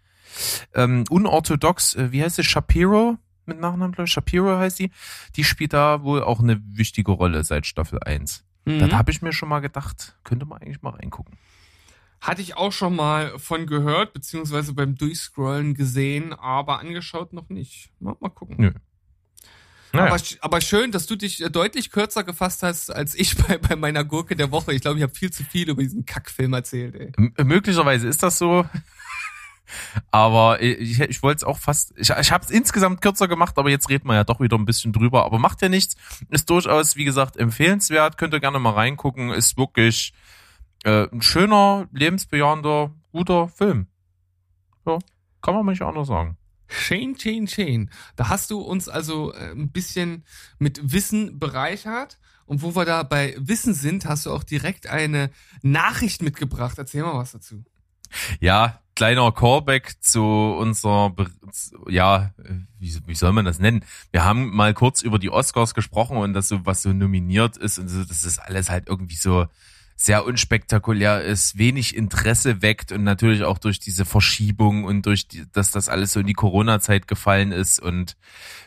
ähm, 0.74 1.06
unorthodox, 1.10 1.96
äh, 1.96 2.12
wie 2.12 2.24
heißt 2.24 2.36
sie, 2.36 2.44
Shapiro? 2.44 3.18
Mit 3.46 3.60
Nachnamen, 3.60 3.92
glaube 3.92 4.08
ich, 4.08 4.12
Shapiro 4.12 4.58
heißt 4.58 4.78
sie, 4.78 4.92
die 5.36 5.44
spielt 5.44 5.74
da 5.74 6.04
wohl 6.04 6.24
auch 6.24 6.40
eine 6.40 6.62
wichtige 6.66 7.12
Rolle 7.12 7.44
seit 7.44 7.66
Staffel 7.66 8.00
1. 8.00 8.44
Mhm. 8.66 8.80
Da 8.80 8.98
habe 8.98 9.12
ich 9.12 9.22
mir 9.22 9.34
schon 9.34 9.50
mal 9.50 9.60
gedacht, 9.60 10.16
könnte 10.24 10.46
man 10.46 10.62
eigentlich 10.62 10.82
mal 10.82 10.92
reingucken. 10.92 11.38
Hatte 12.22 12.42
ich 12.42 12.56
auch 12.56 12.72
schon 12.72 12.96
mal 12.96 13.38
von 13.38 13.68
gehört, 13.68 14.14
beziehungsweise 14.14 14.74
beim 14.74 14.96
Durchscrollen 14.96 15.74
gesehen, 15.74 16.32
aber 16.34 16.80
angeschaut 16.80 17.34
noch 17.34 17.50
nicht. 17.50 17.92
Mal, 18.00 18.16
mal 18.22 18.30
gucken. 18.30 18.56
Nö. 18.58 18.72
Naja. 19.92 20.12
Aber, 20.12 20.22
aber 20.40 20.62
schön, 20.62 20.92
dass 20.92 21.06
du 21.06 21.16
dich 21.16 21.44
deutlich 21.52 21.92
kürzer 21.92 22.24
gefasst 22.24 22.64
hast 22.64 22.90
als 22.90 23.14
ich 23.14 23.38
bei, 23.48 23.58
bei 23.60 23.76
meiner 23.76 24.04
Gurke 24.04 24.36
der 24.36 24.52
Woche. 24.52 24.74
Ich 24.74 24.82
glaube, 24.82 24.98
ich 24.98 25.04
habe 25.04 25.14
viel 25.14 25.32
zu 25.32 25.44
viel 25.44 25.70
über 25.70 25.84
diesen 25.84 26.06
Kackfilm 26.06 26.54
erzählt. 26.54 26.96
Ey. 26.96 27.12
M 27.18 27.48
möglicherweise 27.48 28.08
ist 28.08 28.24
das 28.24 28.40
so. 28.40 28.66
Aber 30.12 30.62
ich, 30.62 31.00
ich 31.00 31.24
wollte 31.24 31.38
es 31.38 31.44
auch 31.44 31.58
fast, 31.58 31.94
ich, 31.98 32.10
ich 32.10 32.32
habe 32.32 32.44
es 32.44 32.52
insgesamt 32.52 33.02
kürzer 33.02 33.28
gemacht, 33.28 33.58
aber 33.58 33.70
jetzt 33.70 33.90
reden 33.90 34.08
wir 34.08 34.16
ja 34.16 34.24
doch 34.24 34.40
wieder 34.40 34.58
ein 34.58 34.66
bisschen 34.66 34.94
drüber. 34.94 35.26
Aber 35.26 35.40
macht 35.40 35.62
ja 35.62 35.70
nichts. 35.70 35.96
Ist 36.30 36.50
durchaus, 36.50 36.96
wie 36.96 37.06
gesagt, 37.06 37.38
empfehlenswert. 37.38 38.18
Könnt 38.18 38.34
ihr 38.34 38.40
gerne 38.40 38.60
mal 38.60 38.72
reingucken. 38.72 39.32
Ist 39.32 39.58
wirklich 39.58 40.14
äh, 40.84 41.08
ein 41.12 41.22
schöner, 41.22 41.88
lebensbejahender, 41.92 42.92
guter 43.12 43.48
Film. 43.50 43.88
Ja, 44.86 45.00
kann 45.42 45.56
man 45.56 45.66
nicht 45.66 45.82
anders 45.82 46.08
sagen. 46.08 46.38
Shane, 46.68 47.18
Shane, 47.18 47.48
Shane. 47.48 47.90
Da 48.16 48.30
hast 48.30 48.52
du 48.52 48.60
uns 48.60 48.90
also 48.90 49.34
äh, 49.34 49.52
ein 49.52 49.72
bisschen 49.72 50.26
mit 50.60 50.92
Wissen 50.92 51.40
bereichert. 51.40 52.20
Und 52.46 52.62
wo 52.62 52.76
wir 52.76 52.86
da 52.86 53.04
bei 53.04 53.36
Wissen 53.40 53.74
sind, 53.74 54.06
hast 54.06 54.26
du 54.26 54.32
auch 54.32 54.44
direkt 54.44 54.88
eine 54.88 55.30
Nachricht 55.62 56.22
mitgebracht. 56.22 56.78
Erzähl 56.78 57.04
mal 57.04 57.16
was 57.16 57.32
dazu. 57.32 57.64
Ja, 58.40 58.83
kleiner 58.96 59.32
Callback 59.32 59.96
zu 60.02 60.24
unserer, 60.24 61.14
ja, 61.88 62.32
wie, 62.80 62.96
wie 63.06 63.16
soll 63.16 63.34
man 63.34 63.46
das 63.46 63.60
nennen? 63.60 63.84
Wir 64.12 64.24
haben 64.24 64.56
mal 64.56 64.74
kurz 64.74 65.02
über 65.02 65.20
die 65.20 65.30
Oscars 65.30 65.74
gesprochen 65.74 66.18
und 66.18 66.34
das 66.34 66.48
so, 66.48 66.66
was 66.66 66.82
so 66.82 66.94
nominiert 66.94 67.58
ist 67.58 67.80
und 67.80 67.88
so, 67.88 68.04
das 68.04 68.24
ist 68.24 68.40
alles 68.40 68.70
halt 68.70 68.88
irgendwie 68.88 69.16
so 69.16 69.48
sehr 69.96 70.26
unspektakulär 70.26 71.24
ist, 71.24 71.58
wenig 71.58 71.96
Interesse 71.96 72.62
weckt 72.62 72.92
und 72.92 73.04
natürlich 73.04 73.44
auch 73.44 73.58
durch 73.58 73.80
diese 73.80 74.06
Verschiebung 74.06 74.84
und 74.84 75.06
durch 75.06 75.28
die, 75.28 75.44
dass 75.52 75.72
das 75.72 75.90
alles 75.90 76.12
so 76.12 76.20
in 76.20 76.28
die 76.28 76.34
Corona-Zeit 76.34 77.08
gefallen 77.08 77.52
ist 77.52 77.80
und 77.80 78.18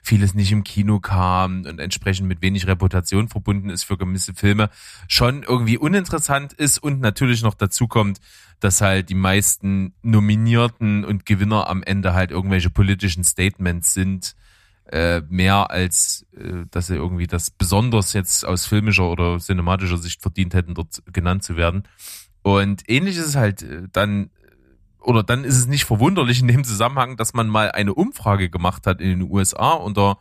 vieles 0.02 0.34
nicht 0.34 0.52
im 0.52 0.64
Kino 0.64 1.00
kam 1.00 1.64
und 1.64 1.78
entsprechend 1.80 2.28
mit 2.28 2.42
wenig 2.42 2.66
Reputation 2.66 3.28
verbunden 3.28 3.70
ist 3.70 3.82
für 3.82 3.98
gewisse 3.98 4.34
Filme, 4.34 4.70
schon 5.08 5.42
irgendwie 5.42 5.78
uninteressant 5.78 6.52
ist 6.52 6.78
und 6.78 7.00
natürlich 7.00 7.42
noch 7.42 7.54
dazu 7.54 7.88
kommt, 7.88 8.20
dass 8.60 8.80
halt 8.80 9.08
die 9.10 9.14
meisten 9.14 9.94
Nominierten 10.02 11.04
und 11.04 11.26
Gewinner 11.26 11.68
am 11.68 11.82
Ende 11.82 12.14
halt 12.14 12.30
irgendwelche 12.30 12.70
politischen 12.70 13.24
Statements 13.24 13.92
sind, 13.92 14.34
äh, 14.92 15.22
mehr 15.28 15.70
als 15.70 16.26
äh, 16.36 16.64
dass 16.70 16.86
sie 16.86 16.94
irgendwie 16.94 17.26
das 17.26 17.50
besonders 17.50 18.12
jetzt 18.12 18.44
aus 18.44 18.66
filmischer 18.66 19.10
oder 19.10 19.38
cinematischer 19.38 19.98
Sicht 19.98 20.22
verdient 20.22 20.54
hätten, 20.54 20.74
dort 20.74 21.02
genannt 21.12 21.42
zu 21.42 21.56
werden. 21.56 21.84
Und 22.42 22.88
ähnlich 22.88 23.16
ist 23.16 23.26
es 23.26 23.36
halt 23.36 23.62
äh, 23.62 23.82
dann, 23.92 24.30
oder 25.00 25.22
dann 25.22 25.44
ist 25.44 25.56
es 25.56 25.66
nicht 25.66 25.84
verwunderlich 25.84 26.40
in 26.40 26.48
dem 26.48 26.64
Zusammenhang, 26.64 27.16
dass 27.16 27.34
man 27.34 27.48
mal 27.48 27.72
eine 27.72 27.94
Umfrage 27.94 28.48
gemacht 28.48 28.86
hat 28.86 29.00
in 29.00 29.08
den 29.08 29.30
USA 29.30 29.72
unter 29.72 30.18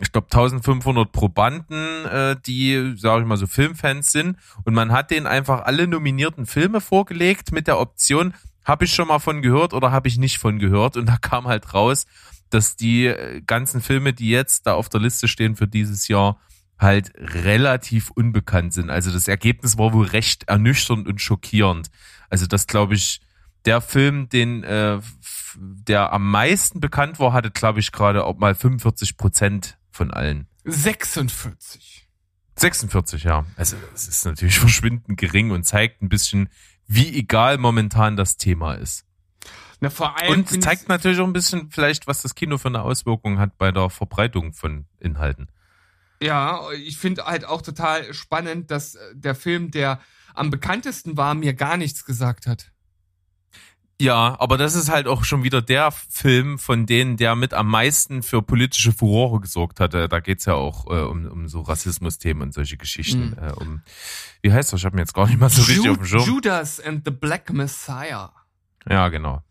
ich 0.00 0.12
glaube 0.12 0.28
1500 0.30 1.10
Probanden, 1.10 2.06
äh, 2.06 2.36
die, 2.46 2.94
sage 2.96 3.22
ich 3.22 3.26
mal, 3.26 3.36
so 3.36 3.46
Filmfans 3.46 4.12
sind. 4.12 4.36
Und 4.64 4.74
man 4.74 4.92
hat 4.92 5.10
denen 5.10 5.26
einfach 5.26 5.62
alle 5.62 5.88
nominierten 5.88 6.46
Filme 6.46 6.80
vorgelegt 6.80 7.52
mit 7.52 7.66
der 7.66 7.80
Option, 7.80 8.34
habe 8.64 8.84
ich 8.84 8.94
schon 8.94 9.08
mal 9.08 9.18
von 9.18 9.42
gehört 9.42 9.74
oder 9.74 9.90
habe 9.90 10.08
ich 10.08 10.18
nicht 10.18 10.38
von 10.38 10.58
gehört. 10.58 10.96
Und 10.96 11.06
da 11.06 11.16
kam 11.16 11.48
halt 11.48 11.74
raus, 11.74 12.06
dass 12.50 12.76
die 12.76 13.06
äh, 13.06 13.40
ganzen 13.42 13.80
Filme, 13.80 14.12
die 14.12 14.30
jetzt 14.30 14.66
da 14.66 14.74
auf 14.74 14.88
der 14.88 15.00
Liste 15.00 15.28
stehen 15.28 15.56
für 15.56 15.68
dieses 15.68 16.08
Jahr, 16.08 16.40
halt 16.78 17.12
relativ 17.16 18.10
unbekannt 18.10 18.72
sind. 18.72 18.90
Also 18.90 19.10
das 19.10 19.28
Ergebnis 19.28 19.78
war 19.78 19.92
wohl 19.92 20.06
recht 20.06 20.44
ernüchternd 20.48 21.08
und 21.08 21.20
schockierend. 21.20 21.90
Also 22.30 22.46
das 22.46 22.66
glaube 22.66 22.94
ich, 22.94 23.20
der 23.64 23.80
Film, 23.80 24.28
den 24.28 24.62
äh, 24.62 25.00
der 25.56 26.12
am 26.12 26.30
meisten 26.30 26.80
bekannt 26.80 27.18
war, 27.18 27.32
hatte 27.32 27.50
glaube 27.50 27.80
ich 27.80 27.90
gerade 27.90 28.24
auch 28.24 28.38
mal 28.38 28.54
45 28.54 29.16
Prozent 29.16 29.78
von 29.90 30.12
allen. 30.12 30.46
46. 30.64 32.08
46, 32.56 33.24
ja. 33.24 33.44
Also 33.56 33.76
es 33.94 34.06
ist 34.06 34.24
natürlich 34.24 34.58
verschwindend 34.60 35.18
gering 35.18 35.50
und 35.50 35.64
zeigt 35.64 36.02
ein 36.02 36.08
bisschen, 36.08 36.48
wie 36.86 37.14
egal 37.16 37.58
momentan 37.58 38.16
das 38.16 38.36
Thema 38.36 38.74
ist. 38.74 39.04
Na, 39.80 39.90
vor 39.90 40.20
allem 40.20 40.32
und 40.32 40.62
zeigt 40.62 40.88
natürlich 40.88 41.20
auch 41.20 41.26
ein 41.26 41.32
bisschen 41.32 41.70
vielleicht, 41.70 42.06
was 42.06 42.22
das 42.22 42.34
Kino 42.34 42.58
für 42.58 42.68
eine 42.68 42.82
Auswirkung 42.82 43.38
hat 43.38 43.58
bei 43.58 43.70
der 43.70 43.90
Verbreitung 43.90 44.52
von 44.52 44.86
Inhalten. 44.98 45.48
Ja, 46.20 46.70
ich 46.72 46.98
finde 46.98 47.26
halt 47.26 47.44
auch 47.44 47.62
total 47.62 48.12
spannend, 48.12 48.70
dass 48.70 48.98
der 49.12 49.34
Film, 49.34 49.70
der 49.70 50.00
am 50.34 50.50
bekanntesten 50.50 51.16
war, 51.16 51.34
mir 51.34 51.54
gar 51.54 51.76
nichts 51.76 52.04
gesagt 52.04 52.46
hat. 52.46 52.72
Ja, 54.00 54.36
aber 54.38 54.58
das 54.58 54.76
ist 54.76 54.90
halt 54.90 55.08
auch 55.08 55.24
schon 55.24 55.42
wieder 55.42 55.60
der 55.60 55.90
Film 55.90 56.60
von 56.60 56.86
denen, 56.86 57.16
der 57.16 57.34
mit 57.34 57.52
am 57.52 57.66
meisten 57.68 58.22
für 58.22 58.42
politische 58.42 58.92
Furore 58.92 59.40
gesorgt 59.40 59.80
hatte. 59.80 60.08
Da 60.08 60.20
geht's 60.20 60.44
ja 60.44 60.54
auch 60.54 60.86
äh, 60.86 61.02
um, 61.02 61.26
um 61.26 61.48
so 61.48 61.62
Rassismus-Themen 61.62 62.42
und 62.42 62.54
solche 62.54 62.76
Geschichten. 62.76 63.30
Mhm. 63.30 63.48
Äh, 63.48 63.52
um, 63.54 63.82
wie 64.40 64.52
heißt 64.52 64.72
das? 64.72 64.80
Ich 64.80 64.84
habe 64.84 64.94
mir 64.94 65.02
jetzt 65.02 65.14
gar 65.14 65.26
nicht 65.26 65.40
mal 65.40 65.50
so 65.50 65.62
Ju 65.62 65.68
richtig 65.68 65.90
auf 65.90 65.96
dem 65.96 66.06
Schirm. 66.06 66.22
Judas 66.22 66.78
and 66.78 67.02
the 67.04 67.10
Black 67.10 67.52
Messiah. 67.52 68.32
Ja, 68.88 69.08
genau. 69.08 69.42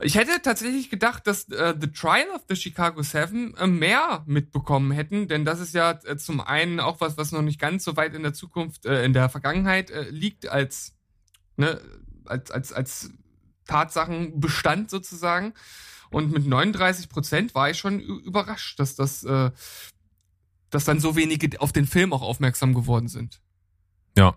Ich 0.00 0.14
hätte 0.14 0.40
tatsächlich 0.42 0.90
gedacht, 0.90 1.26
dass 1.26 1.48
äh, 1.48 1.74
The 1.78 1.90
Trial 1.90 2.28
of 2.34 2.42
the 2.48 2.54
Chicago 2.54 3.02
Seven 3.02 3.54
äh, 3.56 3.66
mehr 3.66 4.22
mitbekommen 4.26 4.92
hätten, 4.92 5.26
denn 5.26 5.44
das 5.44 5.58
ist 5.58 5.74
ja 5.74 5.98
äh, 6.04 6.16
zum 6.16 6.40
einen 6.40 6.78
auch 6.78 7.00
was, 7.00 7.16
was 7.16 7.32
noch 7.32 7.42
nicht 7.42 7.60
ganz 7.60 7.82
so 7.82 7.96
weit 7.96 8.14
in 8.14 8.22
der 8.22 8.32
Zukunft, 8.32 8.86
äh, 8.86 9.04
in 9.04 9.12
der 9.12 9.28
Vergangenheit 9.28 9.90
äh, 9.90 10.08
liegt 10.10 10.48
als, 10.48 10.94
ne, 11.56 11.80
als, 12.26 12.52
als, 12.52 12.72
als 12.72 13.10
Tatsachenbestand 13.66 14.88
sozusagen. 14.88 15.54
Und 16.10 16.32
mit 16.32 16.46
39 16.46 17.08
Prozent 17.08 17.54
war 17.56 17.70
ich 17.70 17.78
schon 17.78 17.98
überrascht, 18.00 18.78
dass 18.78 18.94
das, 18.94 19.24
äh, 19.24 19.50
dass 20.70 20.84
dann 20.84 21.00
so 21.00 21.16
wenige 21.16 21.60
auf 21.60 21.72
den 21.72 21.86
Film 21.86 22.12
auch 22.12 22.22
aufmerksam 22.22 22.72
geworden 22.72 23.08
sind. 23.08 23.40
Ja. 24.16 24.36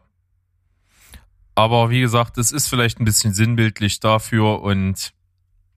Aber 1.62 1.92
wie 1.92 2.02
gesagt, 2.02 2.40
es 2.40 2.52
ist 2.52 2.68
vielleicht 2.68 3.00
ein 3.00 3.06
bisschen 3.06 3.36
sinnbildlich 3.36 4.00
dafür 4.00 4.64
und 4.64 5.14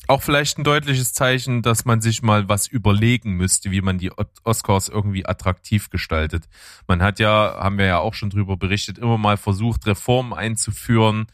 auch 0.08 0.22
vielleicht 0.22 0.56
ein 0.56 0.64
deutliches 0.64 1.12
Zeichen, 1.12 1.60
dass 1.60 1.84
man 1.84 2.00
sich 2.00 2.22
mal 2.22 2.48
was 2.48 2.66
überlegen 2.66 3.32
müsste, 3.32 3.70
wie 3.70 3.82
man 3.82 3.98
die 3.98 4.10
Oscars 4.44 4.88
irgendwie 4.88 5.26
attraktiv 5.26 5.90
gestaltet. 5.90 6.48
Man 6.88 7.02
hat 7.02 7.18
ja, 7.18 7.58
haben 7.58 7.76
wir 7.76 7.84
ja 7.84 7.98
auch 7.98 8.14
schon 8.14 8.30
drüber 8.30 8.56
berichtet, 8.56 8.96
immer 8.96 9.18
mal 9.18 9.36
versucht, 9.36 9.86
Reformen 9.86 10.32
einzuführen, 10.32 11.26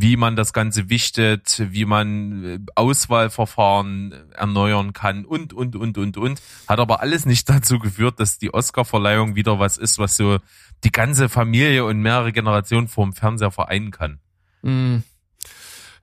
wie 0.00 0.16
man 0.16 0.36
das 0.36 0.52
Ganze 0.52 0.88
wichtet, 0.88 1.60
wie 1.72 1.84
man 1.84 2.44
äh, 2.44 2.58
Auswahlverfahren 2.76 4.30
erneuern 4.32 4.92
kann 4.92 5.24
und, 5.24 5.52
und, 5.52 5.74
und, 5.74 5.98
und, 5.98 6.16
und. 6.16 6.40
Hat 6.68 6.78
aber 6.78 7.00
alles 7.00 7.26
nicht 7.26 7.48
dazu 7.48 7.80
geführt, 7.80 8.20
dass 8.20 8.38
die 8.38 8.54
Oscarverleihung 8.54 9.34
wieder 9.34 9.58
was 9.58 9.76
ist, 9.76 9.98
was 9.98 10.16
so 10.16 10.38
die 10.84 10.92
ganze 10.92 11.28
Familie 11.28 11.84
und 11.84 11.98
mehrere 11.98 12.30
Generationen 12.30 12.86
vorm 12.86 13.12
Fernseher 13.12 13.50
vereinen 13.50 13.90
kann. 13.90 14.20
Mm. 14.62 14.98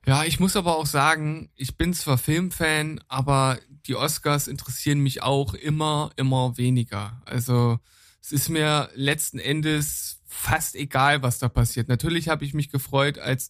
Ja, 0.04 0.24
ich 0.24 0.40
muss 0.40 0.56
aber 0.56 0.76
auch 0.76 0.86
sagen, 0.86 1.48
ich 1.56 1.78
bin 1.78 1.94
zwar 1.94 2.18
Filmfan, 2.18 3.00
aber 3.08 3.58
die 3.86 3.96
Oscars 3.96 4.46
interessieren 4.46 5.00
mich 5.00 5.22
auch 5.22 5.54
immer, 5.54 6.10
immer 6.16 6.58
weniger. 6.58 7.22
Also 7.24 7.78
es 8.20 8.30
ist 8.30 8.50
mir 8.50 8.90
letzten 8.94 9.38
Endes 9.38 10.20
fast 10.26 10.74
egal, 10.76 11.22
was 11.22 11.38
da 11.38 11.48
passiert. 11.48 11.88
Natürlich 11.88 12.28
habe 12.28 12.44
ich 12.44 12.52
mich 12.52 12.70
gefreut, 12.70 13.18
als 13.18 13.48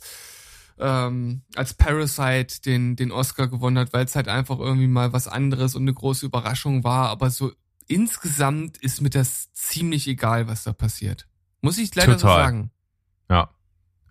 ähm, 0.79 1.43
als 1.55 1.75
Parasite 1.75 2.61
den 2.63 2.97
den 2.97 3.13
Oscar 3.13 3.49
gewonnen 3.49 3.79
hat, 3.79 3.93
weil 3.93 4.05
es 4.05 4.17
halt 4.17 4.29
einfach 4.29 4.59
irgendwie 4.59 4.87
mal 4.87 5.13
was 5.13 5.29
anderes 5.29 5.75
und 5.75 5.83
eine 5.83 5.95
große 5.95 6.27
Überraschung 6.27 6.85
war. 6.85 7.09
Aber 7.09 7.31
so 7.31 7.53
insgesamt 7.89 8.79
ist 8.79 9.01
mir 9.01 9.11
das 9.11 9.53
ziemlich 9.53 10.07
egal, 10.09 10.49
was 10.49 10.65
da 10.65 10.73
passiert. 10.73 11.27
Muss 11.61 11.79
ich 11.79 11.95
leider 11.95 12.17
Total. 12.17 12.21
so 12.21 12.43
sagen. 12.43 12.71
Ja. 13.31 13.51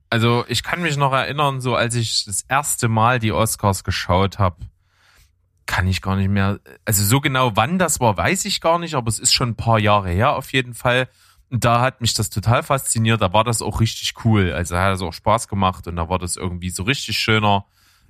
Also 0.09 0.45
ich 0.47 0.63
kann 0.63 0.81
mich 0.81 0.97
noch 0.97 1.13
erinnern, 1.13 1.61
so 1.61 1.75
als 1.75 1.95
ich 1.95 2.25
das 2.25 2.43
erste 2.47 2.87
Mal 2.87 3.19
die 3.19 3.31
Oscars 3.31 3.83
geschaut 3.83 4.39
habe, 4.39 4.57
kann 5.65 5.87
ich 5.87 6.01
gar 6.01 6.15
nicht 6.15 6.29
mehr. 6.29 6.59
Also 6.85 7.03
so 7.03 7.19
genau 7.19 7.55
wann 7.55 7.79
das 7.79 7.99
war, 7.99 8.17
weiß 8.17 8.45
ich 8.45 8.61
gar 8.61 8.79
nicht, 8.79 8.95
aber 8.95 9.09
es 9.09 9.19
ist 9.19 9.33
schon 9.33 9.49
ein 9.49 9.55
paar 9.55 9.79
Jahre 9.79 10.09
her 10.09 10.35
auf 10.35 10.53
jeden 10.53 10.73
Fall. 10.73 11.09
Da 11.59 11.81
hat 11.81 12.01
mich 12.01 12.13
das 12.13 12.29
total 12.29 12.63
fasziniert. 12.63 13.21
Da 13.21 13.33
war 13.33 13.43
das 13.43 13.61
auch 13.61 13.79
richtig 13.79 14.13
cool. 14.25 14.51
Also 14.51 14.77
hat 14.77 14.95
es 14.95 15.01
auch 15.01 15.13
Spaß 15.13 15.47
gemacht 15.47 15.87
und 15.87 15.95
da 15.95 16.09
war 16.09 16.19
das 16.19 16.35
irgendwie 16.35 16.69
so 16.69 16.83
richtig 16.83 17.17
schöner, 17.17 17.65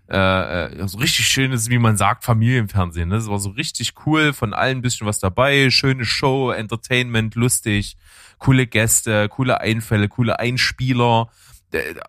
äh, 0.10 0.66
äh 0.66 0.88
so 0.88 0.98
richtig 0.98 1.28
schönes, 1.28 1.70
wie 1.70 1.80
man 1.80 1.98
sagt, 1.98 2.24
Familienfernsehen. 2.24 3.10
Ne? 3.10 3.16
Das 3.16 3.28
war 3.28 3.39
so 3.39 3.50
richtig 3.50 3.93
cool, 4.06 4.34
von 4.34 4.54
allen 4.54 4.80
ein 4.80 4.82
bisschen 4.82 5.08
was 5.08 5.20
dabei, 5.20 5.70
schöne 5.70 6.06
Show, 6.06 6.52
Entertainment, 6.52 7.36
lustig, 7.36 7.98
coole 8.39 8.68
Gäste, 8.68 9.30
coole 9.30 9.62
Einfälle, 9.62 10.08
coole 10.08 10.39
Einspieler 10.39 11.30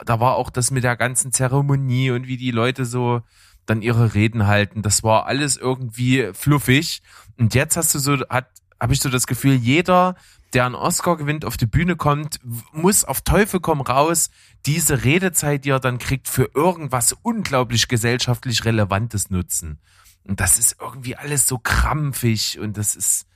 da 0.05 0.21
war 0.21 0.37
auch 0.37 0.51
das 0.51 0.71
mit 0.71 0.85
der 0.85 0.97
ganzen 0.97 1.33
Zeremonie 1.33 2.11
und 2.11 2.27
wie 2.27 2.37
die 2.37 2.51
Leute 2.51 2.85
so 2.85 3.23
dann 3.65 3.83
ihre 3.83 4.15
Reden 4.15 4.47
halten. 4.47 4.83
Das 4.83 5.03
war 5.03 5.27
alles 5.27 5.57
irgendwie 5.57 6.31
fluffig. 6.33 7.03
Und 7.39 7.55
jetzt 7.55 7.77
hast 7.77 7.95
du 7.95 7.99
so, 7.99 8.19
hat, 8.29 8.49
habe 8.81 8.93
ich 8.93 9.01
so 9.01 9.09
das 9.09 9.27
Gefühl, 9.27 9.55
jeder, 9.55 10.17
der 10.53 10.67
einen 10.67 10.75
Oscar 10.75 11.17
gewinnt, 11.17 11.45
auf 11.45 11.57
die 11.57 11.67
Bühne 11.67 11.97
kommt, 11.97 12.39
muss 12.73 13.05
auf 13.05 13.21
Teufel 13.23 13.61
komm 13.61 13.81
raus 13.81 14.31
diese 14.65 15.05
Redezeit, 15.05 15.65
die 15.65 15.71
er 15.71 15.81
dann 15.81 15.99
kriegt, 15.99 16.29
für 16.29 16.51
irgendwas 16.55 17.13
unglaublich 17.23 17.89
gesellschaftlich 17.89 18.65
Relevantes 18.65 19.31
nutzen. 19.31 19.79
Und 20.25 20.41
das 20.41 20.59
ist 20.59 20.77
irgendwie 20.81 21.17
alles 21.17 21.47
so 21.47 21.59
krampfig 21.59 22.59
und 22.59 22.77
das 22.77 22.95
ist 22.95 23.27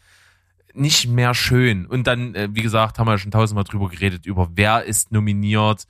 nicht 0.75 1.09
mehr 1.09 1.35
schön. 1.35 1.87
Und 1.87 2.07
dann, 2.07 2.35
äh, 2.35 2.49
wie 2.53 2.63
gesagt, 2.63 2.99
haben 2.99 3.07
wir 3.07 3.19
schon 3.19 3.31
tausendmal 3.31 3.65
drüber 3.65 3.89
geredet, 3.89 4.27
über 4.27 4.51
wer 4.55 4.85
ist 4.85 5.13
nominiert, 5.13 5.87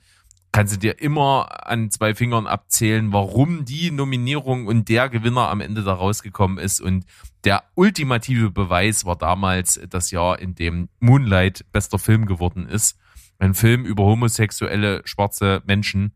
kannst 0.51 0.75
du 0.75 0.79
dir 0.79 0.99
immer 1.01 1.67
an 1.67 1.91
zwei 1.91 2.13
Fingern 2.13 2.45
abzählen, 2.45 3.13
warum 3.13 3.63
die 3.65 3.91
Nominierung 3.91 4.67
und 4.67 4.89
der 4.89 5.09
Gewinner 5.09 5.49
am 5.49 5.61
Ende 5.61 5.83
da 5.83 5.93
rausgekommen 5.93 6.57
ist. 6.57 6.81
Und 6.81 7.05
der 7.45 7.63
ultimative 7.75 8.51
Beweis 8.51 9.05
war 9.05 9.15
damals 9.15 9.79
das 9.89 10.11
Jahr, 10.11 10.39
in 10.39 10.55
dem 10.55 10.89
Moonlight 10.99 11.65
bester 11.71 11.99
Film 11.99 12.25
geworden 12.25 12.67
ist. 12.67 12.97
Ein 13.39 13.53
Film 13.53 13.85
über 13.85 14.03
homosexuelle 14.03 15.01
schwarze 15.05 15.61
Menschen. 15.65 16.13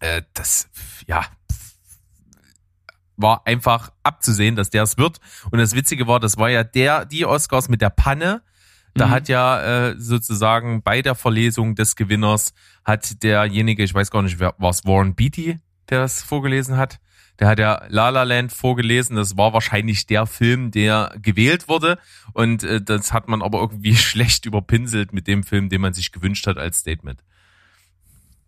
Äh, 0.00 0.22
das, 0.34 0.68
ja, 1.06 1.24
war 3.16 3.46
einfach 3.46 3.92
abzusehen, 4.02 4.56
dass 4.56 4.70
der 4.70 4.82
es 4.82 4.98
wird. 4.98 5.20
Und 5.50 5.58
das 5.58 5.74
Witzige 5.74 6.06
war, 6.06 6.20
das 6.20 6.36
war 6.36 6.50
ja 6.50 6.64
der, 6.64 7.04
die 7.04 7.26
Oscars 7.26 7.68
mit 7.68 7.80
der 7.80 7.90
Panne, 7.90 8.42
da 8.94 9.06
mhm. 9.06 9.10
hat 9.10 9.28
ja 9.28 9.88
äh, 9.88 9.94
sozusagen 9.98 10.82
bei 10.82 11.02
der 11.02 11.14
Verlesung 11.14 11.74
des 11.74 11.96
Gewinners 11.96 12.52
hat 12.84 13.22
derjenige, 13.22 13.82
ich 13.82 13.94
weiß 13.94 14.10
gar 14.10 14.22
nicht, 14.22 14.38
wer 14.38 14.54
war 14.58 14.70
es 14.70 14.84
Warren 14.84 15.14
Beatty, 15.14 15.58
der 15.88 16.00
das 16.00 16.22
vorgelesen 16.22 16.76
hat. 16.76 16.98
Der 17.38 17.48
hat 17.48 17.58
ja 17.58 17.82
La 17.88 18.10
La 18.10 18.24
Land 18.24 18.52
vorgelesen. 18.52 19.16
Das 19.16 19.36
war 19.36 19.54
wahrscheinlich 19.54 20.06
der 20.06 20.26
Film, 20.26 20.70
der 20.70 21.14
gewählt 21.22 21.68
wurde. 21.68 21.98
Und 22.34 22.62
äh, 22.62 22.82
das 22.82 23.12
hat 23.14 23.28
man 23.28 23.40
aber 23.40 23.60
irgendwie 23.60 23.96
schlecht 23.96 24.44
überpinselt 24.44 25.12
mit 25.12 25.26
dem 25.26 25.42
Film, 25.42 25.70
den 25.70 25.80
man 25.80 25.94
sich 25.94 26.12
gewünscht 26.12 26.46
hat 26.46 26.58
als 26.58 26.80
Statement. 26.80 27.22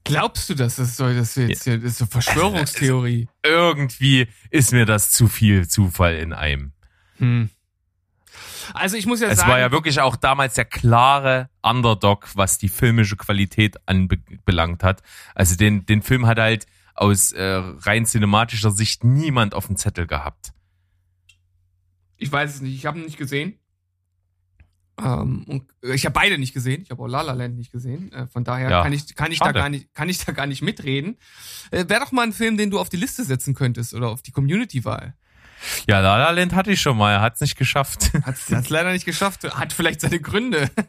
Glaubst 0.05 0.51
du, 0.51 0.55
dass 0.55 0.77
das 0.77 0.97
soll 0.97 1.15
das 1.15 1.37
jetzt 1.37 1.67
ja. 1.67 1.77
das 1.77 1.85
ist 1.85 1.99
so 1.99 2.07
Verschwörungstheorie? 2.07 3.29
Irgendwie 3.43 4.27
ist 4.51 4.73
mir 4.73 4.85
das 4.85 5.11
zu 5.11 5.29
viel 5.29 5.69
Zufall 5.69 6.17
in 6.17 6.33
einem. 6.33 6.73
Hm. 7.19 7.51
Also 8.75 8.97
ich 8.97 9.07
muss 9.07 9.21
ja 9.21 9.29
es 9.29 9.39
sagen. 9.39 9.49
Es 9.49 9.53
war 9.53 9.61
ja 9.61 9.71
wirklich 9.71 10.01
auch 10.01 10.17
damals 10.17 10.55
der 10.55 10.65
klare 10.65 11.51
Underdog, 11.63 12.29
was 12.35 12.59
die 12.59 12.69
filmische 12.69 13.17
Qualität 13.17 13.77
anbelangt 13.87 14.83
hat. 14.83 15.03
Also 15.35 15.57
den, 15.57 15.87
den 15.87 16.03
Film 16.03 16.27
hat 16.27 16.39
halt 16.39 16.67
aus 16.95 17.33
äh, 17.33 17.45
rein 17.45 18.07
cinematischer 18.07 18.71
Sicht 18.71 19.05
niemand 19.05 19.55
auf 19.55 19.67
dem 19.67 19.77
Zettel 19.77 20.07
gehabt. 20.07 20.53
Ich 22.17 22.31
weiß 22.31 22.55
es 22.55 22.61
nicht, 22.61 22.75
ich 22.75 22.87
habe 22.87 22.99
ihn 22.99 23.05
nicht 23.05 23.19
gesehen. 23.19 23.59
Ähm, 25.01 25.45
und 25.49 25.65
ich 25.83 26.05
habe 26.05 26.13
beide 26.13 26.39
nicht 26.39 26.53
gesehen. 26.53 26.83
Ich 26.83 26.91
habe 26.91 27.03
auch 27.03 27.09
La 27.09 27.23
La 27.23 27.33
Land 27.33 27.57
nicht 27.57 27.73
gesehen. 27.73 28.13
Äh, 28.13 28.27
von 28.27 28.45
daher 28.45 28.71
ja, 28.71 28.83
kann 28.83 28.93
ich 28.93 29.15
kann 29.15 29.33
ich 29.33 29.39
da 29.39 29.53
gar 29.53 29.69
nicht 29.69 29.93
kann 29.95 30.09
ich 30.09 30.25
da 30.25 30.33
gar 30.33 30.47
nicht 30.47 30.63
mitreden. 30.63 31.17
Äh, 31.71 31.89
Wäre 31.89 32.01
doch 32.01 32.13
mal 32.13 32.23
ein 32.23 32.33
Film, 32.33 32.57
den 32.57 32.71
du 32.71 32.79
auf 32.79 32.89
die 32.89 32.99
Liste 32.99 33.25
setzen 33.25 33.55
könntest 33.55 33.95
oder 33.95 34.11
auf 34.11 34.23
die 34.23 34.33
Community-Wahl. 34.33 35.15
Ja, 35.87 36.01
La 36.01 36.17
La 36.17 36.31
Land 36.31 36.55
hatte 36.55 36.73
ich 36.73 36.81
schon 36.81 36.97
mal, 36.97 37.13
er 37.13 37.21
hat 37.21 37.35
es 37.35 37.41
nicht 37.41 37.57
geschafft. 37.57 38.13
Hat 38.25 38.37
es 38.37 38.69
leider 38.69 38.93
nicht 38.93 39.05
geschafft, 39.05 39.45
hat 39.45 39.73
vielleicht 39.73 40.01
seine 40.01 40.21
Gründe. 40.21 40.71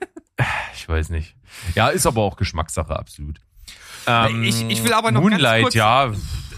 Ich 0.76 0.90
weiß 0.90 1.10
nicht. 1.10 1.36
Ja, 1.76 1.90
ist 1.90 2.08
aber 2.08 2.24
auch 2.24 2.38
Geschmackssache, 2.38 2.98
absolut. 2.98 3.40
Ähm, 4.08 4.44
ich, 4.44 4.68
ich 4.68 4.84
will 4.84 4.94
aber 4.94 5.12
noch 5.12 5.22
Moonlight, 5.22 5.62
ganz 5.62 5.62
kurz, 5.62 5.76
ja, 5.76 6.14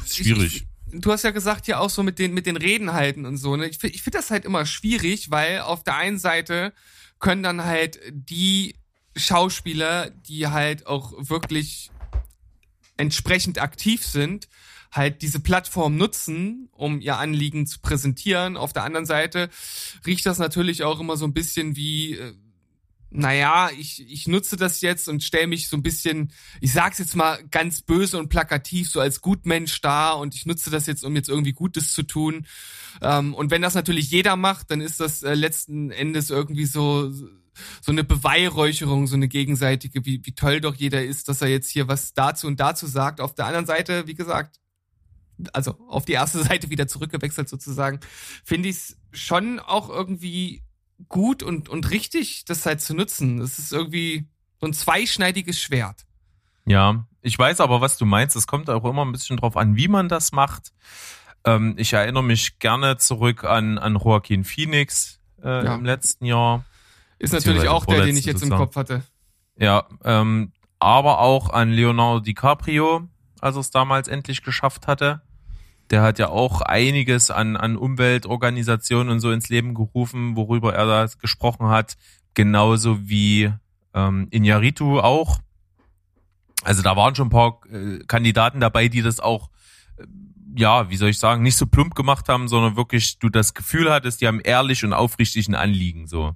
schwierig. 0.08 0.66
Ich, 0.88 1.02
du 1.02 1.12
hast 1.12 1.24
ja 1.24 1.32
gesagt, 1.32 1.68
ja 1.68 1.80
auch 1.80 1.90
so 1.90 2.02
mit 2.02 2.18
den, 2.18 2.34
mit 2.34 2.46
den 2.46 2.56
Reden 2.56 2.94
halten 2.94 3.26
und 3.26 3.36
so. 3.36 3.58
Ne? 3.58 3.68
Ich, 3.68 3.84
ich 3.84 4.02
finde 4.02 4.18
das 4.18 4.32
halt 4.32 4.46
immer 4.46 4.66
schwierig, 4.66 5.30
weil 5.30 5.60
auf 5.60 5.84
der 5.84 5.98
einen 5.98 6.18
Seite 6.18 6.72
können 7.20 7.44
dann 7.44 7.66
halt 7.66 8.00
die 8.12 8.76
Schauspieler, 9.16 10.10
die 10.10 10.48
halt 10.48 10.88
auch 10.88 11.14
wirklich 11.18 11.92
entsprechend 12.98 13.60
aktiv 13.60 14.06
sind, 14.06 14.48
halt 14.96 15.22
diese 15.22 15.40
Plattform 15.40 15.98
nutzen, 15.98 16.70
um 16.72 17.02
ihr 17.02 17.18
Anliegen 17.18 17.68
zu 17.68 17.80
präsentieren. 17.80 18.58
Auf 18.58 18.74
der 18.74 18.84
anderen 18.84 19.06
Seite 19.06 19.50
riecht 20.06 20.26
das 20.26 20.40
natürlich 20.40 20.84
auch 20.84 21.00
immer 21.00 21.18
so 21.18 21.26
ein 21.26 21.34
bisschen 21.34 21.76
wie, 21.76 22.14
äh, 22.14 22.34
naja, 23.10 23.70
ich, 23.78 24.06
ich 24.10 24.28
nutze 24.28 24.58
das 24.58 24.82
jetzt 24.82 25.08
und 25.08 25.24
stelle 25.24 25.48
mich 25.48 25.68
so 25.68 25.78
ein 25.78 25.84
bisschen, 25.84 26.32
ich 26.62 26.74
sag's 26.74 26.98
jetzt 26.98 27.16
mal 27.16 27.44
ganz 27.50 27.82
böse 27.82 28.18
und 28.18 28.30
plakativ, 28.30 28.90
so 28.90 29.00
als 29.00 29.22
Gutmensch 29.22 29.82
da 29.82 30.12
und 30.12 30.36
ich 30.36 30.46
nutze 30.46 30.70
das 30.70 30.86
jetzt, 30.86 31.04
um 31.04 31.16
jetzt 31.16 31.30
irgendwie 31.30 31.54
Gutes 31.54 31.94
zu 31.94 32.04
tun. 32.04 32.46
Ähm, 33.02 33.34
und 33.34 33.52
wenn 33.52 33.62
das 33.62 33.76
natürlich 33.76 34.12
jeder 34.12 34.36
macht, 34.36 34.72
dann 34.72 34.82
ist 34.82 35.00
das 35.00 35.24
äh, 35.24 35.34
letzten 35.34 35.92
Endes 35.92 36.30
irgendwie 36.30 36.66
so 36.66 37.12
so 37.82 37.94
eine 37.94 38.04
Beweihräucherung, 38.04 39.08
so 39.08 39.16
eine 39.16 39.30
gegenseitige, 39.30 40.06
wie, 40.06 40.20
wie 40.26 40.34
toll 40.34 40.60
doch 40.60 40.76
jeder 40.76 41.06
ist, 41.06 41.30
dass 41.30 41.42
er 41.42 41.48
jetzt 41.48 41.70
hier 41.70 41.88
was 41.88 42.14
dazu 42.14 42.48
und 42.48 42.60
dazu 42.60 42.86
sagt. 42.86 43.22
Auf 43.22 43.34
der 43.34 43.46
anderen 43.46 43.66
Seite, 43.66 44.08
wie 44.08 44.14
gesagt, 44.14 44.60
also 45.54 45.78
auf 45.88 46.06
die 46.06 46.14
erste 46.14 46.44
Seite 46.44 46.70
wieder 46.70 46.88
zurückgewechselt 46.88 47.50
sozusagen, 47.50 48.00
finde 48.44 48.70
ich 48.70 48.76
es 48.76 48.98
schon 49.12 49.60
auch 49.60 49.90
irgendwie 49.90 50.64
gut 51.10 51.44
und, 51.44 51.70
und 51.70 51.92
richtig, 51.92 52.46
das 52.46 52.66
halt 52.66 52.82
zu 52.82 52.94
nutzen. 52.94 53.38
Das 53.38 53.60
ist 53.60 53.74
irgendwie 53.74 54.28
so 54.60 54.68
ein 54.68 54.74
zweischneidiges 54.74 55.60
Schwert. 55.60 56.06
Ja, 56.66 57.06
ich 57.22 57.38
weiß 57.38 57.60
aber, 57.60 57.82
was 57.82 57.98
du 57.98 58.06
meinst. 58.06 58.36
Es 58.36 58.48
kommt 58.48 58.70
auch 58.70 58.86
immer 58.86 59.04
ein 59.06 59.12
bisschen 59.12 59.38
drauf 59.38 59.58
an, 59.58 59.76
wie 59.76 59.88
man 59.88 60.10
das 60.10 60.32
macht. 60.32 60.74
Ähm, 61.44 61.76
ich 61.78 61.94
erinnere 61.94 62.24
mich 62.24 62.60
gerne 62.60 62.98
zurück 62.98 63.44
an, 63.44 63.78
an 63.78 63.96
Joaquin 63.96 64.44
Phoenix 64.44 65.20
äh, 65.44 65.66
ja. 65.66 65.76
im 65.76 65.86
letzten 65.86 66.26
Jahr. 66.26 66.66
Ist 67.20 67.34
natürlich 67.34 67.68
auch 67.68 67.86
der, 67.86 68.06
den 68.06 68.18
ich 68.18 68.26
jetzt 68.26 68.40
sozusagen. 68.40 68.62
im 68.62 68.68
Kopf 68.68 68.76
hatte. 68.76 69.04
Ja, 69.58 69.88
ähm, 70.04 70.52
aber 70.80 71.20
auch 71.20 71.50
an 71.50 71.72
Leonardo 71.72 72.20
DiCaprio, 72.20 73.08
als 73.40 73.56
er 73.56 73.60
es 73.62 73.72
damals 73.72 74.08
endlich 74.08 74.44
geschafft 74.44 74.88
hatte. 74.88 75.22
Der 75.92 76.02
hat 76.02 76.20
ja 76.20 76.30
auch 76.30 76.62
einiges 76.62 77.30
an, 77.30 77.56
an 77.56 77.78
Umweltorganisationen 77.78 79.10
und 79.10 79.20
so 79.20 79.32
ins 79.32 79.50
Leben 79.50 79.74
gerufen, 79.74 80.36
worüber 80.36 80.74
er 80.74 80.86
da 80.86 81.06
gesprochen 81.20 81.68
hat. 81.68 81.96
Genauso 82.34 83.08
wie 83.08 83.52
ähm, 83.94 84.28
Inyaritu 84.32 85.00
auch. 85.00 85.40
Also 86.64 86.82
da 86.82 86.96
waren 86.96 87.16
schon 87.16 87.28
ein 87.28 87.32
paar 87.32 87.62
äh, 87.72 88.00
Kandidaten 88.08 88.60
dabei, 88.60 88.88
die 88.88 89.02
das 89.02 89.20
auch, 89.20 89.50
äh, 89.98 90.06
ja, 90.58 90.90
wie 90.90 90.98
soll 90.98 91.10
ich 91.10 91.20
sagen, 91.20 91.44
nicht 91.44 91.58
so 91.58 91.68
plump 91.68 91.96
gemacht 91.96 92.28
haben, 92.28 92.48
sondern 92.48 92.76
wirklich 92.76 93.20
du 93.20 93.30
das 93.30 93.54
Gefühl 93.54 93.92
hattest, 93.92 94.22
die 94.22 94.28
haben 94.28 94.42
ehrlich 94.42 94.84
und 94.84 94.94
aufrichtig 94.94 95.48
ein 95.48 95.56
Anliegen 95.56 96.08
so. 96.08 96.36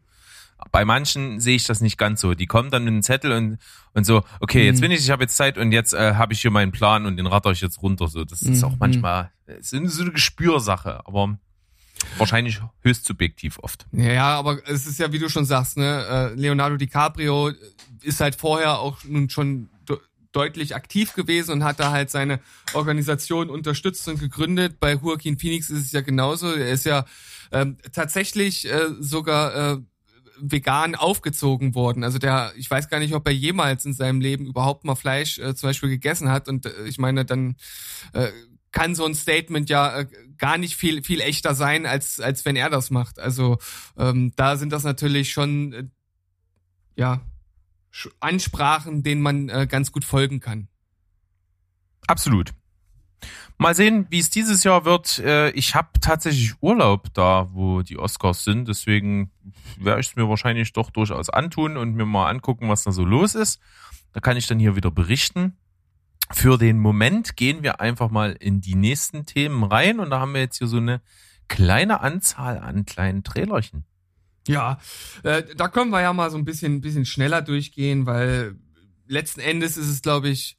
Bei 0.72 0.86
manchen 0.86 1.40
sehe 1.40 1.56
ich 1.56 1.66
das 1.66 1.82
nicht 1.82 1.98
ganz 1.98 2.22
so. 2.22 2.34
Die 2.34 2.46
kommen 2.46 2.70
dann 2.72 2.84
mit 2.84 2.92
einem 2.92 3.02
Zettel 3.02 3.32
und, 3.32 3.58
und 3.94 4.06
so, 4.06 4.24
okay, 4.40 4.66
jetzt 4.66 4.78
mhm. 4.78 4.82
bin 4.82 4.92
ich, 4.92 5.00
ich 5.00 5.10
habe 5.10 5.24
jetzt 5.24 5.36
Zeit 5.36 5.58
und 5.58 5.72
jetzt 5.72 5.94
äh, 5.94 6.16
habe 6.16 6.34
ich 6.34 6.42
hier 6.42 6.52
meinen 6.52 6.72
Plan 6.72 7.06
und 7.06 7.18
den 7.18 7.28
ratter 7.28 7.52
ich 7.52 7.62
jetzt 7.62 7.82
runter. 7.82 8.08
So, 8.08 8.26
das 8.26 8.42
ist 8.42 8.64
auch 8.64 8.72
mhm. 8.72 8.78
manchmal 8.80 9.32
ist 9.48 9.72
so 9.72 10.02
eine 10.04 10.12
Gespürsache, 10.12 11.02
aber 11.06 11.38
wahrscheinlich 12.18 12.62
höchst 12.82 13.06
subjektiv 13.06 13.58
oft. 13.60 13.88
Ja, 13.92 14.38
aber 14.38 14.60
es 14.68 14.86
ist 14.86 15.00
ja, 15.00 15.12
wie 15.12 15.20
du 15.20 15.30
schon 15.30 15.46
sagst, 15.46 15.78
ne, 15.78 16.06
äh, 16.06 16.34
Leonardo 16.36 16.78
DiCaprio 16.78 17.52
ist 18.02 18.22
halt 18.22 18.36
vorher 18.36 18.80
auch 18.80 19.04
nun 19.04 19.30
schon 19.30 19.70
deutlich 20.32 20.76
aktiv 20.76 21.14
gewesen 21.14 21.52
und 21.54 21.64
hat 21.64 21.80
da 21.80 21.92
halt 21.92 22.12
seine 22.12 22.40
Organisation 22.74 23.50
unterstützt 23.50 24.08
und 24.08 24.20
gegründet. 24.20 24.80
Bei 24.80 24.94
Joaquin 24.94 25.40
Phoenix 25.40 25.70
ist 25.70 25.86
es 25.86 25.92
ja 25.92 26.02
genauso. 26.02 26.54
Er 26.54 26.72
ist 26.72 26.86
ja 26.86 27.06
ähm, 27.52 27.78
tatsächlich 27.92 28.72
äh, 28.72 28.90
sogar 29.00 29.74
äh, 29.74 29.78
vegan 30.42 30.96
aufgezogen 30.96 31.76
worden. 31.76 32.04
Also 32.04 32.20
der, 32.20 32.54
ich 32.56 32.70
weiß 32.70 32.90
gar 32.90 33.00
nicht, 33.00 33.14
ob 33.14 33.28
er 33.28 33.34
jemals 33.34 33.86
in 33.86 33.94
seinem 33.94 34.22
Leben 34.22 34.46
überhaupt 34.46 34.84
mal 34.84 34.96
Fleisch 34.96 35.40
äh, 35.40 35.56
zum 35.56 35.70
Beispiel 35.70 35.90
gegessen 35.90 36.30
hat. 36.30 36.48
Und 36.48 36.66
äh, 36.66 36.86
ich 36.86 36.98
meine, 36.98 37.26
dann 37.26 37.56
äh, 38.14 38.30
kann 38.72 38.96
so 38.96 39.06
ein 39.06 39.16
Statement 39.16 39.70
ja 39.70 40.00
äh, 40.00 40.08
gar 40.38 40.58
nicht 40.58 40.76
viel 40.76 41.04
viel 41.04 41.22
echter 41.22 41.56
sein, 41.56 41.86
als 41.86 42.20
als 42.20 42.46
wenn 42.46 42.56
er 42.56 42.70
das 42.70 42.92
macht. 42.92 43.20
Also 43.20 43.58
ähm, 43.98 44.34
da 44.36 44.58
sind 44.58 44.72
das 44.72 44.84
natürlich 44.84 45.32
schon 45.32 45.74
äh, 45.74 45.84
ja 46.96 47.22
Ansprachen, 48.20 49.04
denen 49.04 49.22
man 49.22 49.50
äh, 49.50 49.68
ganz 49.68 49.92
gut 49.92 50.06
folgen 50.06 50.40
kann. 50.40 50.68
Absolut. 52.08 52.54
Mal 53.58 53.76
sehen, 53.76 54.08
wie 54.10 54.20
es 54.20 54.30
dieses 54.30 54.64
Jahr 54.64 54.86
wird. 54.86 55.20
Äh, 55.20 55.50
ich 55.52 55.76
habe 55.76 55.90
tatsächlich 56.00 56.54
Urlaub 56.62 57.14
da, 57.14 57.50
wo 57.52 57.82
die 57.82 57.98
Oscars 57.98 58.44
sind. 58.44 58.68
Deswegen 58.68 59.32
werde 59.78 60.02
ich 60.02 60.08
es 60.08 60.16
mir 60.16 60.30
wahrscheinlich 60.30 60.72
doch 60.74 60.92
durchaus 60.92 61.30
antun 61.30 61.78
und 61.78 61.94
mir 61.96 62.06
mal 62.06 62.30
angucken, 62.30 62.70
was 62.70 62.84
da 62.84 62.92
so 62.92 63.04
los 63.04 63.36
ist. 63.36 63.60
Da 64.14 64.20
kann 64.20 64.38
ich 64.38 64.48
dann 64.48 64.60
hier 64.60 64.76
wieder 64.76 64.92
berichten. 64.92 65.58
Für 66.32 66.58
den 66.58 66.80
Moment 66.80 67.36
gehen 67.36 67.64
wir 67.64 67.82
einfach 67.82 68.10
mal 68.10 68.32
in 68.32 68.62
die 68.62 68.76
nächsten 68.76 69.26
Themen 69.26 69.64
rein 69.64 70.00
und 70.00 70.12
da 70.12 70.20
haben 70.20 70.34
wir 70.34 70.42
jetzt 70.42 70.60
hier 70.60 70.68
so 70.68 70.78
eine 70.78 71.02
kleine 71.48 72.02
Anzahl 72.02 72.60
an 72.60 72.86
kleinen 72.86 73.24
Trailerchen. 73.24 73.84
Ja, 74.48 74.80
äh, 75.24 75.44
da 75.56 75.68
können 75.68 75.92
wir 75.92 76.02
ja 76.02 76.14
mal 76.14 76.30
so 76.32 76.38
ein 76.38 76.46
bisschen, 76.46 76.82
bisschen 76.82 77.06
schneller 77.06 77.42
durchgehen, 77.42 78.06
weil 78.06 78.56
letzten 79.08 79.42
Endes 79.42 79.76
ist 79.76 79.90
es, 79.90 80.02
glaube 80.02 80.30
ich, 80.30 80.59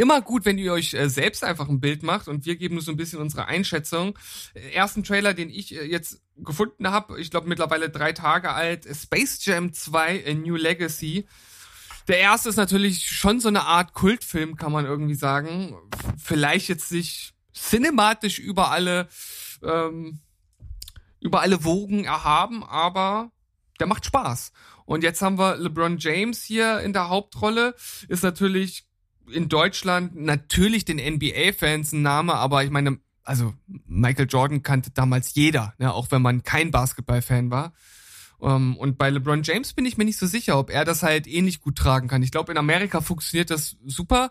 immer 0.00 0.22
gut, 0.22 0.46
wenn 0.46 0.56
ihr 0.56 0.72
euch 0.72 0.94
äh, 0.94 1.10
selbst 1.10 1.44
einfach 1.44 1.68
ein 1.68 1.78
Bild 1.78 2.02
macht 2.02 2.26
und 2.26 2.46
wir 2.46 2.56
geben 2.56 2.80
so 2.80 2.90
ein 2.90 2.96
bisschen 2.96 3.20
unsere 3.20 3.46
Einschätzung. 3.46 4.18
Äh, 4.54 4.70
ersten 4.72 5.04
Trailer, 5.04 5.34
den 5.34 5.50
ich 5.50 5.74
äh, 5.74 5.84
jetzt 5.84 6.22
gefunden 6.36 6.90
habe, 6.90 7.20
ich 7.20 7.30
glaube 7.30 7.48
mittlerweile 7.48 7.90
drei 7.90 8.14
Tage 8.14 8.52
alt, 8.52 8.88
Space 8.96 9.44
Jam 9.44 9.74
2 9.74 10.24
A 10.26 10.34
New 10.34 10.56
Legacy. 10.56 11.26
Der 12.08 12.18
erste 12.18 12.48
ist 12.48 12.56
natürlich 12.56 13.08
schon 13.08 13.40
so 13.40 13.48
eine 13.48 13.64
Art 13.64 13.92
Kultfilm, 13.92 14.56
kann 14.56 14.72
man 14.72 14.86
irgendwie 14.86 15.14
sagen. 15.14 15.76
Vielleicht 16.16 16.68
jetzt 16.68 16.90
nicht 16.90 17.34
cinematisch 17.54 18.38
über 18.38 18.70
alle, 18.70 19.06
ähm, 19.62 20.20
über 21.20 21.42
alle 21.42 21.62
Wogen 21.62 22.04
erhaben, 22.04 22.64
aber 22.64 23.32
der 23.80 23.86
macht 23.86 24.06
Spaß. 24.06 24.52
Und 24.86 25.04
jetzt 25.04 25.20
haben 25.20 25.38
wir 25.38 25.56
LeBron 25.56 25.98
James 25.98 26.42
hier 26.42 26.80
in 26.80 26.94
der 26.94 27.10
Hauptrolle. 27.10 27.76
Ist 28.08 28.24
natürlich 28.24 28.89
in 29.32 29.48
Deutschland 29.48 30.16
natürlich 30.16 30.84
den 30.84 30.98
NBA-Fans 30.98 31.92
ein 31.92 32.02
Name, 32.02 32.34
aber 32.34 32.64
ich 32.64 32.70
meine, 32.70 32.98
also 33.22 33.54
Michael 33.86 34.26
Jordan 34.28 34.62
kannte 34.62 34.90
damals 34.90 35.34
jeder, 35.34 35.74
ne, 35.78 35.92
auch 35.92 36.10
wenn 36.10 36.22
man 36.22 36.42
kein 36.42 36.70
Basketball-Fan 36.70 37.50
war. 37.50 37.72
Um, 38.38 38.50
ähm, 38.50 38.76
und 38.78 38.96
bei 38.96 39.10
LeBron 39.10 39.42
James 39.42 39.74
bin 39.74 39.84
ich 39.84 39.98
mir 39.98 40.06
nicht 40.06 40.18
so 40.18 40.26
sicher, 40.26 40.58
ob 40.58 40.70
er 40.70 40.86
das 40.86 41.02
halt 41.02 41.26
ähnlich 41.26 41.56
eh 41.56 41.60
gut 41.60 41.76
tragen 41.76 42.08
kann. 42.08 42.22
Ich 42.22 42.30
glaube, 42.30 42.50
in 42.52 42.58
Amerika 42.58 43.02
funktioniert 43.02 43.50
das 43.50 43.76
super, 43.84 44.30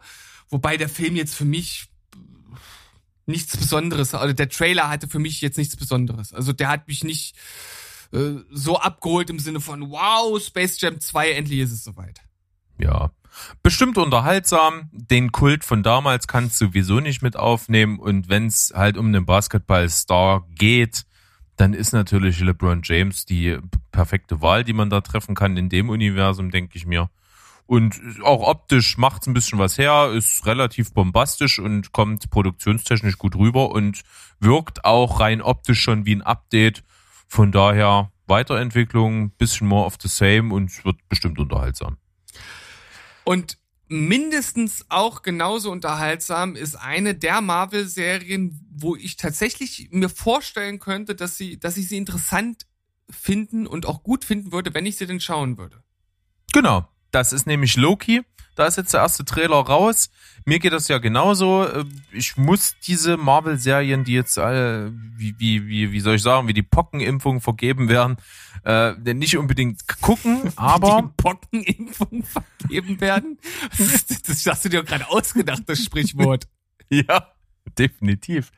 wobei 0.49 0.77
der 0.77 0.89
Film 0.89 1.15
jetzt 1.15 1.35
für 1.35 1.45
mich 1.45 1.89
nichts 3.27 3.55
Besonderes, 3.55 4.15
also 4.15 4.33
der 4.33 4.49
Trailer 4.49 4.89
hatte 4.89 5.07
für 5.07 5.19
mich 5.19 5.41
jetzt 5.41 5.57
nichts 5.57 5.75
Besonderes. 5.75 6.33
Also 6.33 6.51
der 6.53 6.69
hat 6.69 6.87
mich 6.87 7.03
nicht 7.03 7.35
äh, 8.11 8.37
so 8.49 8.79
abgeholt 8.79 9.29
im 9.29 9.39
Sinne 9.39 9.61
von, 9.61 9.91
wow, 9.91 10.41
Space 10.41 10.81
Jam 10.81 10.99
2, 10.99 11.31
endlich 11.31 11.59
ist 11.59 11.71
es 11.71 11.83
soweit. 11.83 12.21
Ja, 12.79 13.11
bestimmt 13.63 13.97
unterhaltsam. 13.97 14.89
Den 14.91 15.31
Kult 15.31 15.63
von 15.63 15.83
damals 15.83 16.27
kannst 16.27 16.59
du 16.61 16.67
sowieso 16.67 16.99
nicht 16.99 17.21
mit 17.21 17.35
aufnehmen. 17.35 17.99
Und 17.99 18.29
wenn 18.29 18.47
es 18.47 18.73
halt 18.75 18.97
um 18.97 19.11
den 19.11 19.25
Basketballstar 19.25 20.45
geht, 20.55 21.05
dann 21.55 21.73
ist 21.73 21.91
natürlich 21.91 22.39
LeBron 22.39 22.81
James 22.83 23.25
die 23.25 23.57
perfekte 23.91 24.41
Wahl, 24.41 24.63
die 24.63 24.73
man 24.73 24.89
da 24.89 25.01
treffen 25.01 25.35
kann 25.35 25.57
in 25.57 25.69
dem 25.69 25.89
Universum, 25.89 26.51
denke 26.51 26.77
ich 26.77 26.85
mir. 26.85 27.09
Und 27.69 28.01
auch 28.23 28.47
optisch 28.47 28.97
macht's 28.97 29.27
ein 29.27 29.35
bisschen 29.35 29.59
was 29.59 29.77
her, 29.77 30.11
ist 30.11 30.47
relativ 30.47 30.91
bombastisch 30.91 31.59
und 31.59 31.91
kommt 31.91 32.31
produktionstechnisch 32.31 33.19
gut 33.19 33.35
rüber 33.35 33.69
und 33.69 34.01
wirkt 34.39 34.85
auch 34.85 35.19
rein 35.19 35.39
optisch 35.39 35.79
schon 35.79 36.07
wie 36.07 36.15
ein 36.15 36.23
Update. 36.23 36.83
Von 37.27 37.51
daher 37.51 38.11
Weiterentwicklung, 38.25 39.29
bisschen 39.37 39.67
more 39.67 39.85
of 39.85 39.97
the 40.01 40.07
same 40.07 40.51
und 40.51 40.83
wird 40.83 40.97
bestimmt 41.09 41.37
unterhaltsam. 41.37 41.98
Und 43.29 43.59
mindestens 43.87 44.87
auch 44.89 45.21
genauso 45.21 45.71
unterhaltsam 45.71 46.55
ist 46.55 46.73
eine 46.73 47.13
der 47.13 47.41
Marvel-Serien, 47.41 48.59
wo 48.71 48.95
ich 48.95 49.17
tatsächlich 49.17 49.89
mir 49.91 50.09
vorstellen 50.09 50.79
könnte, 50.79 51.13
dass 51.13 51.37
sie, 51.37 51.59
dass 51.59 51.77
ich 51.77 51.87
sie 51.87 51.97
interessant 51.97 52.65
finden 53.07 53.67
und 53.67 53.85
auch 53.85 54.01
gut 54.01 54.25
finden 54.25 54.51
würde, 54.51 54.73
wenn 54.73 54.87
ich 54.87 54.95
sie 54.95 55.05
denn 55.05 55.19
schauen 55.19 55.59
würde. 55.59 55.83
Genau. 56.53 56.87
Das 57.11 57.33
ist 57.33 57.47
nämlich 57.47 57.75
Loki. 57.77 58.21
Da 58.55 58.65
ist 58.65 58.75
jetzt 58.75 58.93
der 58.93 59.01
erste 59.01 59.23
Trailer 59.23 59.55
raus. 59.55 60.09
Mir 60.45 60.59
geht 60.59 60.73
das 60.73 60.89
ja 60.89 60.97
genauso. 60.97 61.65
Äh, 61.65 61.85
ich 62.11 62.35
muss 62.35 62.75
diese 62.85 63.15
Marvel-Serien, 63.15 64.03
die 64.03 64.13
jetzt 64.13 64.37
alle, 64.37 64.91
wie, 65.15 65.33
wie, 65.37 65.67
wie, 65.67 65.91
wie 65.93 65.99
soll 66.01 66.15
ich 66.15 66.21
sagen, 66.21 66.47
wie 66.47 66.53
die 66.53 66.63
Pockenimpfung 66.63 67.39
vergeben 67.39 67.87
werden, 67.87 68.17
äh, 68.65 68.93
nicht 69.13 69.37
unbedingt 69.37 69.87
gucken, 70.01 70.51
aber. 70.57 71.03
Die 71.03 71.23
Pockenimpfung 71.23 72.23
vergeben 72.23 72.99
werden? 72.99 73.37
Das, 73.77 74.05
das 74.23 74.45
hast 74.45 74.65
du 74.65 74.69
dir 74.69 74.83
gerade 74.83 75.07
ausgedacht, 75.09 75.63
das 75.65 75.79
Sprichwort. 75.79 76.45
ja 76.89 77.31
definitiv. 77.77 78.51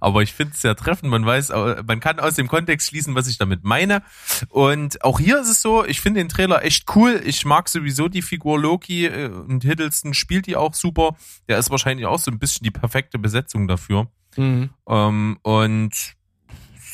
Aber 0.00 0.22
ich 0.22 0.32
finde 0.32 0.54
es 0.54 0.62
sehr 0.62 0.76
treffend. 0.76 1.10
Man 1.10 1.24
weiß, 1.24 1.50
man 1.50 2.00
kann 2.00 2.20
aus 2.20 2.34
dem 2.34 2.48
Kontext 2.48 2.88
schließen, 2.88 3.14
was 3.14 3.26
ich 3.26 3.38
damit 3.38 3.64
meine. 3.64 4.02
Und 4.48 5.02
auch 5.04 5.18
hier 5.18 5.40
ist 5.40 5.48
es 5.48 5.62
so, 5.62 5.84
ich 5.84 6.00
finde 6.00 6.20
den 6.20 6.28
Trailer 6.28 6.64
echt 6.64 6.84
cool. 6.94 7.20
Ich 7.24 7.44
mag 7.44 7.68
sowieso 7.68 8.08
die 8.08 8.22
Figur 8.22 8.58
Loki 8.58 9.06
äh, 9.06 9.28
und 9.28 9.64
Hiddleston 9.64 10.14
spielt 10.14 10.46
die 10.46 10.56
auch 10.56 10.74
super. 10.74 11.16
Der 11.48 11.58
ist 11.58 11.70
wahrscheinlich 11.70 12.06
auch 12.06 12.18
so 12.18 12.30
ein 12.30 12.38
bisschen 12.38 12.64
die 12.64 12.70
perfekte 12.70 13.18
Besetzung 13.18 13.68
dafür. 13.68 14.08
Mhm. 14.36 14.70
Ähm, 14.88 15.38
und 15.42 16.16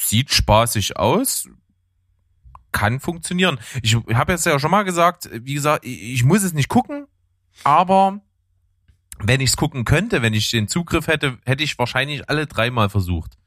sieht 0.07 0.33
spaßig 0.33 0.97
aus. 0.97 1.49
Kann 2.73 3.01
funktionieren. 3.01 3.59
Ich 3.83 3.95
habe 3.95 4.33
jetzt 4.33 4.47
ja 4.47 4.59
schon 4.59 4.71
mal 4.71 4.85
gesagt, 4.85 5.31
wie 5.33 5.55
gesagt, 5.55 5.85
ich 5.85 6.25
muss 6.25 6.43
es 6.43 6.53
nicht 6.53 6.69
gucken, 6.69 7.07
aber 7.65 8.21
wenn 9.23 9.41
ich 9.41 9.51
es 9.51 9.57
gucken 9.57 9.85
könnte, 9.85 10.23
wenn 10.23 10.35
ich 10.35 10.51
den 10.51 10.69
Zugriff 10.69 11.07
hätte, 11.07 11.39
hätte 11.45 11.65
ich 11.65 11.79
wahrscheinlich 11.79 12.29
alle 12.29 12.47
dreimal 12.47 12.89
versucht. 12.89 13.39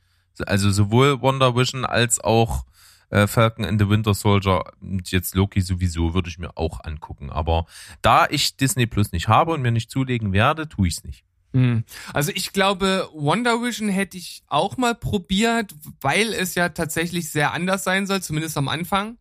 Also 0.46 0.72
sowohl 0.72 1.22
Wonder 1.22 1.56
Vision 1.56 1.86
als 1.86 2.20
auch 2.20 2.66
äh, 3.10 3.28
Falcon 3.28 3.66
and 3.66 3.80
the 3.80 3.90
Winter 3.90 4.14
Soldier 4.14 4.64
und 4.82 5.12
jetzt 5.12 5.36
Loki 5.36 5.62
sowieso 5.62 6.14
würde 6.14 6.30
ich 6.30 6.40
mir 6.40 6.58
auch 6.58 6.84
angucken. 6.84 7.30
Aber 7.30 7.66
da 8.02 8.28
ich 8.30 8.56
Disney 8.56 8.86
Plus 8.86 9.12
nicht 9.12 9.28
habe 9.28 9.52
und 9.52 9.62
mir 9.62 9.72
nicht 9.72 9.92
zulegen 9.92 10.32
werde, 10.32 10.70
tue 10.70 10.88
ich 10.88 10.98
es 10.98 11.04
nicht. 11.04 11.24
Hm. 11.54 11.84
Also 12.14 12.32
ich 12.34 12.54
glaube, 12.54 13.10
Wonder 13.14 13.62
Vision 13.64 13.90
hätte 13.90 14.18
ich 14.18 14.44
auch 14.48 14.78
mal 14.78 14.94
probiert, 14.94 15.74
weil 16.00 16.34
es 16.34 16.56
ja 16.56 16.70
tatsächlich 16.70 17.32
sehr 17.32 17.54
anders 17.54 17.84
sein 17.84 18.06
soll, 18.06 18.22
zumindest 18.22 18.58
am 18.58 18.68
Anfang. 18.68 19.18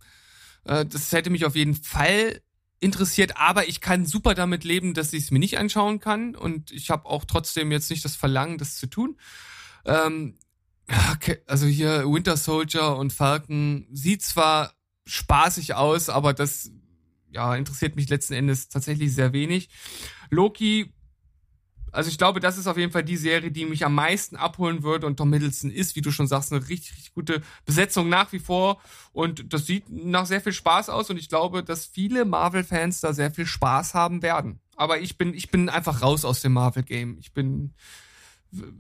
Äh, 0.64 0.84
das 0.84 1.10
hätte 1.12 1.30
mich 1.30 1.46
auf 1.46 1.56
jeden 1.56 1.74
Fall 1.74 2.40
interessiert, 2.80 3.36
aber 3.36 3.68
ich 3.68 3.80
kann 3.80 4.06
super 4.06 4.34
damit 4.34 4.64
leben, 4.64 4.94
dass 4.94 5.12
ich 5.12 5.24
es 5.24 5.30
mir 5.30 5.38
nicht 5.38 5.58
anschauen 5.58 6.00
kann 6.00 6.34
und 6.34 6.70
ich 6.70 6.90
habe 6.90 7.06
auch 7.06 7.24
trotzdem 7.24 7.72
jetzt 7.72 7.90
nicht 7.90 8.04
das 8.04 8.16
Verlangen, 8.16 8.58
das 8.58 8.76
zu 8.76 8.86
tun. 8.86 9.18
Ähm, 9.84 10.38
also 11.46 11.66
hier 11.66 12.04
Winter 12.06 12.36
Soldier 12.36 12.96
und 12.96 13.12
Falcon 13.12 13.86
sieht 13.92 14.22
zwar 14.22 14.74
spaßig 15.06 15.74
aus, 15.74 16.08
aber 16.08 16.32
das 16.34 16.70
ja 17.30 17.54
interessiert 17.56 17.96
mich 17.96 18.08
letzten 18.08 18.34
Endes 18.34 18.68
tatsächlich 18.68 19.14
sehr 19.14 19.32
wenig. 19.32 19.68
Loki 20.30 20.92
also 21.92 22.10
ich 22.10 22.18
glaube, 22.18 22.40
das 22.40 22.58
ist 22.58 22.66
auf 22.66 22.76
jeden 22.76 22.92
Fall 22.92 23.04
die 23.04 23.16
Serie, 23.16 23.50
die 23.50 23.64
mich 23.64 23.84
am 23.84 23.94
meisten 23.94 24.36
abholen 24.36 24.82
würde 24.82 25.06
und 25.06 25.16
Tom 25.16 25.30
Middleton 25.30 25.70
ist, 25.70 25.96
wie 25.96 26.00
du 26.00 26.10
schon 26.10 26.26
sagst, 26.26 26.52
eine 26.52 26.68
richtig, 26.68 26.92
richtig 26.92 27.14
gute 27.14 27.42
Besetzung 27.64 28.08
nach 28.08 28.32
wie 28.32 28.38
vor 28.38 28.80
und 29.12 29.52
das 29.52 29.66
sieht 29.66 29.88
nach 29.88 30.26
sehr 30.26 30.40
viel 30.40 30.52
Spaß 30.52 30.88
aus 30.88 31.10
und 31.10 31.16
ich 31.16 31.28
glaube, 31.28 31.62
dass 31.62 31.86
viele 31.86 32.24
Marvel-Fans 32.24 33.00
da 33.00 33.12
sehr 33.12 33.30
viel 33.30 33.46
Spaß 33.46 33.94
haben 33.94 34.22
werden. 34.22 34.60
Aber 34.76 35.00
ich 35.00 35.18
bin, 35.18 35.34
ich 35.34 35.50
bin 35.50 35.68
einfach 35.68 36.02
raus 36.02 36.24
aus 36.24 36.40
dem 36.40 36.52
Marvel-Game. 36.52 37.18
Ich 37.18 37.32
bin, 37.32 37.74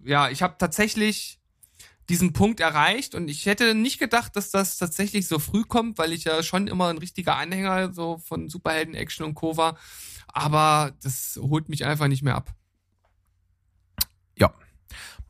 ja, 0.04 0.28
ich 0.28 0.42
habe 0.42 0.54
tatsächlich 0.58 1.38
diesen 2.08 2.32
Punkt 2.32 2.60
erreicht 2.60 3.14
und 3.14 3.28
ich 3.28 3.46
hätte 3.46 3.74
nicht 3.74 3.98
gedacht, 3.98 4.34
dass 4.36 4.50
das 4.50 4.78
tatsächlich 4.78 5.28
so 5.28 5.38
früh 5.38 5.64
kommt, 5.64 5.98
weil 5.98 6.12
ich 6.12 6.24
ja 6.24 6.42
schon 6.42 6.66
immer 6.66 6.88
ein 6.88 6.98
richtiger 6.98 7.36
Anhänger 7.36 7.92
so 7.92 8.18
von 8.18 8.48
Superhelden-Action 8.48 9.26
und 9.26 9.34
Co. 9.34 9.56
war. 9.56 9.76
Aber 10.28 10.92
das 11.02 11.38
holt 11.42 11.68
mich 11.68 11.84
einfach 11.84 12.08
nicht 12.08 12.22
mehr 12.22 12.36
ab. 12.36 12.54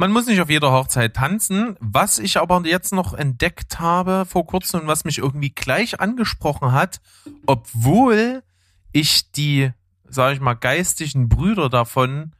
Man 0.00 0.12
muss 0.12 0.26
nicht 0.26 0.40
auf 0.40 0.48
jeder 0.48 0.70
Hochzeit 0.70 1.14
tanzen. 1.14 1.76
Was 1.80 2.20
ich 2.20 2.38
aber 2.38 2.62
jetzt 2.64 2.92
noch 2.92 3.14
entdeckt 3.14 3.80
habe 3.80 4.24
vor 4.26 4.46
kurzem 4.46 4.82
und 4.82 4.86
was 4.86 5.04
mich 5.04 5.18
irgendwie 5.18 5.50
gleich 5.50 6.00
angesprochen 6.00 6.70
hat, 6.70 7.00
obwohl 7.46 8.44
ich 8.92 9.32
die, 9.32 9.72
sage 10.08 10.34
ich 10.34 10.40
mal, 10.40 10.54
geistigen 10.54 11.28
Brüder 11.28 11.68
davon 11.68 12.32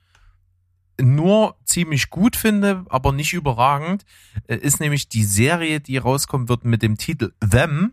nur 1.01 1.57
ziemlich 1.65 2.11
gut 2.11 2.37
finde, 2.37 2.85
aber 2.89 3.13
nicht 3.13 3.33
überragend, 3.33 4.05
äh, 4.47 4.57
ist 4.57 4.81
nämlich 4.81 5.09
die 5.09 5.25
Serie, 5.25 5.81
die 5.81 5.97
rauskommen 5.97 6.49
wird 6.49 6.65
mit 6.65 6.83
dem 6.83 6.97
Titel 6.97 7.33
Them, 7.41 7.93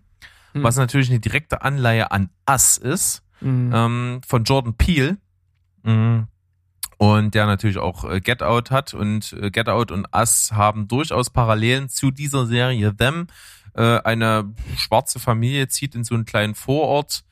hm. 0.54 0.64
was 0.64 0.78
natürlich 0.78 1.10
eine 1.10 1.20
direkte 1.20 1.62
Anleihe 1.62 2.12
an 2.12 2.30
Us 2.50 2.78
ist, 2.78 3.24
hm. 3.40 3.72
ähm, 3.74 4.22
von 4.28 4.44
Jordan 4.44 4.76
Peele. 4.76 5.18
Mhm 5.84 6.28
und 6.98 7.36
der 7.36 7.46
natürlich 7.46 7.78
auch 7.78 8.10
äh, 8.10 8.22
Get 8.22 8.42
Out 8.42 8.72
hat 8.72 8.94
und 8.94 9.34
äh, 9.34 9.52
Get 9.52 9.70
Out 9.70 9.92
und 9.92 10.08
Us 10.16 10.52
haben 10.54 10.88
durchaus 10.88 11.30
Parallelen 11.30 11.90
zu 11.90 12.12
dieser 12.12 12.46
Serie 12.46 12.96
Them. 12.96 13.28
Äh, 13.74 14.00
eine 14.04 14.54
schwarze 14.78 15.20
Familie 15.20 15.68
zieht 15.68 15.96
in 15.96 16.04
so 16.04 16.16
einen 16.16 16.26
kleinen 16.26 16.56
Vorort, 16.56 17.24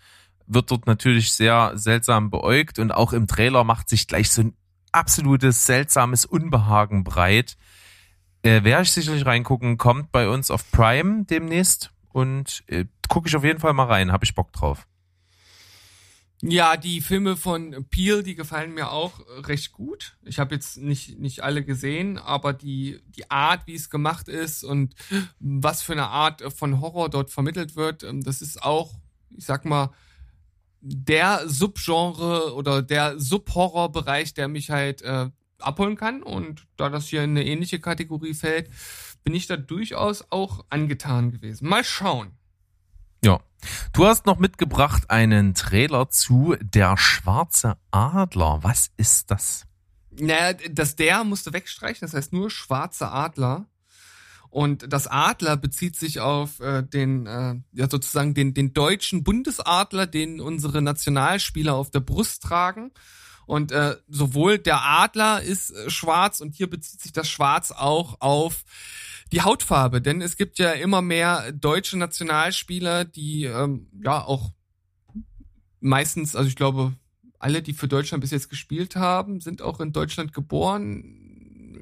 wird 0.48 0.72
dort 0.72 0.88
natürlich 0.88 1.34
sehr 1.34 1.72
seltsam 1.76 2.30
beäugt 2.30 2.80
und 2.80 2.92
auch 2.92 3.14
im 3.14 3.28
Trailer 3.28 3.64
macht 3.64 3.90
sich 3.90 4.08
gleich 4.08 4.30
so 4.30 4.42
ein 4.42 4.54
absolutes 4.92 5.66
seltsames 5.66 6.26
Unbehagen 6.26 7.04
breit. 7.04 7.58
Äh, 8.42 8.64
Werde 8.64 8.84
ich 8.84 8.92
sicherlich 8.92 9.26
reingucken, 9.26 9.78
kommt 9.78 10.12
bei 10.12 10.28
uns 10.28 10.52
auf 10.52 10.70
Prime 10.72 11.24
demnächst 11.24 11.92
und 12.12 12.64
äh, 12.68 12.86
gucke 13.08 13.30
ich 13.30 13.36
auf 13.36 13.46
jeden 13.46 13.60
Fall 13.60 13.74
mal 13.74 13.88
rein, 13.88 14.12
habe 14.12 14.26
ich 14.26 14.36
Bock 14.36 14.52
drauf. 14.52 14.86
Ja, 16.46 16.76
die 16.76 17.00
Filme 17.00 17.38
von 17.38 17.86
Peel, 17.90 18.22
die 18.22 18.36
gefallen 18.36 18.74
mir 18.74 18.92
auch 18.92 19.22
recht 19.48 19.72
gut. 19.72 20.18
Ich 20.24 20.40
habe 20.40 20.54
jetzt 20.54 20.78
nicht 20.78 21.18
nicht 21.18 21.42
alle 21.42 21.64
gesehen, 21.64 22.18
aber 22.18 22.52
die 22.52 23.00
die 23.08 23.32
Art, 23.32 23.66
wie 23.66 23.76
es 23.76 23.90
gemacht 23.90 24.28
ist 24.28 24.66
und 24.66 24.94
was 25.40 25.82
für 25.82 25.94
eine 25.94 26.08
Art 26.08 26.42
von 26.54 26.82
Horror 26.82 27.10
dort 27.10 27.32
vermittelt 27.32 27.78
wird, 27.78 28.04
ähm, 28.04 28.24
das 28.24 28.42
ist 28.42 28.62
auch, 28.62 28.92
ich 29.38 29.46
sag 29.46 29.64
mal, 29.64 29.94
der 30.82 31.48
Subgenre 31.48 32.54
oder 32.56 32.82
der 32.82 33.18
Subhorrorbereich, 33.18 34.34
der 34.34 34.50
mich 34.50 34.70
halt 34.70 35.02
äh, 35.02 35.30
abholen 35.60 35.96
kann. 35.96 36.22
Und 36.24 36.68
da 36.76 36.90
das 36.90 37.08
hier 37.08 37.24
in 37.24 37.32
eine 37.32 37.46
ähnliche 37.46 37.80
Kategorie 37.80 38.34
fällt, 38.34 38.70
bin 39.24 39.34
ich 39.34 39.48
da 39.48 39.56
durchaus 39.56 40.26
auch 40.30 40.66
angetan 40.70 41.32
gewesen. 41.32 41.70
Mal 41.70 41.86
schauen. 41.86 42.32
Ja. 43.24 43.40
Du 43.94 44.06
hast 44.06 44.26
noch 44.26 44.40
mitgebracht 44.40 45.10
einen 45.10 45.54
Trailer 45.54 46.10
zu 46.10 46.56
Der 46.62 46.98
schwarze 46.98 47.78
Adler. 47.92 48.60
Was 48.62 48.92
ist 48.98 49.32
das? 49.32 49.66
Naja, 50.12 50.54
das 50.70 50.96
der 50.96 51.24
musste 51.24 51.54
wegstreichen, 51.54 52.02
das 52.02 52.14
heißt 52.14 52.34
nur 52.34 52.52
schwarze 52.52 53.10
Adler. 53.10 53.66
Und 54.50 54.94
das 54.94 55.08
Adler 55.08 55.58
bezieht 55.58 55.96
sich 55.96 56.20
auf 56.20 56.60
äh, 56.60 56.84
den, 56.84 57.26
äh, 57.26 57.56
ja 57.72 57.90
sozusagen 57.90 58.36
den, 58.36 58.54
den 58.54 58.74
deutschen 58.74 59.24
Bundesadler, 59.24 60.06
den 60.06 60.40
unsere 60.40 60.82
Nationalspieler 60.82 61.74
auf 61.74 61.90
der 61.90 62.02
Brust 62.02 62.44
tragen. 62.44 62.92
Und 63.46 63.72
äh, 63.72 63.96
sowohl 64.08 64.60
der 64.60 64.84
Adler 64.84 65.42
ist 65.42 65.72
äh, 65.72 65.90
schwarz 65.90 66.40
und 66.40 66.54
hier 66.54 66.70
bezieht 66.70 67.02
sich 67.02 67.12
das 67.12 67.30
Schwarz 67.30 67.72
auch 67.72 68.22
auf 68.22 68.64
die 69.34 69.42
Hautfarbe, 69.42 70.00
denn 70.00 70.22
es 70.22 70.38
gibt 70.38 70.60
ja 70.60 70.74
immer 70.74 71.02
mehr 71.02 71.52
deutsche 71.52 71.98
Nationalspieler, 71.98 73.04
die 73.04 73.46
ähm, 73.46 73.88
ja 74.06 74.24
auch 74.24 74.52
meistens, 75.80 76.36
also 76.36 76.48
ich 76.48 76.56
glaube, 76.56 76.94
alle, 77.40 77.64
die 77.64 77.74
für 77.74 77.88
Deutschland 77.88 78.22
bis 78.22 78.30
jetzt 78.30 78.52
gespielt 78.52 78.96
haben, 78.96 79.42
sind 79.42 79.64
auch 79.64 79.80
in 79.80 79.92
Deutschland 79.92 80.34
geboren. 80.34 81.04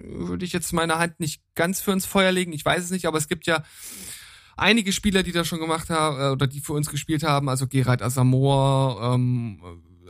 Würde 0.01 0.45
ich 0.45 0.53
jetzt 0.53 0.71
meine 0.71 0.97
Hand 0.97 1.19
nicht 1.19 1.43
ganz 1.53 1.81
für 1.81 1.91
ins 1.91 2.05
Feuer 2.05 2.31
legen, 2.31 2.53
ich 2.53 2.63
weiß 2.63 2.85
es 2.85 2.89
nicht, 2.89 3.05
aber 3.05 3.17
es 3.17 3.27
gibt 3.27 3.45
ja 3.45 3.65
einige 4.55 4.93
Spieler, 4.93 5.21
die 5.21 5.33
das 5.33 5.45
schon 5.45 5.59
gemacht 5.59 5.89
haben 5.89 6.21
äh, 6.21 6.29
oder 6.31 6.47
die 6.47 6.61
für 6.61 6.73
uns 6.73 6.89
gespielt 6.89 7.23
haben, 7.23 7.49
also 7.49 7.67
Gerard 7.67 8.01
Asamoah, 8.01 9.13
ähm, 9.13 9.61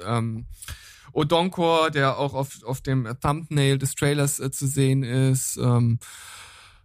ähm, 0.06 0.46
Odonkor, 1.12 1.90
der 1.90 2.20
auch 2.20 2.36
auf, 2.36 2.64
auf 2.64 2.82
dem 2.82 3.08
Thumbnail 3.20 3.80
des 3.80 3.96
Trailers 3.96 4.40
äh, 4.40 4.52
zu 4.52 4.68
sehen 4.68 5.02
ist, 5.02 5.58
ähm, 5.58 5.98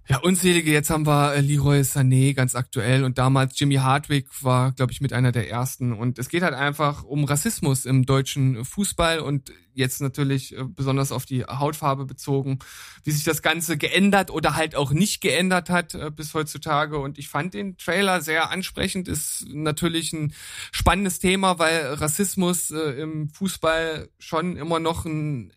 ja, 0.09 0.19
unzählige. 0.19 0.71
Jetzt 0.71 0.91
haben 0.91 1.05
wir 1.05 1.35
äh, 1.35 1.41
Leroy 1.41 1.81
Sané 1.81 2.33
ganz 2.33 2.55
aktuell 2.55 3.03
und 3.03 3.19
damals 3.19 3.59
Jimmy 3.59 3.75
Hardwick 3.77 4.29
war, 4.43 4.71
glaube 4.73 4.93
ich, 4.93 5.01
mit 5.01 5.13
einer 5.13 5.33
der 5.33 5.51
ersten. 5.51 5.93
Und 5.93 6.21
es 6.21 6.29
geht 6.29 6.43
halt 6.43 6.55
einfach 6.55 7.03
um 7.03 7.25
Rassismus 7.25 7.85
im 7.85 8.07
deutschen 8.07 8.65
Fußball 8.65 9.19
und 9.19 9.53
jetzt 9.75 10.01
natürlich 10.01 10.57
äh, 10.57 10.63
besonders 10.65 11.11
auf 11.11 11.27
die 11.27 11.45
Hautfarbe 11.45 12.05
bezogen, 12.05 12.61
wie 13.03 13.11
sich 13.11 13.25
das 13.25 13.43
Ganze 13.43 13.77
geändert 13.77 14.31
oder 14.31 14.55
halt 14.55 14.77
auch 14.77 14.93
nicht 14.93 15.21
geändert 15.21 15.71
hat 15.71 15.95
äh, 15.95 16.13
bis 16.15 16.35
heutzutage. 16.35 16.99
Und 16.99 17.19
ich 17.19 17.29
fand 17.29 17.55
den 17.55 17.77
Trailer 17.77 18.21
sehr 18.21 18.51
ansprechend. 18.51 19.09
Ist 19.09 19.47
natürlich 19.49 20.13
ein 20.13 20.33
spannendes 20.71 21.19
Thema, 21.19 21.59
weil 21.59 21.95
Rassismus 21.95 22.71
im 22.71 23.29
Fußball 23.31 24.09
schon 24.19 24.57
immer 24.57 24.79
noch 24.79 25.05
ein 25.05 25.53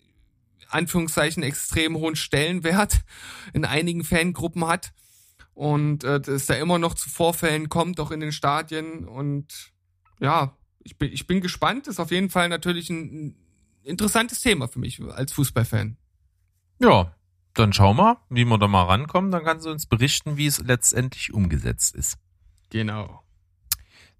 Anführungszeichen 0.70 1.44
extrem 1.44 1.96
hohen 1.98 2.16
Stellenwert 2.16 3.02
in 3.54 3.66
einigen 3.66 4.04
Fangruppen 4.04 4.66
hat 4.68 4.94
und 5.54 6.04
äh, 6.04 6.22
es 6.28 6.46
da 6.46 6.54
immer 6.56 6.80
noch 6.80 6.94
zu 6.94 7.10
Vorfällen 7.10 7.70
kommt, 7.70 8.00
auch 8.00 8.12
in 8.12 8.20
den 8.20 8.32
Stadien 8.32 9.08
und 9.08 9.72
ja, 10.20 10.56
ich 10.84 10.98
bin, 10.98 11.12
ich 11.12 11.28
bin 11.28 11.42
gespannt. 11.42 11.88
Ist 11.88 12.00
auf 12.00 12.12
jeden 12.12 12.30
Fall 12.30 12.50
natürlich 12.50 12.90
ein, 12.90 13.36
interessantes 13.84 14.42
Thema 14.42 14.68
für 14.68 14.80
mich 14.80 15.02
als 15.02 15.34
Fußballfan. 15.34 15.98
Ja, 16.80 17.16
dann 17.54 17.74
schau 17.74 17.94
mal, 17.94 18.18
wie 18.30 18.46
wir 18.46 18.58
da 18.58 18.68
mal 18.68 18.84
rankommen. 18.84 19.32
Dann 19.32 19.44
kannst 19.44 19.66
du 19.66 19.72
uns 19.72 19.86
berichten, 19.86 20.38
wie 20.38 20.46
es 20.46 20.60
letztendlich 20.60 21.34
umgesetzt 21.34 21.96
ist. 21.96 22.18
Genau. 22.70 23.24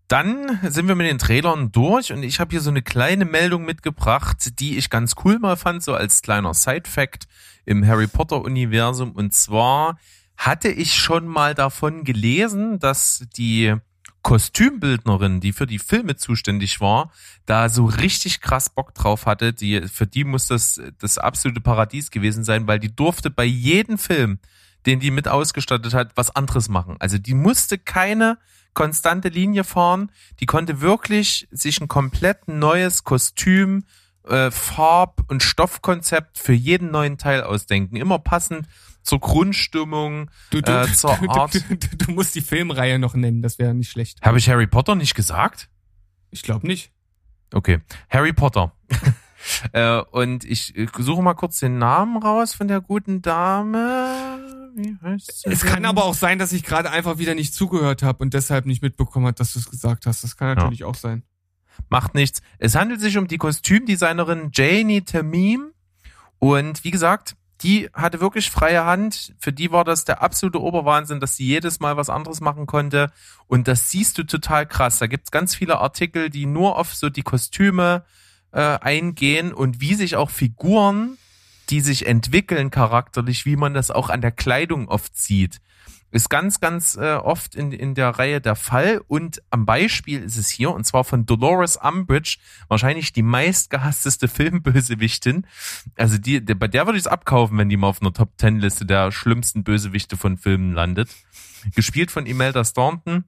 Dann 0.10 0.60
sind 0.64 0.88
wir 0.88 0.95
mit 0.95 1.05
den 1.05 1.20
Trailern 1.20 1.72
durch 1.72 2.12
und 2.12 2.24
ich 2.24 2.39
habe 2.39 2.49
hier 2.49 2.62
so 2.62 2.72
eine 2.72 2.82
kleine 2.82 3.26
Meldung 3.26 3.64
mitgebracht, 3.64 4.60
die 4.60 4.76
ich 4.76 4.89
ganz 4.89 5.14
cool 5.24 5.38
mal 5.38 5.55
fand, 5.55 5.84
so 5.84 5.93
als 5.93 6.24
kleiner 6.24 6.55
Side-Fact 6.55 7.28
im 7.66 7.86
Harry 7.86 8.07
Potter-Universum. 8.07 9.12
Und 9.12 9.36
zwar 9.36 9.99
hatte 10.36 10.70
ich 10.70 10.95
schon 10.95 11.28
mal 11.28 11.53
davon 11.53 12.05
gelesen, 12.05 12.80
dass 12.80 13.24
die 13.38 13.76
Kostümbildnerin, 14.24 15.41
die 15.41 15.53
für 15.53 15.68
die 15.68 15.78
Filme 15.78 16.16
zuständig 16.16 16.82
war, 16.82 17.12
da 17.45 17.70
so 17.70 17.86
richtig 17.86 18.41
krass 18.41 18.72
Bock 18.72 18.95
drauf 18.95 19.28
hatte. 19.28 19.53
Die, 19.53 19.88
für 19.88 20.07
die 20.07 20.24
muss 20.24 20.47
das 20.47 20.82
das 20.97 21.20
absolute 21.20 21.62
Paradies 21.62 22.10
gewesen 22.10 22.43
sein, 22.43 22.66
weil 22.66 22.80
die 22.80 22.95
durfte 22.95 23.30
bei 23.30 23.45
jedem 23.45 23.99
Film, 23.99 24.39
den 24.88 24.99
die 24.99 25.12
mit 25.12 25.28
ausgestattet 25.28 25.93
hat, 25.93 26.14
was 26.16 26.36
anderes 26.36 26.68
machen. 26.68 26.95
Also 26.97 27.20
die 27.20 27.36
musste 27.36 27.78
keine 27.78 28.39
konstante 28.74 29.30
Linie 29.30 29.63
fahren. 29.63 30.11
Die 30.39 30.45
konnte 30.45 30.82
wirklich 30.82 31.47
sich 31.51 31.82
ein 31.82 31.88
komplett 31.88 32.47
neues 32.47 33.03
Kostüm, 33.03 33.84
äh, 34.28 34.51
Farb- 34.51 35.24
und 35.28 35.43
Stoffkonzept 35.43 36.38
für 36.38 36.53
jeden 36.53 36.91
neuen 36.91 37.17
Teil 37.17 37.43
ausdenken. 37.43 37.95
Immer 37.95 38.20
passend 38.20 38.67
zur 39.01 39.20
Grundstimmung, 39.20 40.30
du, 40.51 40.61
du, 40.61 40.72
äh, 40.72 40.93
zur 40.93 41.15
du, 41.17 41.30
Art. 41.30 41.63
Du, 41.97 42.11
musst 42.11 42.36
die 42.36 42.41
Filmreihe 42.41 42.99
noch 42.99 43.15
nennen, 43.15 43.41
das 43.41 43.57
wäre 43.57 43.74
nicht 43.74 43.91
schlecht. 43.91 44.22
Habe 44.22 44.38
ich 44.38 44.49
Harry 44.49 44.67
Potter 44.67 44.95
nicht 44.95 45.15
gesagt? 45.15 45.70
Ich 46.32 46.43
glaube 46.43 46.67
nicht. 46.67 46.91
Okay. 47.53 47.80
Harry 48.09 48.34
Potter. 48.34 48.74
Äh, 49.72 50.01
und 50.11 50.43
ich 50.43 50.74
suche 50.97 51.24
mal 51.24 51.34
kurz 51.34 51.59
den 51.59 51.78
Namen 51.78 52.22
raus 52.22 52.53
von 52.53 52.67
der 52.67 52.82
guten 52.82 53.22
Dame. 53.22 54.49
Wie 54.80 54.97
heißt? 55.01 55.45
Es 55.45 55.63
kann 55.63 55.86
aber 55.86 56.05
auch 56.05 56.13
sein, 56.13 56.39
dass 56.39 56.53
ich 56.53 56.63
gerade 56.63 56.89
einfach 56.89 57.17
wieder 57.17 57.36
nicht 57.36 57.53
zugehört 57.53 58.01
habe 58.01 58.23
und 58.23 58.34
deshalb 58.34 58.65
nicht 58.65 58.82
mitbekommen 58.82 59.27
hat, 59.27 59.39
dass 59.39 59.53
du 59.53 59.59
es 59.59 59.69
gesagt 59.69 60.05
hast. 60.05 60.23
Das 60.23 60.38
kann 60.38 60.55
natürlich 60.55 60.80
ja. 60.80 60.86
auch 60.88 60.95
sein. 60.95 61.23
Macht 61.89 62.15
nichts. 62.15 62.41
Es 62.57 62.75
handelt 62.75 63.01
sich 63.01 63.17
um 63.17 63.27
die 63.27 63.38
Kostümdesignerin 63.38 64.51
Janie 64.53 65.01
Tamim. 65.01 65.71
Und 66.39 66.84
wie 66.84 66.91
gesagt, 66.91 67.36
die 67.61 67.89
hatte 67.93 68.21
wirklich 68.21 68.49
freie 68.49 68.86
Hand. 68.86 69.34
Für 69.39 69.51
die 69.51 69.71
war 69.71 69.84
das 69.84 70.05
der 70.05 70.21
absolute 70.21 70.61
Oberwahnsinn, 70.61 71.19
dass 71.19 71.36
sie 71.36 71.45
jedes 71.45 71.80
Mal 71.80 71.97
was 71.97 72.09
anderes 72.09 72.39
machen 72.39 72.65
konnte. 72.65 73.11
Und 73.47 73.67
das 73.67 73.89
siehst 73.89 74.17
du 74.17 74.23
total 74.23 74.65
krass. 74.65 74.99
Da 74.99 75.07
gibt's 75.07 75.32
ganz 75.32 75.55
viele 75.55 75.80
Artikel, 75.80 76.30
die 76.30 76.45
nur 76.45 76.77
auf 76.77 76.93
so 76.93 77.09
die 77.09 77.21
Kostüme 77.21 78.05
äh, 78.51 78.61
eingehen 78.61 79.53
und 79.53 79.82
wie 79.82 79.95
sich 79.95 80.15
auch 80.15 80.30
Figuren, 80.30 81.17
die 81.70 81.82
sich 81.82 82.07
entwickeln 82.07 82.72
charakterlich, 82.72 83.45
wie 83.45 83.55
man 83.55 83.74
das 83.74 83.91
auch 83.91 84.09
an 84.09 84.22
der 84.22 84.32
Kleidung 84.32 84.88
oft 84.88 85.15
sieht. 85.15 85.59
Ist 86.11 86.32
ganz, 86.32 86.59
ganz 86.59 86.97
äh, 86.97 87.13
oft 87.13 87.53
in, 87.53 87.72
in 87.72 87.93
der 87.93 88.09
Reihe 88.09 88.41
der 88.41 88.55
Fall. 88.55 89.01
Und 89.07 89.43
am 89.51 89.67
Beispiel 89.67 90.24
ist 90.24 90.38
es 90.38 90.49
hier, 90.49 90.72
und 90.72 90.84
zwar 90.84 91.03
von 91.03 91.28
Dolores 91.28 91.78
Umbridge, 91.78 92.38
wahrscheinlich 92.67 93.13
die 93.13 93.22
meistgehassteste 93.22 94.28
Filmbösewichtin. 94.28 95.45
Also 95.95 96.17
die, 96.17 96.43
der, 96.43 96.55
bei 96.55 96.67
der 96.67 96.88
würde 96.88 96.97
ich 96.97 97.03
es 97.03 97.11
abkaufen, 97.11 97.59
wenn 97.59 97.70
die 97.70 97.78
mal 97.78 97.88
auf 97.88 98.01
einer 98.01 98.13
Top-Ten-Liste 98.13 98.88
der 98.88 99.11
schlimmsten 99.11 99.63
Bösewichte 99.63 100.17
von 100.17 100.38
Filmen 100.38 100.74
landet. 100.74 101.09
Gespielt 101.76 102.09
von 102.09 102.26
Imelda 102.26 102.63
Staunton. 102.65 103.26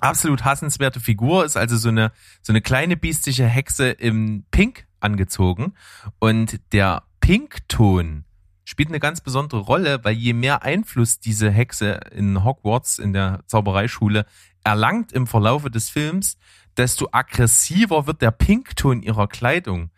Absolut 0.00 0.44
hassenswerte 0.44 1.00
Figur, 1.00 1.44
ist 1.44 1.56
also 1.56 1.76
so 1.76 1.88
eine, 1.88 2.12
so 2.40 2.52
eine 2.52 2.62
kleine 2.62 2.96
biestige 2.96 3.44
Hexe 3.44 3.90
im 3.90 4.44
Pink 4.50 4.86
angezogen. 5.00 5.74
Und 6.20 6.60
der 6.72 7.02
Pinkton 7.28 8.24
spielt 8.64 8.88
eine 8.88 9.00
ganz 9.00 9.20
besondere 9.20 9.60
Rolle, 9.60 10.02
weil 10.02 10.14
je 10.14 10.32
mehr 10.32 10.62
Einfluss 10.62 11.20
diese 11.20 11.50
Hexe 11.50 12.00
in 12.10 12.42
Hogwarts, 12.42 12.98
in 12.98 13.12
der 13.12 13.40
Zaubereischule, 13.44 14.24
erlangt 14.64 15.12
im 15.12 15.26
Verlaufe 15.26 15.70
des 15.70 15.90
Films, 15.90 16.38
desto 16.78 17.10
aggressiver 17.12 18.06
wird 18.06 18.22
der 18.22 18.30
Pinkton 18.30 19.02
ihrer 19.02 19.28
Kleidung. 19.28 19.90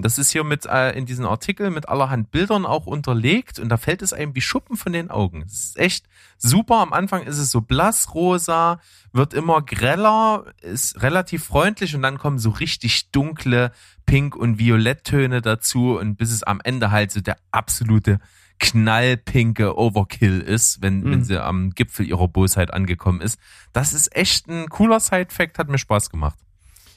Das 0.00 0.16
ist 0.16 0.30
hier 0.30 0.44
mit 0.44 0.64
äh, 0.66 0.92
in 0.92 1.06
diesen 1.06 1.26
Artikel 1.26 1.70
mit 1.70 1.88
allerhand 1.88 2.30
Bildern 2.30 2.64
auch 2.64 2.86
unterlegt 2.86 3.58
und 3.58 3.68
da 3.68 3.76
fällt 3.76 4.00
es 4.00 4.12
einem 4.12 4.34
wie 4.36 4.40
Schuppen 4.40 4.76
von 4.76 4.92
den 4.92 5.10
Augen. 5.10 5.42
Es 5.42 5.64
ist 5.64 5.78
echt 5.78 6.06
super. 6.36 6.76
Am 6.76 6.92
Anfang 6.92 7.24
ist 7.24 7.38
es 7.38 7.50
so 7.50 7.60
blassrosa, 7.60 8.80
wird 9.12 9.34
immer 9.34 9.60
greller, 9.60 10.44
ist 10.62 11.02
relativ 11.02 11.44
freundlich 11.44 11.96
und 11.96 12.02
dann 12.02 12.18
kommen 12.18 12.38
so 12.38 12.50
richtig 12.50 13.10
dunkle 13.10 13.72
Pink- 14.06 14.36
und 14.36 14.60
Violetttöne 14.60 15.42
dazu 15.42 15.98
und 15.98 16.16
bis 16.16 16.30
es 16.30 16.44
am 16.44 16.60
Ende 16.62 16.92
halt 16.92 17.10
so 17.10 17.20
der 17.20 17.36
absolute 17.50 18.20
knallpinke 18.60 19.76
Overkill 19.76 20.40
ist, 20.40 20.80
wenn, 20.80 21.00
mhm. 21.00 21.10
wenn 21.10 21.24
sie 21.24 21.42
am 21.42 21.70
Gipfel 21.70 22.06
ihrer 22.06 22.28
Bosheit 22.28 22.72
angekommen 22.72 23.20
ist. 23.20 23.38
Das 23.72 23.92
ist 23.92 24.14
echt 24.14 24.48
ein 24.48 24.68
cooler 24.68 25.00
Side-Fact, 25.00 25.58
hat 25.58 25.68
mir 25.68 25.78
Spaß 25.78 26.10
gemacht. 26.10 26.38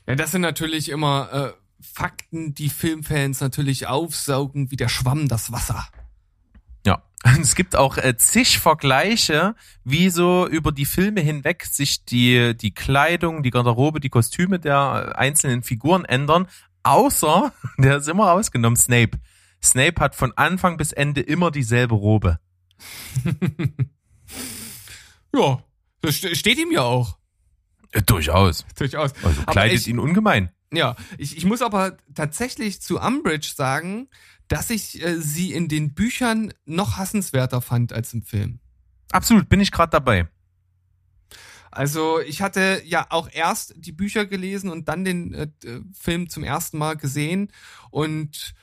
Ja, 0.07 0.15
das 0.15 0.31
sind 0.31 0.41
natürlich 0.41 0.89
immer 0.89 1.29
äh, 1.31 1.60
Fakten, 1.81 2.53
die 2.53 2.69
Filmfans 2.69 3.41
natürlich 3.41 3.87
aufsaugen 3.87 4.71
wie 4.71 4.77
der 4.77 4.89
Schwamm 4.89 5.27
das 5.27 5.51
Wasser. 5.51 5.87
Ja, 6.85 7.03
es 7.41 7.55
gibt 7.55 7.75
auch 7.75 7.97
äh, 7.97 8.15
zig 8.17 8.59
Vergleiche, 8.59 9.55
wie 9.83 10.09
so 10.09 10.47
über 10.47 10.71
die 10.71 10.85
Filme 10.85 11.21
hinweg 11.21 11.65
sich 11.65 12.05
die, 12.05 12.55
die 12.55 12.73
Kleidung, 12.73 13.43
die 13.43 13.51
Garderobe, 13.51 13.99
die 13.99 14.09
Kostüme 14.09 14.59
der 14.59 15.17
einzelnen 15.17 15.63
Figuren 15.63 16.05
ändern. 16.05 16.47
Außer, 16.83 17.53
der 17.77 17.97
ist 17.97 18.07
immer 18.07 18.31
ausgenommen, 18.31 18.77
Snape. 18.77 19.19
Snape 19.63 20.01
hat 20.01 20.15
von 20.15 20.33
Anfang 20.35 20.77
bis 20.77 20.91
Ende 20.91 21.21
immer 21.21 21.51
dieselbe 21.51 21.93
Robe. 21.93 22.39
ja, 25.35 25.63
das 26.01 26.15
steht 26.15 26.57
ihm 26.57 26.71
ja 26.71 26.81
auch. 26.81 27.17
Ja, 27.93 28.01
durchaus. 28.01 28.65
Durchaus. 28.75 29.13
Also 29.23 29.43
kleidet 29.43 29.81
ich, 29.81 29.87
ihn 29.87 29.99
ungemein. 29.99 30.49
Ja, 30.73 30.95
ich, 31.17 31.37
ich 31.37 31.45
muss 31.45 31.61
aber 31.61 31.97
tatsächlich 32.15 32.81
zu 32.81 32.99
Umbridge 32.99 33.53
sagen, 33.55 34.07
dass 34.47 34.69
ich 34.69 35.01
äh, 35.01 35.19
sie 35.19 35.53
in 35.53 35.67
den 35.67 35.93
Büchern 35.93 36.53
noch 36.65 36.97
hassenswerter 36.97 37.61
fand 37.61 37.93
als 37.93 38.13
im 38.13 38.21
Film. 38.21 38.59
Absolut, 39.11 39.49
bin 39.49 39.59
ich 39.59 39.71
gerade 39.71 39.91
dabei. 39.91 40.29
Also 41.71 42.19
ich 42.19 42.41
hatte 42.41 42.81
ja 42.85 43.05
auch 43.09 43.29
erst 43.31 43.73
die 43.77 43.93
Bücher 43.93 44.25
gelesen 44.25 44.69
und 44.69 44.89
dann 44.89 45.05
den 45.05 45.33
äh, 45.33 45.47
Film 45.97 46.29
zum 46.29 46.43
ersten 46.43 46.77
Mal 46.77 46.97
gesehen 46.97 47.51
und 47.91 48.53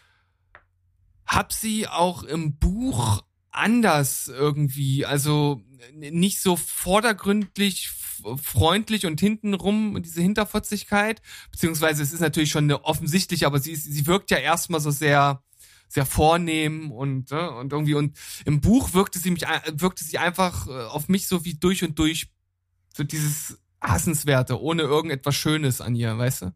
hab 1.27 1.53
sie 1.53 1.89
auch 1.89 2.23
im 2.23 2.59
Buch 2.59 3.23
anders 3.51 4.29
irgendwie, 4.29 5.05
also 5.05 5.63
nicht 5.95 6.41
so 6.41 6.57
vordergründlich 6.57 7.91
freundlich 8.43 9.07
und 9.07 9.21
hintenrum 9.21 10.01
diese 10.03 10.21
Hinterfotzigkeit, 10.21 11.23
beziehungsweise 11.51 12.03
es 12.03 12.13
ist 12.13 12.21
natürlich 12.21 12.51
schon 12.51 12.71
offensichtlich, 12.73 13.47
aber 13.47 13.61
sie, 13.61 13.77
sie 13.77 14.07
wirkt 14.07 14.31
ja 14.31 14.39
erstmal 14.39 14.81
so 14.81 14.91
sehr, 14.91 15.43
sehr 15.89 16.05
vornehm 16.05 16.91
und, 16.91 17.33
äh, 17.33 17.37
und 17.37 17.73
irgendwie, 17.73 17.95
und 17.95 18.17
im 18.45 18.61
Buch 18.61 18.93
wirkte 18.93 19.19
sie 19.19 19.31
mich, 19.31 19.43
wirkte 19.73 20.05
sie 20.05 20.19
einfach 20.19 20.67
äh, 20.67 20.71
auf 20.71 21.09
mich 21.09 21.29
so 21.29 21.45
wie 21.45 21.55
durch 21.55 21.85
und 21.85 21.99
durch 21.99 22.29
so 22.95 23.05
dieses 23.05 23.59
Hassenswerte, 23.81 24.61
ohne 24.61 24.83
irgendetwas 24.83 25.37
Schönes 25.37 25.81
an 25.81 25.95
ihr, 25.95 26.17
weißt 26.17 26.43
du? 26.43 26.55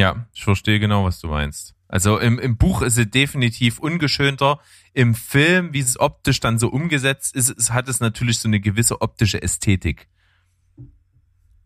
Ja, 0.00 0.24
ich 0.32 0.44
verstehe 0.44 0.80
genau, 0.80 1.04
was 1.04 1.20
du 1.20 1.28
meinst. 1.28 1.74
Also 1.86 2.18
im, 2.18 2.38
im 2.38 2.56
Buch 2.56 2.80
ist 2.80 2.94
sie 2.94 3.10
definitiv 3.10 3.78
ungeschönter. 3.78 4.58
Im 4.94 5.14
Film, 5.14 5.74
wie 5.74 5.80
es 5.80 6.00
optisch 6.00 6.40
dann 6.40 6.58
so 6.58 6.68
umgesetzt 6.68 7.36
ist, 7.36 7.50
es 7.50 7.70
hat 7.70 7.86
es 7.86 8.00
natürlich 8.00 8.38
so 8.38 8.48
eine 8.48 8.60
gewisse 8.60 9.02
optische 9.02 9.42
Ästhetik. 9.42 10.08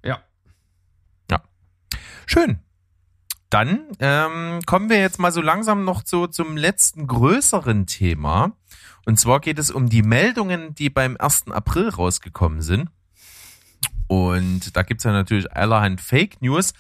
Ja. 0.05 0.19
Ja. 1.31 1.45
Schön. 2.27 2.59
Dann 3.51 3.87
ähm, 4.01 4.63
kommen 4.67 4.91
wir 4.91 4.99
jetzt 4.99 5.21
mal 5.21 5.31
so 5.31 5.41
langsam 5.41 5.85
noch 5.85 6.03
zu, 6.03 6.27
zum 6.27 6.57
letzten 6.57 7.07
größeren 7.07 7.87
Thema. 7.87 8.57
Und 9.07 9.21
zwar 9.21 9.39
geht 9.39 9.61
es 9.61 9.71
um 9.71 9.89
die 9.89 10.03
Meldungen, 10.03 10.75
die 10.75 10.91
beim 10.91 11.17
1. 11.21 11.53
April 11.53 11.89
rausgekommen 11.89 12.63
sind. 12.63 12.91
Und 14.09 14.77
da 14.77 14.83
gibt's 14.83 15.05
ja 15.05 15.13
natürlich 15.13 15.53
allerhand 15.53 16.01
Fake 16.01 16.43
News. 16.43 16.73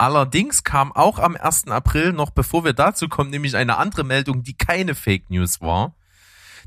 Allerdings 0.00 0.64
kam 0.64 0.92
auch 0.92 1.18
am 1.18 1.36
1. 1.36 1.68
April, 1.68 2.14
noch 2.14 2.30
bevor 2.30 2.64
wir 2.64 2.72
dazu 2.72 3.06
kommen, 3.06 3.28
nämlich 3.28 3.54
eine 3.54 3.76
andere 3.76 4.02
Meldung, 4.02 4.42
die 4.42 4.54
keine 4.54 4.94
Fake 4.94 5.28
News 5.28 5.60
war 5.60 5.94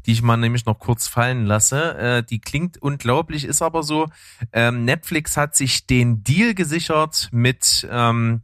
die 0.05 0.11
ich 0.11 0.21
mal 0.21 0.35
nämlich 0.35 0.65
noch 0.65 0.79
kurz 0.79 1.07
fallen 1.07 1.45
lasse. 1.45 1.97
Äh, 1.97 2.23
die 2.23 2.39
klingt 2.39 2.77
unglaublich, 2.77 3.45
ist 3.45 3.61
aber 3.61 3.83
so. 3.83 4.09
Ähm, 4.51 4.83
Netflix 4.83 5.37
hat 5.37 5.55
sich 5.55 5.87
den 5.87 6.25
Deal 6.25 6.53
gesichert 6.53 7.29
mit 7.31 7.87
ähm, 7.89 8.41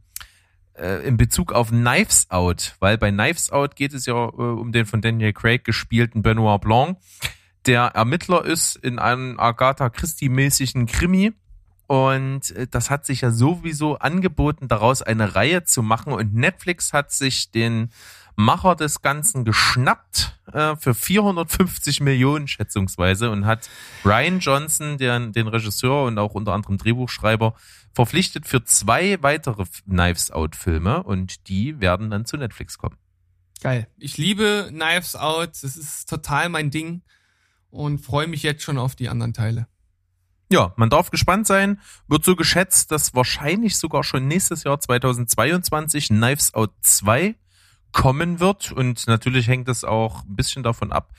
äh, 0.72 1.06
in 1.06 1.18
Bezug 1.18 1.52
auf 1.52 1.68
Knives 1.68 2.30
Out, 2.30 2.76
weil 2.80 2.96
bei 2.96 3.10
Knives 3.10 3.50
Out 3.50 3.76
geht 3.76 3.92
es 3.92 4.06
ja 4.06 4.14
äh, 4.14 4.28
um 4.28 4.72
den 4.72 4.86
von 4.86 5.02
Daniel 5.02 5.34
Craig 5.34 5.64
gespielten 5.64 6.22
Benoit 6.22 6.62
Blanc, 6.62 6.96
der 7.66 7.88
Ermittler 7.88 8.44
ist 8.44 8.76
in 8.76 8.98
einem 8.98 9.38
Agatha 9.38 9.90
Christie-mäßigen 9.90 10.86
Krimi. 10.86 11.34
Und 11.90 12.52
äh, 12.52 12.68
das 12.68 12.88
hat 12.88 13.04
sich 13.04 13.22
ja 13.22 13.32
sowieso 13.32 13.98
angeboten, 13.98 14.68
daraus 14.68 15.02
eine 15.02 15.34
Reihe 15.34 15.64
zu 15.64 15.82
machen. 15.82 16.12
Und 16.12 16.32
Netflix 16.32 16.92
hat 16.92 17.10
sich 17.10 17.50
den 17.50 17.90
Macher 18.36 18.76
des 18.76 19.02
Ganzen 19.02 19.44
geschnappt 19.44 20.38
äh, 20.52 20.76
für 20.76 20.94
450 20.94 22.00
Millionen 22.00 22.46
schätzungsweise 22.46 23.32
und 23.32 23.44
hat 23.44 23.68
Ryan 24.04 24.38
Johnson, 24.38 24.98
den, 24.98 25.32
den 25.32 25.48
Regisseur 25.48 26.04
und 26.04 26.16
auch 26.20 26.34
unter 26.34 26.52
anderem 26.52 26.78
Drehbuchschreiber, 26.78 27.54
verpflichtet 27.92 28.46
für 28.46 28.62
zwei 28.62 29.20
weitere 29.20 29.64
Knives 29.88 30.30
Out 30.30 30.54
Filme 30.54 31.02
und 31.02 31.48
die 31.48 31.80
werden 31.80 32.08
dann 32.08 32.24
zu 32.24 32.36
Netflix 32.36 32.78
kommen. 32.78 32.98
Geil. 33.62 33.88
Ich 33.98 34.16
liebe 34.16 34.68
Knives 34.68 35.16
Out. 35.16 35.60
Das 35.60 35.76
ist 35.76 36.08
total 36.08 36.50
mein 36.50 36.70
Ding 36.70 37.02
und 37.68 37.98
freue 37.98 38.28
mich 38.28 38.44
jetzt 38.44 38.62
schon 38.62 38.78
auf 38.78 38.94
die 38.94 39.08
anderen 39.08 39.32
Teile. 39.32 39.66
Ja, 40.52 40.72
man 40.76 40.90
darf 40.90 41.10
gespannt 41.10 41.46
sein. 41.46 41.80
Wird 42.08 42.24
so 42.24 42.34
geschätzt, 42.34 42.90
dass 42.90 43.14
wahrscheinlich 43.14 43.76
sogar 43.76 44.02
schon 44.02 44.26
nächstes 44.26 44.64
Jahr 44.64 44.80
2022 44.80 46.08
Knives 46.08 46.54
Out 46.54 46.72
2 46.80 47.36
kommen 47.92 48.40
wird. 48.40 48.72
Und 48.72 49.06
natürlich 49.06 49.46
hängt 49.46 49.68
es 49.68 49.84
auch 49.84 50.24
ein 50.24 50.34
bisschen 50.34 50.64
davon 50.64 50.90
ab, 50.90 51.12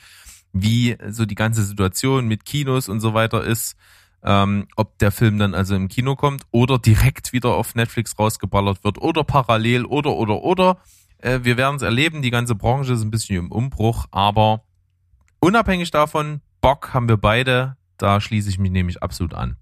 wie 0.51 0.97
so 1.07 1.25
die 1.25 1.36
ganze 1.36 1.63
Situation 1.63 2.27
mit 2.27 2.43
Kinos 2.43 2.89
und 2.89 2.99
so 2.99 3.13
weiter 3.13 3.43
ist. 3.43 3.77
Ähm, 4.23 4.67
ob 4.75 4.99
der 4.99 5.11
Film 5.11 5.39
dann 5.39 5.55
also 5.55 5.75
im 5.75 5.88
Kino 5.88 6.15
kommt 6.15 6.43
oder 6.51 6.77
direkt 6.77 7.34
wieder 7.34 7.55
auf 7.55 7.73
Netflix 7.73 8.19
rausgeballert 8.19 8.84
wird 8.84 8.99
oder 8.99 9.23
parallel 9.23 9.86
oder 9.86 10.11
oder 10.11 10.43
oder. 10.43 10.77
Äh, 11.17 11.39
wir 11.43 11.57
werden 11.57 11.77
es 11.77 11.82
erleben. 11.82 12.21
Die 12.21 12.29
ganze 12.29 12.53
Branche 12.53 12.93
ist 12.93 13.01
ein 13.01 13.09
bisschen 13.09 13.38
im 13.38 13.51
Umbruch, 13.51 14.05
aber 14.11 14.65
unabhängig 15.39 15.89
davon, 15.89 16.41
Bock 16.59 16.93
haben 16.93 17.09
wir 17.09 17.17
beide. 17.17 17.77
Da 18.02 18.20
schließe 18.20 18.49
ich 18.49 18.58
mich 18.58 18.72
nämlich 18.72 19.04
absolut 19.04 19.36
an. 19.36 19.58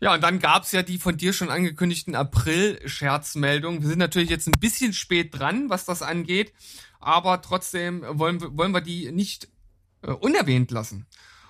Ja, 0.00 0.12
und 0.12 0.20
dann 0.22 0.38
gab's 0.38 0.72
ja 0.72 0.82
die 0.82 0.98
von 0.98 1.16
dir 1.16 1.32
schon 1.32 1.48
angekündigten 1.48 2.14
April-Scherzmeldungen. 2.14 3.80
Wir 3.80 3.88
sind 3.88 3.98
natürlich 3.98 4.28
jetzt 4.28 4.46
ein 4.46 4.60
bisschen 4.60 4.92
spät 4.92 5.38
dran, 5.38 5.70
was 5.70 5.86
das 5.86 6.02
angeht, 6.02 6.52
aber 7.00 7.40
trotzdem 7.40 8.04
wollen, 8.06 8.42
wir 8.42 8.54
wollen 8.54 8.72
wir 8.72 8.82
die 8.82 9.10
nicht 9.10 9.48
äh, 10.02 10.10
unerwähnt 10.10 10.70
lassen. 10.70 11.06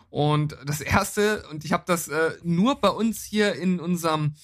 Und 0.08 0.56
das 0.64 0.80
erste, 0.80 1.42
und 1.50 1.64
ich 1.64 1.72
habe 1.72 1.82
das 1.86 2.06
äh, 2.06 2.34
nur 2.44 2.80
bei 2.80 2.90
uns 2.90 3.24
hier 3.24 3.54
in 3.56 3.80
unserem 3.80 4.34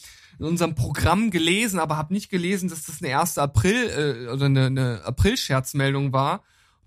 in 0.41 0.47
unserem 0.47 0.75
Programm 0.75 1.31
gelesen, 1.31 1.79
aber 1.79 1.97
habe 1.97 2.13
nicht 2.13 2.31
gelesen, 2.31 2.69
dass 2.69 2.87
das 2.87 3.01
eine 3.01 3.11
erste 3.11 3.43
April 3.43 4.27
äh, 4.27 4.33
oder 4.33 4.47
eine, 4.47 4.67
eine 4.67 5.05
April-Scherzmeldung 5.05 6.13
war 6.13 6.43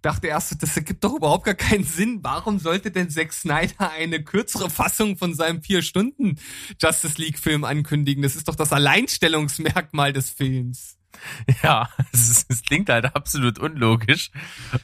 dachte 0.06 0.28
erst, 0.28 0.62
das 0.62 0.78
ergibt 0.78 1.03
doch 1.03 1.16
überhaupt 1.16 1.45
gar 1.45 1.56
keinen 1.56 1.84
Sinn. 1.84 2.20
Warum 2.22 2.60
sollte 2.60 2.91
denn 2.91 3.10
Zack 3.10 3.34
Snyder 3.34 3.91
eine 3.91 4.24
kürzere 4.24 4.70
Fassung 4.70 5.18
von 5.18 5.34
seinem 5.34 5.64
vier 5.64 5.82
Stunden 5.82 6.38
Justice 6.80 7.20
League 7.20 7.39
Film 7.39 7.64
ankündigen? 7.64 8.22
Das 8.22 8.36
ist 8.36 8.47
doch 8.47 8.56
das 8.56 8.72
Alleinstellungsmerkmal 8.72 10.14
des 10.14 10.30
Films. 10.30 10.97
Ja, 11.64 11.89
es, 12.14 12.45
es 12.47 12.62
klingt 12.62 12.89
halt 12.89 13.16
absolut 13.16 13.58
unlogisch, 13.58 14.30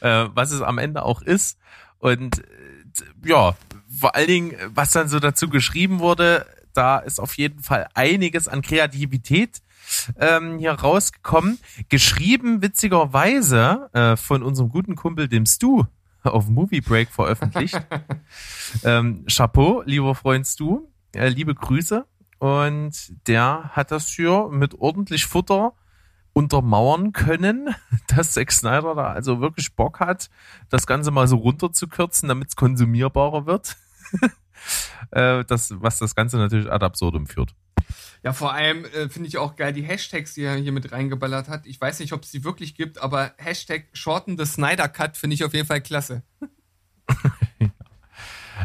äh, 0.00 0.26
was 0.34 0.50
es 0.50 0.60
am 0.60 0.78
Ende 0.78 1.04
auch 1.04 1.22
ist. 1.22 1.58
Und 1.98 2.38
äh, 2.40 3.28
ja, 3.28 3.56
vor 3.96 4.16
allen 4.16 4.26
Dingen, 4.26 4.56
was 4.74 4.90
dann 4.90 5.08
so 5.08 5.20
dazu 5.20 5.48
geschrieben 5.48 6.00
wurde, 6.00 6.46
da 6.74 6.98
ist 6.98 7.20
auf 7.20 7.36
jeden 7.36 7.60
Fall 7.60 7.88
einiges 7.94 8.48
an 8.48 8.62
Kreativität 8.62 9.62
ähm, 10.18 10.58
hier 10.58 10.72
rausgekommen. 10.72 11.58
Geschrieben 11.88 12.62
witzigerweise 12.62 13.90
äh, 13.92 14.16
von 14.16 14.42
unserem 14.42 14.70
guten 14.70 14.96
Kumpel, 14.96 15.28
dem 15.28 15.46
Stu, 15.46 15.84
auf 16.22 16.48
Movie 16.48 16.80
Break 16.80 17.10
veröffentlicht. 17.10 17.80
ähm, 18.84 19.24
Chapeau, 19.26 19.82
lieber 19.84 20.14
Freund 20.14 20.46
Stu. 20.46 20.88
Äh, 21.14 21.28
liebe 21.28 21.54
Grüße. 21.54 22.06
Und 22.38 23.12
der 23.28 23.70
hat 23.72 23.90
das 23.92 24.08
hier 24.08 24.48
mit 24.50 24.74
ordentlich 24.74 25.26
Futter 25.26 25.74
untermauern 26.32 27.12
können, 27.12 27.74
dass 28.08 28.32
Zack 28.32 28.52
Snyder 28.52 28.94
da 28.94 29.12
also 29.12 29.40
wirklich 29.40 29.74
Bock 29.74 30.00
hat, 30.00 30.30
das 30.68 30.86
Ganze 30.86 31.10
mal 31.10 31.28
so 31.28 31.36
runterzukürzen, 31.36 32.28
damit 32.28 32.48
es 32.48 32.56
konsumierbarer 32.56 33.46
wird. 33.46 33.76
äh, 35.10 35.44
das, 35.44 35.74
was 35.76 35.98
das 35.98 36.14
Ganze 36.14 36.36
natürlich 36.36 36.70
ad 36.70 36.84
absurdum 36.84 37.26
führt. 37.26 37.54
Ja, 38.22 38.32
vor 38.32 38.52
allem 38.52 38.84
äh, 38.84 39.08
finde 39.08 39.28
ich 39.28 39.38
auch 39.38 39.56
geil 39.56 39.72
die 39.72 39.82
Hashtags, 39.82 40.34
die 40.34 40.42
er 40.42 40.54
hier 40.54 40.72
mit 40.72 40.92
reingeballert 40.92 41.48
hat. 41.48 41.66
Ich 41.66 41.80
weiß 41.80 41.98
nicht, 41.98 42.12
ob 42.12 42.22
es 42.22 42.30
die 42.30 42.44
wirklich 42.44 42.76
gibt, 42.76 42.98
aber 42.98 43.32
Hashtag 43.36 43.88
Shorten 43.92 44.38
the 44.38 44.46
Snyder 44.46 44.88
Cut 44.88 45.16
finde 45.16 45.34
ich 45.34 45.44
auf 45.44 45.54
jeden 45.54 45.66
Fall 45.66 45.80
klasse. 45.80 46.22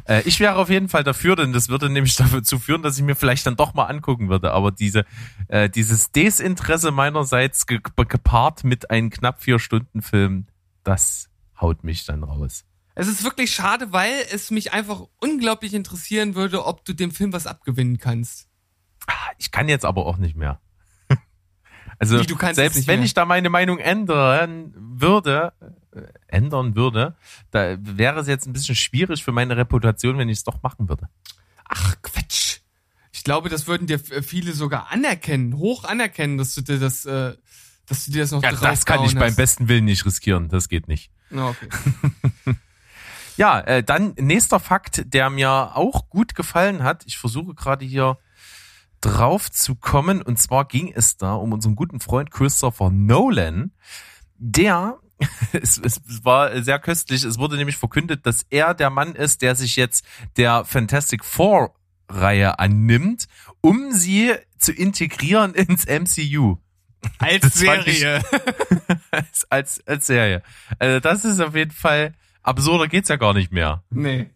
Äh, 0.06 0.22
ich 0.26 0.39
wäre 0.39 0.56
auf 0.56 0.70
jeden 0.70 0.89
Fall 0.89 1.04
dafür, 1.04 1.36
denn 1.36 1.54
das 1.54 1.70
würde 1.70 1.89
nämlich 1.89 2.16
dazu 2.16 2.60
führen, 2.60 2.82
dass 2.82 2.98
ich 2.98 3.04
mir 3.04 3.16
vielleicht 3.16 3.45
dann 3.45 3.56
doch 3.56 3.74
mal 3.74 3.86
angucken 3.86 4.30
würde. 4.30 4.52
Aber 4.52 4.72
diese, 4.72 5.06
äh, 5.48 5.70
dieses 5.70 6.12
Desinteresse 6.12 6.91
meinerseits 6.91 7.66
ge 7.66 7.80
gepaart 7.95 8.64
mit 8.64 8.91
einem 8.91 9.10
knapp 9.10 9.41
vier 9.41 9.60
Stunden 9.60 10.02
Film, 10.02 10.48
das 10.84 11.30
haut 11.60 11.84
mich 11.84 12.06
dann 12.06 12.24
raus. 12.24 12.66
Es 13.00 13.08
ist 13.08 13.24
wirklich 13.24 13.54
schade, 13.54 13.93
weil 13.93 14.26
es 14.32 14.50
mich 14.50 14.74
einfach 14.74 15.04
unglaublich 15.20 15.76
interessieren 15.76 16.34
würde, 16.34 16.66
ob 16.66 16.84
du 16.84 16.93
dem 16.93 17.12
Film 17.12 17.32
was 17.32 17.45
abgewinnen 17.45 18.00
kannst. 18.00 18.48
Ich 19.38 19.52
kann 19.52 19.70
jetzt 19.70 19.86
aber 19.86 20.08
auch 20.08 20.18
nicht 20.18 20.36
mehr. 20.36 20.60
Also 22.00 22.20
Wie, 22.20 22.54
selbst 22.54 22.86
wenn 22.86 23.02
ich 23.02 23.16
da 23.16 23.26
meine 23.26 23.50
Meinung 23.50 23.80
ändern 23.80 24.72
würde, 24.78 25.54
äh, 25.91 26.02
ändern 26.28 26.76
würde, 26.76 27.16
da 27.50 27.76
wäre 27.80 28.20
es 28.20 28.28
jetzt 28.28 28.45
ein 28.45 28.54
bisschen 28.54 28.76
schwierig 28.76 29.24
für 29.24 29.32
meine 29.32 29.58
Reputation, 29.58 30.20
wenn 30.20 30.30
ich 30.30 30.39
es 30.39 30.43
doch 30.43 30.62
machen 30.62 30.89
würde. 30.89 31.10
Ach 31.66 31.95
Quatsch. 32.04 32.60
Ich 33.12 33.24
glaube, 33.24 33.50
das 33.50 33.66
würden 33.66 33.88
dir 33.88 33.98
viele 34.00 34.54
sogar 34.54 34.91
anerkennen, 34.91 35.58
hoch 35.58 35.86
anerkennen, 35.86 36.38
dass 36.38 36.54
du 36.54 36.62
dir 36.62 36.78
das, 36.78 37.06
äh, 37.06 37.36
dass 37.88 38.06
du 38.06 38.12
dir 38.12 38.22
das 38.22 38.32
noch 38.32 38.43
Ja, 38.43 38.52
das 38.52 38.86
kann 38.86 39.00
ich 39.00 39.16
hast. 39.16 39.20
beim 39.20 39.36
besten 39.36 39.68
Willen 39.68 39.86
nicht 39.86 40.06
riskieren. 40.06 40.50
Das 40.50 40.70
geht 40.70 40.88
nicht. 40.88 41.10
Okay. 41.32 41.70
ja, 43.38 43.59
äh, 43.61 43.83
dann 43.83 44.13
nächster 44.19 44.59
Fakt, 44.59 45.13
der 45.13 45.29
mir 45.29 45.75
auch 45.75 46.09
gut 46.09 46.35
gefallen 46.35 46.83
hat. 46.83 47.03
Ich 47.05 47.17
versuche 47.17 47.53
gerade 47.53 47.85
hier 47.85 48.17
drauf 49.01 49.51
zu 49.51 49.75
kommen. 49.75 50.21
Und 50.21 50.38
zwar 50.38 50.65
ging 50.65 50.91
es 50.93 51.17
da 51.17 51.33
um 51.35 51.53
unseren 51.53 51.75
guten 51.75 51.99
Freund 51.99 52.31
Christopher 52.31 52.89
Nolan, 52.89 53.71
der 54.38 54.99
es, 55.51 55.77
es 55.77 56.01
war 56.23 56.61
sehr 56.61 56.79
köstlich. 56.79 57.23
Es 57.23 57.39
wurde 57.39 57.57
nämlich 57.57 57.77
verkündet, 57.77 58.25
dass 58.25 58.45
er 58.49 58.73
der 58.73 58.89
Mann 58.89 59.15
ist, 59.15 59.41
der 59.41 59.55
sich 59.55 59.75
jetzt 59.75 60.05
der 60.38 60.65
Fantastic 60.65 61.25
Four 61.25 61.73
Reihe 62.09 62.59
annimmt, 62.59 63.27
um 63.61 63.91
sie 63.91 64.33
zu 64.57 64.71
integrieren 64.71 65.53
ins 65.53 65.85
MCU. 65.85 66.57
Als 67.19 67.53
Serie. 67.53 68.21
als, 69.11 69.45
als, 69.49 69.88
als 69.88 70.07
Serie. 70.07 70.41
Also 70.79 70.99
das 70.99 71.25
ist 71.25 71.39
auf 71.39 71.55
jeden 71.55 71.71
Fall 71.71 72.13
absurder 72.48 72.88
geht's 72.88 73.10
ja 73.10 73.18
gar 73.18 73.34
nicht 73.34 73.52
mehr. 73.52 73.84
Nee. 73.89 74.30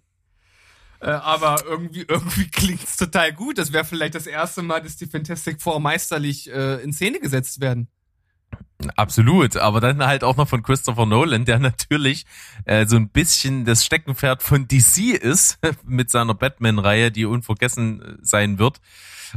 Äh, 0.99 1.09
aber 1.09 1.63
irgendwie, 1.65 2.01
irgendwie 2.07 2.47
klingt's 2.47 2.97
total 2.97 3.33
gut. 3.33 3.57
Das 3.57 3.73
wäre 3.73 3.85
vielleicht 3.85 4.15
das 4.15 4.27
erste 4.27 4.61
Mal, 4.61 4.81
dass 4.81 4.97
die 4.97 5.07
Fantastic 5.07 5.61
Four 5.61 5.79
meisterlich 5.79 6.51
äh, 6.51 6.81
in 6.83 6.93
Szene 6.93 7.19
gesetzt 7.19 7.61
werden. 7.61 7.87
Absolut, 8.95 9.57
aber 9.57 9.81
dann 9.81 10.05
halt 10.05 10.23
auch 10.23 10.37
noch 10.37 10.47
von 10.47 10.63
Christopher 10.63 11.05
Nolan, 11.05 11.45
der 11.45 11.59
natürlich 11.59 12.25
äh, 12.65 12.85
so 12.85 12.95
ein 12.95 13.09
bisschen 13.09 13.65
das 13.65 13.85
Steckenpferd 13.85 14.43
von 14.43 14.67
DC 14.67 15.15
ist 15.15 15.59
mit 15.85 16.09
seiner 16.09 16.33
Batman-Reihe, 16.33 17.11
die 17.11 17.25
unvergessen 17.25 18.01
äh, 18.01 18.17
sein 18.21 18.59
wird. 18.59 18.81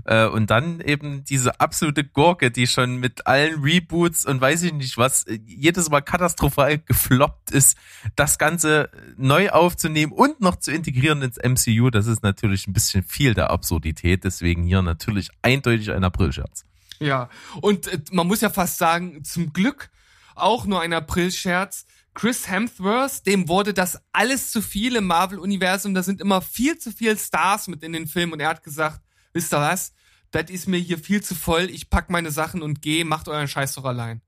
Äh, 0.05 0.27
und 0.27 0.51
dann 0.51 0.81
eben 0.81 1.25
diese 1.25 1.61
absolute 1.61 2.05
Gurke, 2.05 2.51
die 2.51 2.67
schon 2.67 2.97
mit 2.97 3.27
allen 3.27 3.63
Reboots 3.63 4.27
und 4.27 4.41
weiß 4.41 4.63
ich 4.65 4.73
nicht 4.73 4.99
was, 4.99 5.25
äh, 5.25 5.39
jedes 5.47 5.91
Mal 5.91 6.01
katastrophal 6.01 6.79
gefloppt 6.79 7.51
ist, 7.51 7.79
das 8.17 8.39
Ganze 8.39 8.91
neu 9.17 9.51
aufzunehmen 9.51 10.13
und 10.13 10.41
noch 10.41 10.57
zu 10.57 10.73
integrieren 10.73 11.23
ins 11.23 11.39
MCU, 11.39 11.91
das 11.91 12.07
ist 12.07 12.23
natürlich 12.23 12.67
ein 12.67 12.73
bisschen 12.73 13.03
viel 13.03 13.35
der 13.35 13.51
Absurdität. 13.51 14.25
Deswegen 14.25 14.65
hier 14.65 14.83
natürlich 14.83 15.31
eindeutig 15.43 15.93
ein 15.93 16.05
Aprilscherz. 16.05 16.65
Ja, 16.99 17.29
und 17.61 17.89
äh, 17.89 18.01
man 18.13 18.27
muss 18.27 18.41
ja 18.41 18.51
fast 18.51 18.79
sagen, 18.79 19.25
zum 19.25 19.53
Glück 19.53 19.91
auch 20.35 20.67
nur 20.67 20.81
ein 20.81 20.93
Aprilscherz. 20.93 21.87
Chris 22.15 22.49
Hemsworth, 22.49 23.27
dem 23.27 23.49
wurde 23.49 23.75
das 23.75 24.01
alles 24.13 24.53
zu 24.53 24.63
viel 24.63 24.95
im 24.97 25.07
Marvel-Universum. 25.07 25.95
Da 25.95 26.03
sind 26.03 26.21
immer 26.21 26.41
viel 26.41 26.79
zu 26.79 26.93
viele 26.93 27.17
Stars 27.17 27.67
mit 27.67 27.83
in 27.83 27.93
den 27.93 28.07
Filmen 28.07 28.33
und 28.33 28.41
er 28.41 28.49
hat 28.49 28.63
gesagt, 28.63 29.01
wisst 29.33 29.53
ihr 29.53 29.59
was? 29.59 29.93
Das 30.31 30.51
ist 30.51 30.69
mir 30.69 30.79
hier 30.79 30.99
viel 30.99 31.23
zu 31.23 31.35
voll. 31.35 31.71
Ich 31.71 31.91
pack 31.91 32.11
meine 32.11 32.31
Sachen 32.31 32.63
und 32.63 32.83
gehe. 32.83 33.05
Macht 33.05 33.29
euren 33.29 33.49
Scheiß 33.49 33.75
doch 33.75 33.85
allein. 33.85 34.21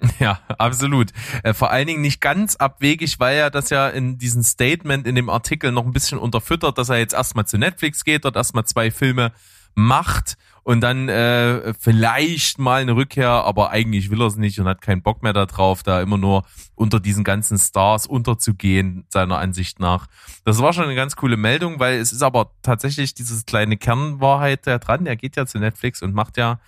Ja, 0.18 0.40
absolut. 0.58 1.12
Äh, 1.42 1.54
vor 1.54 1.70
allen 1.70 1.86
Dingen 1.86 2.02
nicht 2.02 2.20
ganz 2.20 2.56
abwegig, 2.56 3.18
weil 3.18 3.36
er 3.36 3.50
das 3.50 3.70
ja 3.70 3.88
in 3.88 4.18
diesem 4.18 4.42
Statement 4.42 5.06
in 5.06 5.14
dem 5.14 5.30
Artikel 5.30 5.72
noch 5.72 5.86
ein 5.86 5.92
bisschen 5.92 6.18
unterfüttert, 6.18 6.78
dass 6.78 6.88
er 6.88 6.98
jetzt 6.98 7.14
erstmal 7.14 7.46
zu 7.46 7.58
Netflix 7.58 8.04
geht, 8.04 8.24
dort 8.24 8.36
erstmal 8.36 8.64
zwei 8.64 8.90
Filme 8.90 9.32
macht 9.74 10.36
und 10.66 10.80
dann 10.80 11.08
äh, 11.08 11.74
vielleicht 11.74 12.58
mal 12.58 12.82
eine 12.82 12.96
Rückkehr, 12.96 13.30
aber 13.30 13.70
eigentlich 13.70 14.10
will 14.10 14.20
er 14.20 14.26
es 14.26 14.34
nicht 14.34 14.58
und 14.58 14.66
hat 14.66 14.82
keinen 14.82 15.00
Bock 15.00 15.22
mehr 15.22 15.32
darauf, 15.32 15.84
da 15.84 16.02
immer 16.02 16.18
nur 16.18 16.44
unter 16.74 16.98
diesen 16.98 17.22
ganzen 17.22 17.56
Stars 17.56 18.04
unterzugehen, 18.04 19.04
seiner 19.08 19.38
Ansicht 19.38 19.78
nach. 19.78 20.08
Das 20.44 20.60
war 20.60 20.72
schon 20.72 20.86
eine 20.86 20.96
ganz 20.96 21.14
coole 21.14 21.36
Meldung, 21.36 21.78
weil 21.78 22.00
es 22.00 22.10
ist 22.10 22.22
aber 22.22 22.50
tatsächlich 22.62 23.14
dieses 23.14 23.46
kleine 23.46 23.76
Kernwahrheit 23.76 24.66
da 24.66 24.78
dran. 24.78 25.06
Er 25.06 25.14
geht 25.14 25.36
ja 25.36 25.46
zu 25.46 25.60
Netflix 25.60 26.02
und 26.02 26.14
macht 26.14 26.36
ja 26.36 26.58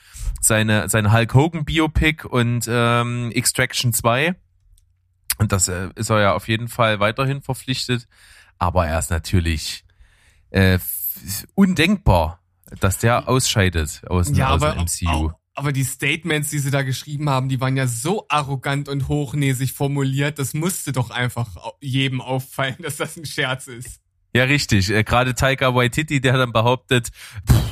seine, 0.41 0.89
seine 0.89 1.13
Hulk 1.13 1.35
Hogan 1.35 1.65
Biopic 1.65 2.25
und 2.25 2.67
ähm, 2.71 3.33
Extraction 3.33 3.93
2. 3.93 4.37
Und 5.39 5.51
das 5.51 5.67
äh, 5.67 5.89
ist 5.97 6.11
er 6.11 6.21
ja 6.21 6.35
auf 6.35 6.47
jeden 6.47 6.69
Fall 6.69 7.01
weiterhin 7.01 7.43
verpflichtet. 7.43 8.07
Aber 8.61 8.87
er 8.87 9.01
ist 9.01 9.11
natürlich 9.11 9.85
äh, 10.51 10.79
undenkbar, 11.57 12.39
dass 12.81 12.99
der 12.99 13.29
ausscheidet 13.29 14.03
aus, 14.09 14.31
ja, 14.35 14.51
aus 14.51 14.63
aber, 14.63 14.75
dem 14.75 14.85
MCU. 14.85 15.33
Aber 15.55 15.73
die 15.73 15.85
Statements, 15.85 16.51
die 16.51 16.59
sie 16.59 16.71
da 16.71 16.83
geschrieben 16.83 17.29
haben, 17.29 17.49
die 17.49 17.61
waren 17.61 17.77
ja 17.77 17.87
so 17.87 18.27
arrogant 18.29 18.89
und 18.89 19.09
hochnäsig 19.09 19.73
formuliert, 19.73 20.39
das 20.39 20.55
musste 20.55 20.93
doch 20.93 21.11
einfach 21.11 21.57
jedem 21.81 22.21
auffallen, 22.21 22.77
dass 22.83 22.97
das 22.97 23.17
ein 23.17 23.27
Scherz 23.27 23.67
ist. 23.67 24.01
Ja, 24.35 24.45
richtig. 24.45 24.91
Äh, 24.91 25.05
Gerade 25.05 25.35
Taika 25.35 25.75
Waititi, 25.75 26.21
der 26.21 26.37
dann 26.37 26.53
behauptet, 26.53 27.09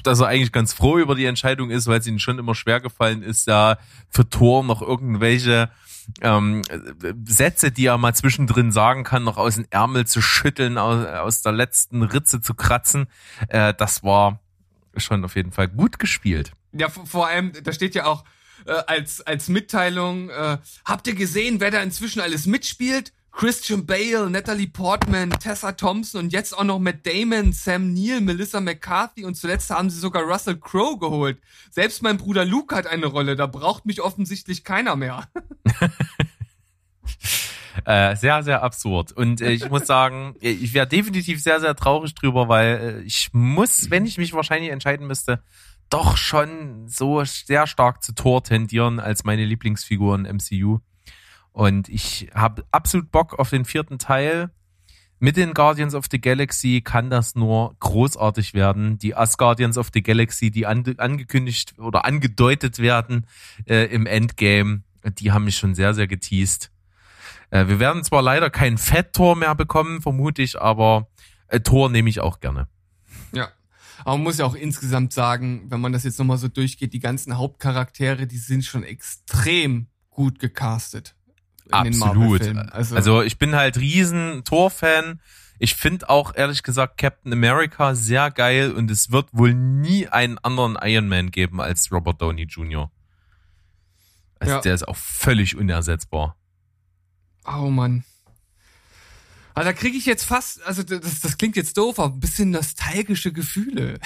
dass 0.02 0.20
er 0.20 0.28
eigentlich 0.28 0.52
ganz 0.52 0.72
froh 0.72 0.98
über 0.98 1.14
die 1.14 1.26
Entscheidung 1.26 1.70
ist, 1.70 1.86
weil 1.86 2.00
es 2.00 2.06
ihnen 2.06 2.18
schon 2.18 2.38
immer 2.38 2.54
schwer 2.54 2.80
gefallen 2.80 3.22
ist, 3.22 3.46
da 3.46 3.78
für 4.08 4.28
Thor 4.28 4.64
noch 4.64 4.82
irgendwelche 4.82 5.70
ähm, 6.22 6.62
Sätze, 7.24 7.72
die 7.72 7.86
er 7.86 7.98
mal 7.98 8.14
zwischendrin 8.14 8.72
sagen 8.72 9.04
kann, 9.04 9.24
noch 9.24 9.36
aus 9.36 9.56
dem 9.56 9.66
Ärmel 9.70 10.06
zu 10.06 10.22
schütteln, 10.22 10.78
aus, 10.78 11.04
aus 11.06 11.42
der 11.42 11.52
letzten 11.52 12.02
Ritze 12.02 12.40
zu 12.40 12.54
kratzen. 12.54 13.06
Äh, 13.48 13.74
das 13.74 14.02
war 14.02 14.40
schon 14.96 15.24
auf 15.24 15.36
jeden 15.36 15.52
Fall 15.52 15.68
gut 15.68 15.98
gespielt. 15.98 16.52
Ja, 16.72 16.88
vor 16.88 17.26
allem, 17.28 17.52
da 17.62 17.72
steht 17.72 17.94
ja 17.94 18.06
auch 18.06 18.24
äh, 18.66 18.72
als, 18.86 19.20
als 19.20 19.48
Mitteilung, 19.48 20.30
äh, 20.30 20.58
habt 20.84 21.06
ihr 21.06 21.14
gesehen, 21.14 21.60
wer 21.60 21.70
da 21.70 21.82
inzwischen 21.82 22.20
alles 22.20 22.46
mitspielt? 22.46 23.12
Christian 23.36 23.84
Bale, 23.84 24.30
Natalie 24.30 24.66
Portman, 24.66 25.28
Tessa 25.28 25.72
Thompson 25.72 26.22
und 26.22 26.32
jetzt 26.32 26.56
auch 26.56 26.64
noch 26.64 26.78
Matt 26.78 27.06
Damon, 27.06 27.52
Sam 27.52 27.92
Neill, 27.92 28.22
Melissa 28.22 28.60
McCarthy 28.60 29.26
und 29.26 29.34
zuletzt 29.34 29.68
haben 29.68 29.90
sie 29.90 29.98
sogar 29.98 30.22
Russell 30.22 30.56
Crowe 30.58 30.98
geholt. 30.98 31.38
Selbst 31.70 32.02
mein 32.02 32.16
Bruder 32.16 32.46
Luke 32.46 32.74
hat 32.74 32.86
eine 32.86 33.04
Rolle, 33.04 33.36
da 33.36 33.46
braucht 33.46 33.84
mich 33.84 34.00
offensichtlich 34.00 34.64
keiner 34.64 34.96
mehr. 34.96 35.28
äh, 37.84 38.16
sehr, 38.16 38.42
sehr 38.42 38.62
absurd. 38.62 39.12
Und 39.12 39.40
äh, 39.40 39.52
ich 39.52 39.68
muss 39.68 39.86
sagen, 39.86 40.34
ich 40.40 40.74
wäre 40.74 40.86
definitiv 40.86 41.42
sehr, 41.42 41.60
sehr 41.60 41.74
traurig 41.74 42.14
drüber, 42.14 42.48
weil 42.48 43.00
äh, 43.00 43.00
ich 43.02 43.30
muss, 43.32 43.90
wenn 43.90 44.06
ich 44.06 44.18
mich 44.18 44.32
wahrscheinlich 44.32 44.70
entscheiden 44.70 45.06
müsste, 45.06 45.42
doch 45.90 46.16
schon 46.16 46.88
so 46.88 47.24
sehr 47.24 47.66
stark 47.66 48.02
zu 48.02 48.14
Thor 48.14 48.42
tendieren 48.42 49.00
als 49.00 49.24
meine 49.24 49.44
Lieblingsfigur 49.44 50.14
in 50.16 50.22
MCU. 50.22 50.80
Und 51.52 51.88
ich 51.88 52.28
habe 52.34 52.64
absolut 52.70 53.10
Bock 53.10 53.38
auf 53.38 53.50
den 53.50 53.64
vierten 53.64 53.98
Teil. 53.98 54.50
Mit 55.18 55.38
den 55.38 55.54
Guardians 55.54 55.94
of 55.94 56.04
the 56.10 56.20
Galaxy 56.20 56.82
kann 56.84 57.08
das 57.08 57.34
nur 57.34 57.74
großartig 57.80 58.52
werden. 58.52 58.98
Die 58.98 59.14
Asgardians 59.14 59.78
of 59.78 59.88
the 59.94 60.02
Galaxy, 60.02 60.50
die 60.50 60.66
an, 60.66 60.84
angekündigt 60.98 61.78
oder 61.78 62.04
angedeutet 62.04 62.78
werden 62.78 63.26
äh, 63.66 63.86
im 63.86 64.04
Endgame, 64.04 64.82
die 65.18 65.32
haben 65.32 65.44
mich 65.44 65.56
schon 65.56 65.74
sehr, 65.74 65.94
sehr 65.94 66.06
geteased. 66.06 66.70
Äh, 67.50 67.68
wir 67.68 67.78
werden 67.78 68.04
zwar 68.04 68.22
leider 68.22 68.50
kein 68.50 68.78
Fett-Tor 68.78 69.36
mehr 69.36 69.54
bekommen, 69.54 70.02
vermute 70.02 70.42
ich, 70.42 70.60
aber 70.60 71.08
äh, 71.48 71.60
Tor 71.60 71.90
nehme 71.90 72.10
ich 72.10 72.20
auch 72.20 72.40
gerne. 72.40 72.68
Ja, 73.32 73.48
aber 74.00 74.16
man 74.16 74.24
muss 74.24 74.38
ja 74.38 74.44
auch 74.44 74.54
insgesamt 74.54 75.12
sagen, 75.12 75.66
wenn 75.68 75.80
man 75.80 75.92
das 75.92 76.04
jetzt 76.04 76.18
nochmal 76.18 76.38
so 76.38 76.48
durchgeht, 76.48 76.92
die 76.92 77.00
ganzen 77.00 77.38
Hauptcharaktere, 77.38 78.26
die 78.26 78.38
sind 78.38 78.64
schon 78.64 78.82
extrem 78.82 79.88
gut 80.10 80.38
gecastet. 80.38 81.14
Absolut. 81.70 82.42
Also, 82.72 82.94
also, 82.94 83.22
ich 83.22 83.38
bin 83.38 83.56
halt 83.56 83.76
riesen 83.78 84.44
Tor-Fan. 84.44 85.20
Ich 85.58 85.74
finde 85.74 86.08
auch 86.08 86.34
ehrlich 86.34 86.62
gesagt 86.62 86.98
Captain 86.98 87.32
America 87.32 87.94
sehr 87.94 88.30
geil 88.30 88.72
und 88.72 88.90
es 88.90 89.10
wird 89.10 89.28
wohl 89.32 89.54
nie 89.54 90.06
einen 90.06 90.38
anderen 90.38 90.78
Iron 90.82 91.08
Man 91.08 91.30
geben 91.30 91.60
als 91.60 91.90
Robert 91.90 92.20
Downey 92.20 92.42
Jr. 92.42 92.90
Also 94.38 94.54
ja. 94.54 94.60
der 94.60 94.74
ist 94.74 94.86
auch 94.86 94.96
völlig 94.96 95.56
unersetzbar. 95.56 96.36
Oh 97.46 97.70
Mann. 97.70 98.04
Aber 99.54 99.64
da 99.64 99.72
kriege 99.72 99.96
ich 99.96 100.04
jetzt 100.04 100.24
fast, 100.24 100.62
also 100.66 100.82
das, 100.82 101.20
das 101.20 101.38
klingt 101.38 101.56
jetzt 101.56 101.78
doof, 101.78 101.98
aber 101.98 102.12
ein 102.12 102.20
bisschen 102.20 102.50
nostalgische 102.50 103.32
Gefühle. 103.32 103.98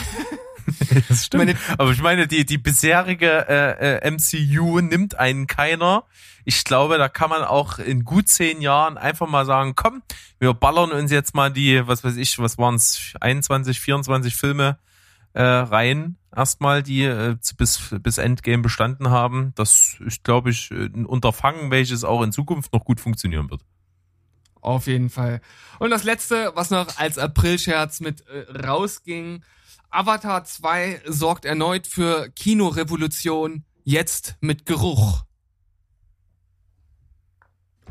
das 1.09 1.27
stimmt. 1.27 1.45
Meine, 1.45 1.59
aber 1.77 1.91
ich 1.91 2.01
meine, 2.01 2.29
die, 2.29 2.47
die 2.47 2.59
bisherige 2.59 3.49
äh, 3.49 3.97
äh, 3.97 4.11
MCU 4.11 4.81
nimmt 4.81 5.19
einen 5.19 5.49
keiner. 5.49 6.05
Ich 6.45 6.63
glaube, 6.63 6.99
da 6.99 7.09
kann 7.09 7.31
man 7.31 7.43
auch 7.43 7.81
in 7.81 8.05
gut 8.05 8.29
zehn 8.29 8.63
Jahren 8.63 8.97
einfach 8.97 9.29
mal 9.29 9.45
sagen, 9.45 9.75
komm, 9.75 10.03
wir 10.39 10.55
ballern 10.55 10.93
uns 10.93 11.11
jetzt 11.11 11.35
mal 11.35 11.53
die, 11.53 11.85
was 11.85 12.05
weiß 12.05 12.17
ich, 12.17 12.39
was 12.39 12.57
waren 12.57 12.77
es, 12.77 13.15
21, 13.21 13.81
24 13.81 14.37
Filme 14.37 14.79
äh, 15.33 15.43
rein. 15.43 16.17
Erstmal, 16.35 16.83
die 16.83 17.03
äh, 17.05 17.37
bis, 17.57 17.95
bis 18.03 18.19
Endgame 18.19 18.63
bestanden 18.63 19.11
haben. 19.11 19.53
Das 19.57 19.97
ist, 20.05 20.23
glaube 20.23 20.51
ich, 20.51 20.71
ein 20.71 21.05
Unterfangen, 21.05 21.71
welches 21.71 22.05
auch 22.05 22.23
in 22.23 22.33
Zukunft 22.33 22.73
noch 22.73 22.85
gut 22.85 23.01
funktionieren 23.01 23.51
wird. 23.51 23.63
Auf 24.61 24.87
jeden 24.87 25.11
Fall. 25.11 25.41
Und 25.79 25.91
das 25.91 26.05
letzte, 26.05 26.53
was 26.55 26.71
noch 26.71 26.99
als 26.99 27.19
Aprilscherz 27.19 28.01
mit 28.01 28.25
äh, 28.29 28.51
rausging, 28.65 29.43
Avatar 29.91 30.45
2 30.45 31.03
sorgt 31.07 31.45
erneut 31.45 31.87
für 31.87 32.29
Kinorevolution, 32.31 33.65
jetzt 33.83 34.37
mit 34.41 34.67
Geruch. 34.67 35.25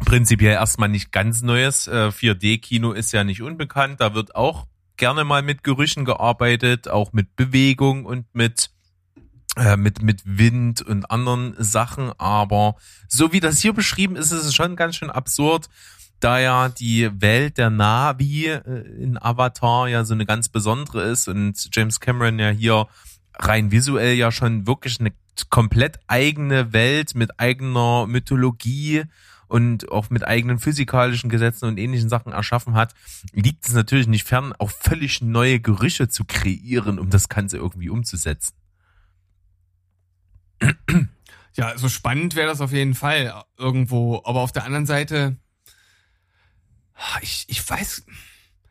Prinzipiell 0.06 0.54
erstmal 0.54 0.88
nicht 0.88 1.12
ganz 1.12 1.42
Neues. 1.42 1.90
4D-Kino 1.90 2.94
äh, 2.94 3.00
ist 3.00 3.12
ja 3.12 3.26
nicht 3.26 3.42
unbekannt. 3.42 4.00
Da 4.00 4.14
wird 4.14 4.34
auch 4.34 4.66
gerne 5.00 5.24
mal 5.24 5.42
mit 5.42 5.64
Gerüchen 5.64 6.06
gearbeitet, 6.06 6.88
auch 6.88 7.12
mit 7.14 7.36
Bewegung 7.36 8.06
und 8.06 8.28
mit 8.34 8.70
äh, 9.56 9.78
mit, 9.78 10.04
mit 10.04 10.22
Wind 10.26 10.84
und 10.84 11.10
anderen 11.10 11.56
Sachen, 11.58 12.12
aber 12.20 12.76
so 13.08 13.34
wie 13.34 13.40
das 13.40 13.60
hier 13.60 13.74
beschrieben 13.74 14.16
ist, 14.16 14.32
ist 14.32 14.46
es 14.46 14.54
schon 14.54 14.76
ganz 14.76 14.96
schön 14.96 15.10
absurd, 15.10 15.70
da 16.20 16.40
ja 16.40 16.70
die 16.70 17.10
Welt 17.20 17.58
der 17.58 17.72
Navi 17.72 18.48
äh, 18.48 18.60
in 19.02 19.18
Avatar 19.22 19.88
ja 19.88 20.06
so 20.06 20.14
eine 20.14 20.26
ganz 20.26 20.50
besondere 20.50 21.04
ist 21.04 21.28
und 21.28 21.70
James 21.74 22.00
Cameron 22.00 22.38
ja 22.38 22.50
hier 22.50 22.88
rein 23.40 23.72
visuell 23.72 24.16
ja 24.16 24.32
schon 24.32 24.68
wirklich 24.68 25.00
eine 25.00 25.14
komplett 25.50 26.00
eigene 26.08 26.74
Welt 26.74 27.16
mit 27.16 27.40
eigener 27.40 28.06
Mythologie 28.06 29.06
und 29.50 29.92
auch 29.92 30.10
mit 30.10 30.26
eigenen 30.26 30.60
physikalischen 30.60 31.30
Gesetzen 31.30 31.66
und 31.66 31.78
ähnlichen 31.78 32.08
Sachen 32.08 32.32
erschaffen 32.32 32.76
hat, 32.76 32.94
liegt 33.34 33.68
es 33.68 33.74
natürlich 33.74 34.08
nicht 34.08 34.24
fern, 34.26 34.54
auch 34.58 34.72
völlig 34.72 35.22
neue 35.22 35.60
Gerüche 35.60 36.08
zu 36.08 36.24
kreieren, 36.24 37.00
um 37.00 37.10
das 37.10 37.28
Ganze 37.28 37.58
irgendwie 37.58 37.90
umzusetzen. 37.90 38.54
Ja, 41.56 41.78
so 41.78 41.90
spannend 41.90 42.36
wäre 42.36 42.48
das 42.48 42.62
auf 42.62 42.72
jeden 42.72 42.96
Fall 42.96 43.44
irgendwo. 43.58 44.22
Aber 44.24 44.42
auf 44.42 44.52
der 44.52 44.64
anderen 44.64 44.86
Seite, 44.86 45.36
ich, 47.22 47.46
ich 47.48 47.68
weiß, 47.68 48.06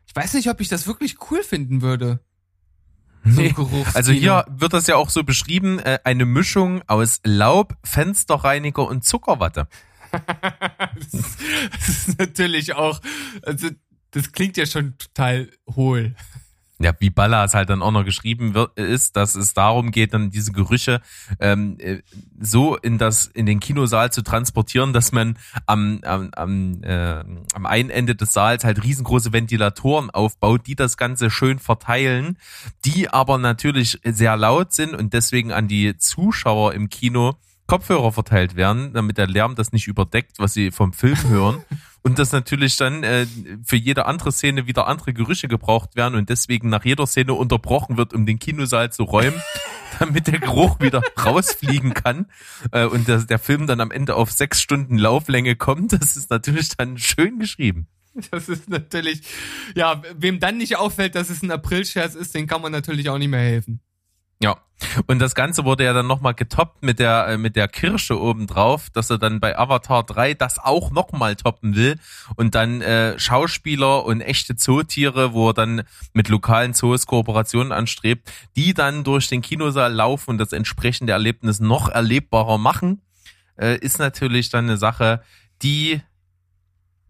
ich 0.07 0.15
weiß 0.15 0.33
nicht, 0.33 0.49
ob 0.49 0.59
ich 0.61 0.69
das 0.69 0.87
wirklich 0.87 1.17
cool 1.29 1.43
finden 1.43 1.81
würde. 1.81 2.19
So 3.25 3.41
nee. 3.41 3.53
Also 3.93 4.11
hier 4.11 4.45
wird 4.49 4.73
das 4.73 4.87
ja 4.87 4.95
auch 4.95 5.09
so 5.09 5.23
beschrieben, 5.23 5.79
äh, 5.79 5.99
eine 6.03 6.25
Mischung 6.25 6.81
aus 6.87 7.19
Laub, 7.23 7.75
Fensterreiniger 7.83 8.87
und 8.87 9.03
Zuckerwatte. 9.03 9.67
das, 10.95 11.13
ist, 11.13 11.37
das 11.71 11.89
ist 11.89 12.19
natürlich 12.19 12.73
auch, 12.73 13.01
also 13.43 13.69
das 14.11 14.31
klingt 14.31 14.57
ja 14.57 14.65
schon 14.65 14.97
total 14.97 15.49
hohl. 15.75 16.15
Ja, 16.81 16.93
wie 16.99 17.09
Ballas 17.09 17.55
halt 17.55 17.69
dann 17.69 17.81
auch 17.81 17.91
noch 17.91 18.05
geschrieben 18.05 18.53
wird, 18.53 18.79
ist, 18.79 19.17
dass 19.17 19.35
es 19.35 19.53
darum 19.53 19.91
geht, 19.91 20.13
dann 20.13 20.31
diese 20.31 20.53
Gerüche 20.53 21.01
ähm, 21.41 21.75
äh, 21.79 22.01
so 22.39 22.77
in 22.77 22.97
das 22.97 23.25
in 23.25 23.45
den 23.45 23.59
Kinosaal 23.59 24.13
zu 24.13 24.21
transportieren, 24.21 24.93
dass 24.93 25.11
man 25.11 25.37
am 25.65 25.99
am 26.03 26.29
am, 26.37 26.81
äh, 26.83 27.19
am 27.53 27.65
einen 27.65 27.89
Ende 27.89 28.15
des 28.15 28.31
Saals 28.31 28.63
halt 28.63 28.81
riesengroße 28.81 29.33
Ventilatoren 29.33 30.09
aufbaut, 30.09 30.67
die 30.67 30.75
das 30.75 30.95
Ganze 30.95 31.29
schön 31.29 31.59
verteilen, 31.59 32.37
die 32.85 33.09
aber 33.09 33.37
natürlich 33.37 33.99
sehr 34.05 34.37
laut 34.37 34.71
sind 34.71 34.95
und 34.95 35.13
deswegen 35.13 35.51
an 35.51 35.67
die 35.67 35.97
Zuschauer 35.97 36.73
im 36.73 36.87
Kino 36.87 37.35
Kopfhörer 37.69 38.11
verteilt 38.11 38.55
werden, 38.55 38.93
damit 38.93 39.19
der 39.19 39.27
Lärm 39.27 39.53
das 39.53 39.71
nicht 39.71 39.87
überdeckt, 39.87 40.39
was 40.39 40.53
sie 40.53 40.71
vom 40.71 40.91
Film 40.91 41.17
hören. 41.29 41.63
und 42.01 42.17
dass 42.17 42.31
natürlich 42.31 42.75
dann 42.77 43.03
äh, 43.03 43.27
für 43.63 43.75
jede 43.75 44.07
andere 44.07 44.31
Szene 44.31 44.65
wieder 44.65 44.87
andere 44.87 45.13
Gerüche 45.13 45.47
gebraucht 45.47 45.95
werden 45.95 46.15
und 46.15 46.29
deswegen 46.29 46.69
nach 46.69 46.83
jeder 46.83 47.05
Szene 47.05 47.33
unterbrochen 47.33 47.95
wird, 47.95 48.13
um 48.13 48.25
den 48.25 48.39
Kinosaal 48.39 48.91
zu 48.91 49.03
räumen, 49.03 49.39
damit 49.99 50.25
der 50.25 50.39
Geruch 50.39 50.79
wieder 50.79 51.03
rausfliegen 51.23 51.93
kann 51.93 52.25
äh, 52.71 52.85
und 52.85 53.07
der, 53.07 53.19
der 53.19 53.37
Film 53.37 53.67
dann 53.67 53.81
am 53.81 53.91
Ende 53.91 54.15
auf 54.15 54.31
sechs 54.31 54.61
Stunden 54.61 54.97
Lauflänge 54.97 55.55
kommt. 55.55 55.93
Das 55.93 56.17
ist 56.17 56.31
natürlich 56.31 56.69
dann 56.75 56.97
schön 56.97 57.37
geschrieben. 57.37 57.87
Das 58.31 58.49
ist 58.49 58.67
natürlich, 58.67 59.21
ja, 59.75 60.01
wem 60.17 60.39
dann 60.39 60.57
nicht 60.57 60.77
auffällt, 60.77 61.13
dass 61.13 61.29
es 61.29 61.43
ein 61.43 61.51
Aprilscherz 61.51 62.15
ist, 62.15 62.33
den 62.33 62.47
kann 62.47 62.61
man 62.61 62.71
natürlich 62.71 63.09
auch 63.09 63.19
nicht 63.19 63.29
mehr 63.29 63.39
helfen. 63.39 63.81
Ja. 64.41 64.57
Und 65.07 65.19
das 65.19 65.35
Ganze 65.35 65.65
wurde 65.65 65.83
ja 65.83 65.91
dann 65.91 66.07
nochmal 66.07 66.33
getoppt 66.33 66.83
mit 66.83 66.99
der, 66.99 67.27
äh, 67.27 67.37
mit 67.37 67.57
der 67.57 67.67
Kirsche 67.67 68.19
obendrauf, 68.19 68.89
dass 68.89 69.09
er 69.09 69.17
dann 69.17 69.41
bei 69.41 69.57
Avatar 69.57 70.03
3 70.03 70.33
das 70.33 70.57
auch 70.57 70.91
nochmal 70.91 71.35
toppen 71.35 71.75
will 71.75 71.99
und 72.37 72.55
dann 72.55 72.81
äh, 72.81 73.19
Schauspieler 73.19 74.05
und 74.05 74.21
echte 74.21 74.55
Zootiere, 74.55 75.33
wo 75.33 75.49
er 75.49 75.53
dann 75.53 75.83
mit 76.13 76.29
lokalen 76.29 76.73
Zoos 76.73 77.05
Kooperationen 77.05 77.73
anstrebt, 77.73 78.31
die 78.55 78.73
dann 78.73 79.03
durch 79.03 79.27
den 79.27 79.41
Kinosaal 79.41 79.93
laufen 79.93 80.31
und 80.31 80.37
das 80.37 80.53
entsprechende 80.53 81.11
Erlebnis 81.11 81.59
noch 81.59 81.89
erlebbarer 81.89 82.57
machen, 82.57 83.01
äh, 83.57 83.77
ist 83.79 83.99
natürlich 83.99 84.49
dann 84.49 84.65
eine 84.65 84.77
Sache, 84.77 85.21
die 85.61 86.01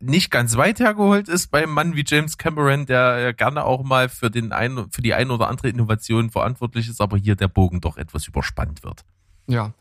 nicht 0.02 0.32
ganz 0.32 0.56
weit 0.56 0.80
hergeholt 0.80 1.28
ist 1.28 1.52
beim 1.52 1.72
Mann 1.72 1.96
wie 1.96 2.04
James 2.06 2.38
Cameron, 2.38 2.86
der 2.86 3.34
gerne 3.34 3.64
auch 3.64 3.84
mal 3.84 4.10
für 4.10 4.32
den 4.32 4.52
ein, 4.52 4.90
für 4.92 5.02
die 5.02 5.14
ein 5.14 5.32
oder 5.32 5.48
andere 5.48 5.70
Innovation 5.70 6.30
verantwortlich 6.30 6.88
ist, 6.88 7.02
aber 7.02 7.18
hier 7.18 7.36
der 7.36 7.48
Bogen 7.48 7.82
doch 7.82 7.98
etwas 7.98 8.28
überspannt 8.28 8.84
wird. 8.84 9.04
Ja. 9.48 9.74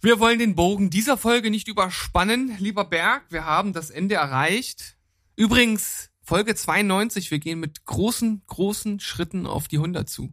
Wir 0.00 0.18
wollen 0.18 0.40
den 0.40 0.56
Bogen 0.56 0.90
dieser 0.90 1.16
Folge 1.16 1.50
nicht 1.50 1.68
überspannen, 1.68 2.56
lieber 2.58 2.84
Berg. 2.84 3.22
Wir 3.30 3.44
haben 3.44 3.72
das 3.72 3.90
Ende 3.90 4.16
erreicht. 4.16 4.96
Übrigens, 5.36 6.10
Folge 6.22 6.54
92, 6.54 7.30
wir 7.30 7.38
gehen 7.38 7.60
mit 7.60 7.84
großen, 7.84 8.42
großen 8.48 8.98
Schritten 8.98 9.46
auf 9.46 9.68
die 9.68 9.76
100 9.76 10.08
zu. 10.08 10.32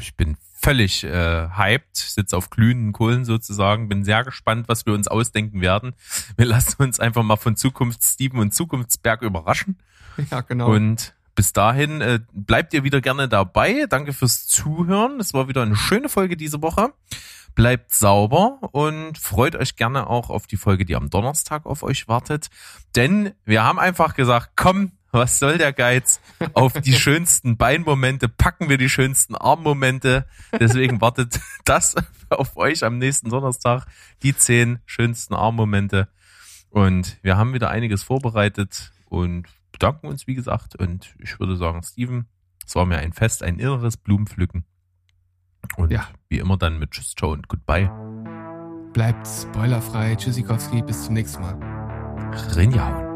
Ich 0.00 0.16
bin 0.16 0.36
völlig 0.60 1.04
äh, 1.04 1.48
hyped, 1.56 1.96
sitze 1.96 2.36
auf 2.36 2.50
glühenden 2.50 2.92
Kohlen 2.92 3.24
sozusagen, 3.24 3.88
bin 3.88 4.04
sehr 4.04 4.24
gespannt, 4.24 4.68
was 4.68 4.86
wir 4.86 4.92
uns 4.92 5.06
ausdenken 5.06 5.60
werden. 5.60 5.94
Wir 6.36 6.46
lassen 6.46 6.82
uns 6.82 6.98
einfach 6.98 7.22
mal 7.22 7.36
von 7.36 7.56
Zukunft 7.56 8.02
Steven 8.02 8.40
und 8.40 8.52
Zukunftsberg 8.52 9.22
überraschen. 9.22 9.78
Ja, 10.30 10.40
genau. 10.40 10.72
Und 10.74 11.14
bis 11.36 11.52
dahin 11.52 12.00
äh, 12.00 12.18
bleibt 12.32 12.74
ihr 12.74 12.82
wieder 12.82 13.00
gerne 13.00 13.28
dabei. 13.28 13.86
Danke 13.88 14.12
fürs 14.12 14.48
Zuhören. 14.48 15.20
Es 15.20 15.32
war 15.32 15.46
wieder 15.46 15.62
eine 15.62 15.76
schöne 15.76 16.08
Folge 16.08 16.36
diese 16.36 16.60
Woche. 16.60 16.92
bleibt 17.54 17.92
sauber 17.92 18.58
und 18.72 19.18
freut 19.18 19.56
euch 19.56 19.76
gerne 19.76 20.08
auch 20.08 20.30
auf 20.30 20.46
die 20.46 20.56
Folge, 20.56 20.84
die 20.84 20.96
am 20.96 21.10
Donnerstag 21.10 21.66
auf 21.66 21.82
euch 21.82 22.08
wartet. 22.08 22.50
Denn 22.96 23.32
wir 23.44 23.64
haben 23.64 23.78
einfach 23.78 24.14
gesagt, 24.14 24.50
komm, 24.56 24.92
was 25.10 25.38
soll 25.38 25.58
der 25.58 25.72
Geiz? 25.72 26.20
Auf 26.52 26.74
die 26.74 26.92
schönsten 26.98 27.56
Beinmomente 27.56 28.28
packen 28.28 28.68
wir 28.68 28.78
die 28.78 28.88
schönsten 28.88 29.34
Armmomente. 29.34 30.26
Deswegen 30.58 31.00
wartet 31.00 31.40
das 31.64 31.94
auf 32.28 32.56
euch 32.56 32.84
am 32.84 32.98
nächsten 32.98 33.30
Donnerstag. 33.30 33.86
Die 34.22 34.36
zehn 34.36 34.80
schönsten 34.86 35.34
Armmomente. 35.34 36.08
Und 36.70 37.18
wir 37.22 37.36
haben 37.36 37.54
wieder 37.54 37.70
einiges 37.70 38.02
vorbereitet 38.02 38.92
und 39.06 39.46
bedanken 39.72 40.08
uns, 40.08 40.26
wie 40.26 40.34
gesagt. 40.34 40.76
Und 40.76 41.14
ich 41.18 41.40
würde 41.40 41.56
sagen, 41.56 41.82
Steven, 41.82 42.26
es 42.66 42.74
war 42.74 42.84
mir 42.84 42.98
ein 42.98 43.12
Fest, 43.12 43.42
ein 43.42 43.58
inneres 43.58 43.96
Blumenpflücken. 43.96 44.64
Und 45.76 45.90
ja. 45.90 46.06
wie 46.28 46.38
immer 46.38 46.56
dann 46.56 46.78
mit 46.78 46.92
Tschüss, 46.92 47.14
Ciao 47.14 47.32
und 47.32 47.48
Goodbye. 47.48 47.90
Bleibt 48.92 49.26
spoilerfrei. 49.26 50.14
Tschüssikowski, 50.16 50.82
bis 50.82 51.04
zum 51.04 51.14
nächsten 51.14 51.40
Mal. 51.42 51.54
Rinjahauen. 52.54 53.07